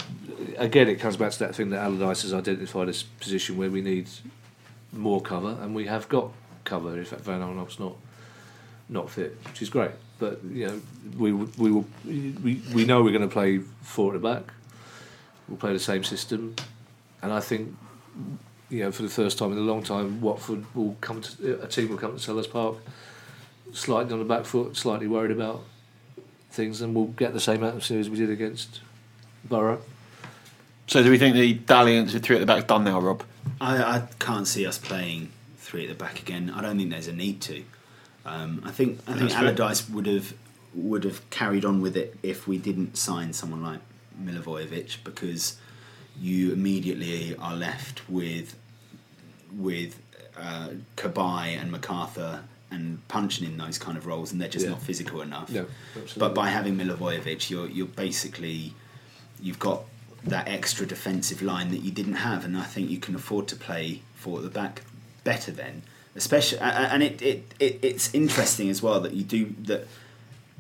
[0.58, 3.82] again, it comes back to that thing that Allardyce has identified as position where we
[3.82, 4.08] need
[4.94, 6.32] more cover, and we have got
[6.64, 7.04] cover.
[7.04, 7.96] Fact, Van Aanholt's not
[8.90, 9.92] not fit, which is great.
[10.20, 10.82] But you know,
[11.18, 14.54] we we will we, we know we're going to play four at the back.
[15.48, 16.56] We'll play the same system,
[17.22, 17.76] and I think
[18.70, 21.68] you know for the first time in a long time, Watford will come to a
[21.68, 22.78] team will come to Selhurst Park,
[23.74, 25.64] slightly on the back foot, slightly worried about
[26.52, 28.80] things, and we'll get the same atmosphere as we did against
[29.44, 29.82] Boro.
[30.88, 33.24] So, do we think the dalliance with three at the back done now, Rob?
[33.64, 36.52] I, I can't see us playing three at the back again.
[36.54, 37.64] I don't think there's a need to.
[38.26, 39.44] Um, I think I think That's fair.
[39.44, 40.34] Allardyce would have
[40.74, 43.80] would have carried on with it if we didn't sign someone like
[44.22, 45.58] Milivojevic because
[46.20, 48.56] you immediately are left with
[49.56, 50.00] with
[50.38, 52.42] uh, Cabaye and McArthur
[52.72, 54.72] and Puncheon in those kind of roles, and they're just Yeah.
[54.72, 55.50] not physical enough.
[55.52, 55.68] No.
[56.18, 58.74] But by having Milivojevic, you're you're basically
[59.40, 59.84] you've got
[60.26, 63.56] that extra defensive line that you didn't have, and I think you can afford to
[63.56, 64.82] play four at the back
[65.24, 65.84] better then.
[66.16, 69.88] Especially, and it, it, it it's interesting as well that you do that.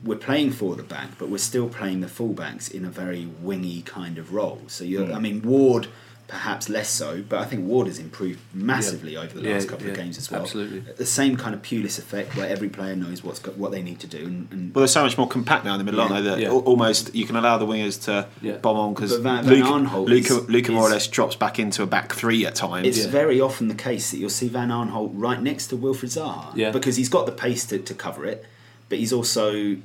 [0.03, 3.25] We're playing four at the back, but we're still playing the fullbacks in a very
[3.39, 4.61] wingy kind of role.
[4.67, 5.13] So you, Hmm.
[5.13, 5.87] I mean, Ward
[6.33, 9.87] perhaps less so, but I think Ward has improved massively over the Yeah, last couple
[9.87, 10.41] of games as well.
[10.41, 10.79] absolutely.
[10.79, 13.99] the same kind of Pulis effect where every player knows what's got, what they need
[13.99, 16.15] to do, and, and Well, they're so much more compact now in the middle, aren't
[16.15, 16.21] they?
[16.21, 16.49] That Yeah.
[16.49, 18.53] almost you can allow the wingers to Yeah.
[18.57, 21.35] bomb on because But Van- Van Luka, Aanholt Luka, is- Luka more or less drops
[21.35, 22.87] back into a back three at times.
[22.87, 23.11] It's Yeah.
[23.11, 26.71] very often the case that you'll see Van Aanholt right next to Wilfred Zaha Yeah.
[26.71, 28.43] because he's got the pace to, to cover it,
[28.89, 29.75] but he's also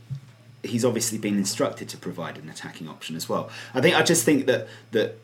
[0.64, 3.48] he's obviously been instructed to provide an attacking option as well.
[3.74, 5.18] I think I just think that that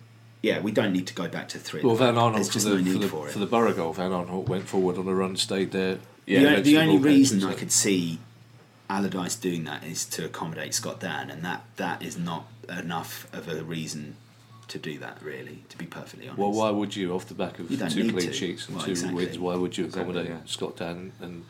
[0.44, 1.80] yeah, we don't need to go back to three.
[1.82, 3.32] Well, Van Aanholt for the, no for, the, for it.
[3.32, 5.98] for the Boro goal, Van Aanholt went forward on a run, stayed there.
[6.26, 8.18] Yeah, the, only, the only reason I could see
[8.90, 13.48] Allardyce doing that is to accommodate Scott Dann, and that that is not enough of
[13.48, 14.16] a reason
[14.68, 15.22] to do that.
[15.22, 16.38] Really, to be perfectly honest.
[16.38, 17.76] Well, why would you, off the back of two
[18.12, 18.32] clean to.
[18.32, 19.24] sheets and Well, two exactly.
[19.24, 20.44] wins, why would you Exactly, accommodate yeah.
[20.44, 21.12] Scott Dann?
[21.20, 21.44] And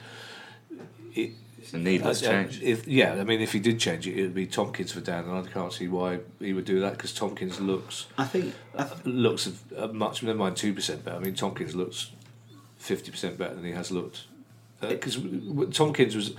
[1.15, 1.33] it,
[1.75, 2.63] a needless Uh, uh, change.
[2.63, 5.25] If, yeah, I mean, if he did change it, it would be Tomkins for Dann,
[5.25, 8.85] and I can't see why he would do that because Tomkins looks I think I
[8.85, 9.47] th- looks
[9.77, 11.17] a, a much never mind two percent better.
[11.17, 12.11] I mean, Tomkins looks
[12.79, 14.25] fifty percent better than he has looked
[14.81, 15.19] because
[15.73, 16.35] Tomkins was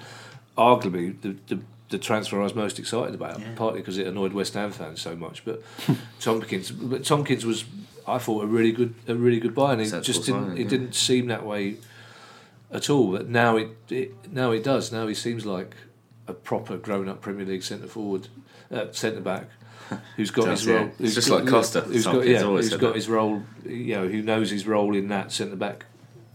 [0.58, 1.60] arguably the, the
[1.90, 5.16] the transfer I was most excited about, partly because it annoyed West Ham fans so
[5.16, 5.46] much.
[5.46, 5.62] But
[6.20, 7.66] Tomkins, but Tomkins was,
[8.08, 10.58] I thought, a really good a really good buy, and it Sensible just didn't signing,
[10.58, 10.70] it yeah.
[10.70, 11.78] didn't seem that way
[12.76, 13.12] at all.
[13.12, 14.92] But now it, it now it does.
[14.92, 15.76] Now he seems like
[16.28, 18.28] a proper grown up Premier League centre forward,
[18.72, 19.48] uh, centre back.
[20.16, 20.76] Who's got Does, his yeah.
[20.76, 20.86] role?
[20.88, 21.82] It's who's just got- like Costa.
[21.82, 22.42] Who's got yeah?
[22.42, 22.96] always Who's said got that.
[22.96, 23.44] his role?
[23.64, 25.86] You know, who knows his role in that centre back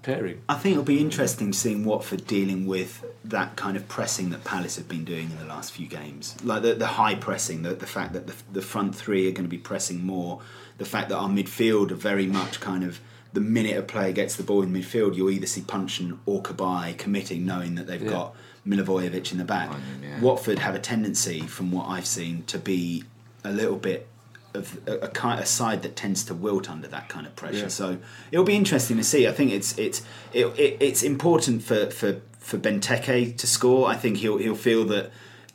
[0.03, 0.43] pairing?
[0.49, 4.77] I think it'll be interesting seeing Watford dealing with that kind of pressing that Palace
[4.77, 6.37] have been doing in the last few games.
[6.45, 9.47] Like the, the high pressing, the, the fact that the, the front three are going
[9.47, 10.41] to be pressing more,
[10.79, 13.01] the fact that our midfield are very much kind of
[13.33, 16.97] the minute a player gets the ball in midfield, you'll either see Puncheon or Cabaye
[16.99, 18.11] committing, knowing that they've Yeah.
[18.11, 18.37] got
[18.67, 19.71] Milivojevic in the back.
[20.03, 20.21] yeah.
[20.21, 23.05] Watford have a tendency, from what I've seen, to be
[23.45, 24.07] a little bit
[24.53, 27.57] of a, a a side that tends to wilt under that kind of pressure.
[27.59, 27.69] Yeah.
[27.69, 27.99] So
[28.33, 29.27] it'll be interesting to see.
[29.29, 30.03] I think it's it's
[30.33, 33.89] it, it, it's important for for for Benteke to score.
[33.89, 35.11] I think he'll he'll feel that.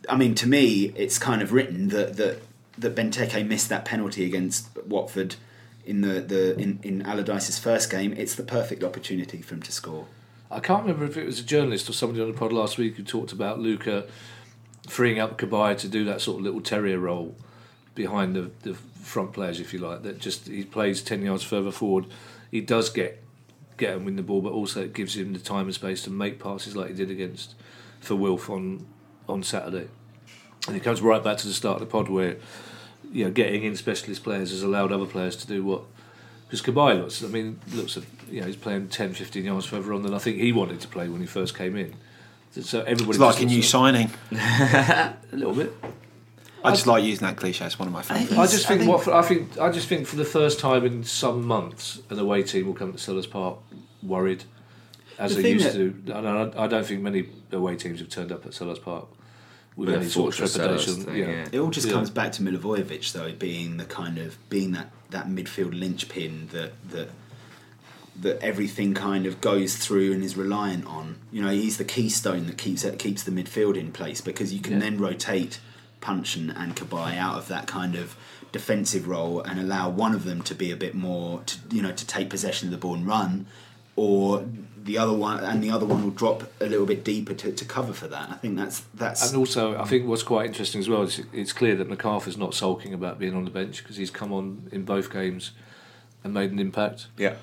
[0.08, 2.40] I mean, to me, it's kind of written that that
[2.78, 5.36] that Benteke missed that penalty against Watford
[5.86, 8.12] in the the in in Allardyce's first game.
[8.12, 10.06] It's the perfect opportunity for him to score.
[10.50, 12.96] I can't remember if it was a journalist or somebody on the pod last week
[12.96, 14.06] who talked about Luka
[14.88, 17.34] freeing up Cabaye to do that sort of little terrier role
[17.94, 20.02] behind the, the front players, if you like.
[20.02, 22.06] That just he plays ten yards further forward.
[22.50, 23.22] He does get
[23.76, 26.10] get and win the ball, but also it gives him the time and space to
[26.10, 27.54] make passes like he did against
[28.00, 28.86] for Wilf on
[29.28, 29.88] on Saturday.
[30.66, 32.36] And it comes right back to the start of the pod where
[33.16, 35.82] you know getting in specialist players has allowed other players to do what
[36.46, 39.92] because Cabaye looks, I mean, looks, at, you know, he's playing 10, 15 yards further
[39.92, 41.96] on than I think he wanted to play when he first came in.
[42.52, 44.10] So everybody It's like a new looks signing.
[44.30, 45.72] a little bit.
[46.62, 47.66] I just like using that cliche.
[47.66, 48.32] It's one of my favourites.
[48.32, 50.60] I just I think, think- what for, I think I just think for the first
[50.60, 53.58] time in some months, an away team will come to Selhurst Park
[54.02, 54.44] worried,
[55.18, 55.72] as The they thing used
[56.06, 56.14] to.
[56.14, 59.06] And I, I don't think many away teams have turned up at Selhurst Park
[59.76, 60.94] with With any sort of trepidation.
[61.04, 61.26] thing, yeah.
[61.28, 61.48] yeah.
[61.52, 61.92] It all just Yeah.
[61.94, 66.72] comes back to Milivojevic though being the kind of being that that midfield linchpin that
[66.90, 67.10] that
[68.18, 71.16] that everything kind of goes through and is reliant on.
[71.30, 74.60] You know, he's the keystone that keeps that keeps the midfield in place because you
[74.60, 74.78] can Yeah.
[74.80, 75.60] then rotate
[76.00, 78.16] Puncheon and Cabaye out of that kind of
[78.52, 81.92] defensive role and allow one of them to be a bit more to you know
[81.92, 83.44] to take possession of the ball and run
[83.96, 84.46] or
[84.86, 87.64] the other one and the other one will drop a little bit deeper to, to
[87.64, 88.30] cover for that.
[88.30, 91.52] I think that's that's And also, I think what's quite interesting as well is it's
[91.52, 94.84] clear that McArthur's not sulking about being on the bench because he's come on in
[94.84, 95.50] both games
[96.24, 97.06] and made an impact.
[97.18, 97.34] Yeah.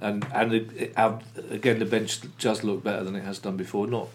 [0.00, 3.56] And and it, it, out- again, the bench does look better than it has done
[3.56, 3.86] before.
[3.86, 4.08] Not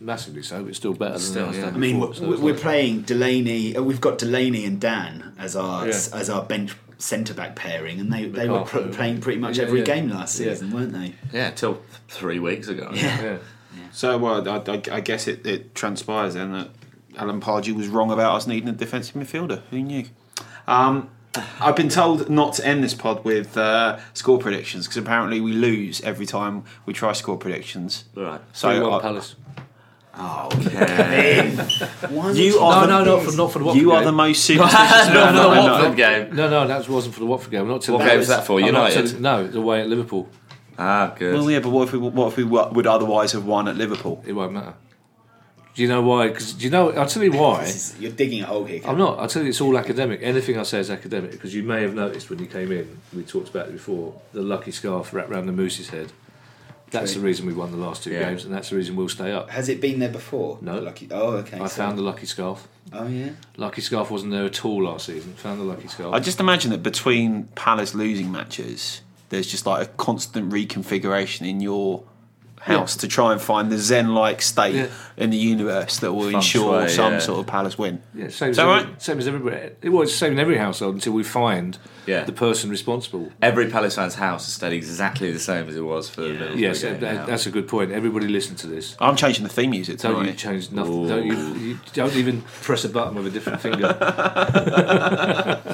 [0.00, 1.64] massively so, but still better than Still, it has yeah.
[1.66, 2.26] done I mean, before.
[2.28, 3.76] We're, it's we're like- playing Delaney.
[3.76, 5.94] uh, We've got Delaney and Dann as our Yeah.
[6.12, 9.64] as our bench centre back pairing, and they, they were pr- playing pretty much Yeah,
[9.64, 9.84] every yeah.
[9.84, 10.52] game last Yeah.
[10.52, 11.14] season, weren't they?
[11.32, 12.90] Yeah, till three weeks ago.
[12.94, 13.38] yeah.
[13.92, 16.68] So, well, I, I, I guess it, it transpires then that
[17.16, 19.62] Alan Pardew was wrong about us needing a defensive midfielder.
[19.70, 20.06] Who knew?
[20.66, 21.10] Um,
[21.60, 25.52] I've been told not to end this pod with uh, score predictions because apparently we
[25.52, 28.04] lose every time we try score predictions.
[28.14, 28.40] Right.
[28.54, 29.36] So, Three-one I- Palace.
[32.10, 34.06] One you are No, the, no, not for not for the Watford you are game.
[34.06, 35.72] the most superstitious Not man for the I know.
[35.72, 36.36] Watford game.
[36.36, 37.62] No, no, that wasn't for the Watford game.
[37.62, 38.58] I'm not telling What game was that for?
[38.58, 39.06] I'm not United?
[39.08, 40.28] telling- no, the way at Liverpool.
[40.78, 41.34] Ah, good.
[41.34, 43.76] Well, yeah, but what if we what if we wa- would otherwise have won at
[43.76, 44.22] Liverpool?
[44.26, 44.74] It won't matter.
[45.74, 46.28] Do you know why?
[46.28, 46.90] Because do you know?
[46.92, 47.64] I'll tell you why.
[47.64, 48.80] Is- You're digging a hole here.
[48.86, 49.18] I'm not.
[49.18, 50.20] I'll tell you, it's all academic.
[50.22, 53.22] Anything I say is academic because you may have noticed when you came in, we
[53.22, 56.12] talked about it before, the lucky scarf wrapped around the Moose's head.
[57.00, 58.28] That's the reason we won the last two Yeah.
[58.28, 59.50] games, and that's the reason we'll stay up.
[59.50, 60.58] Has it been there before?
[60.60, 60.78] No.
[60.78, 61.08] Lucky.
[61.10, 61.58] Oh, okay.
[61.58, 62.66] I so- found the lucky scarf.
[62.92, 63.30] Oh yeah.
[63.56, 65.32] Lucky scarf wasn't there at all last season.
[65.34, 66.14] Found the lucky scarf.
[66.14, 69.00] I just imagine that between Palace losing matches,
[69.30, 72.04] there's just like a constant reconfiguration in your
[72.66, 73.00] house Yeah.
[73.02, 74.86] to try and find the zen-like state Yeah.
[75.16, 77.18] in the universe that will Feng ensure shui, some yeah.
[77.20, 78.00] sort of Palace win.
[78.14, 79.02] yeah, same Is as every, right?
[79.02, 79.70] same as everybody.
[79.82, 82.24] It was the same in every household until we find Yeah.
[82.24, 83.30] the person responsible.
[83.40, 86.58] Every Palace fan's house has stayed exactly the same as it was for the Liverpool
[86.58, 87.00] Yes, game.
[87.00, 87.92] that, that's a good point.
[87.92, 88.96] Everybody listen to this.
[89.00, 90.36] I'm changing the theme music Don't you tonight.
[90.38, 91.08] change nothing.
[91.08, 91.36] Don't you,
[91.66, 93.88] you don't even press a button with a different finger.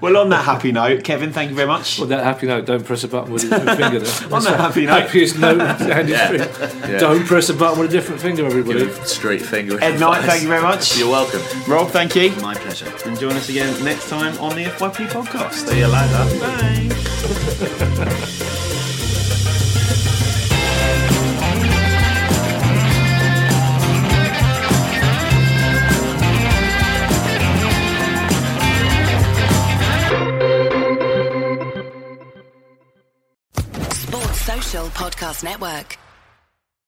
[0.00, 1.98] Well, on that happy note, Kevin, thank you very much.
[2.00, 4.34] On that happy note, don't press a button with a different finger.
[4.34, 6.98] On that happy note, Happiest note handy Yeah.
[6.98, 8.80] Don't press a button with a different finger, everybody.
[8.80, 9.82] Give a straight finger.
[9.82, 10.96] Ed Knight, thank you very much.
[10.98, 11.40] You're welcome.
[11.68, 12.30] Rob, thank you.
[12.36, 12.92] My pleasure.
[13.06, 15.68] And join us again next time on the FYP podcast.
[15.68, 16.24] See you later.
[16.40, 18.34] Bye.
[33.92, 35.98] Sports Social Podcast Network.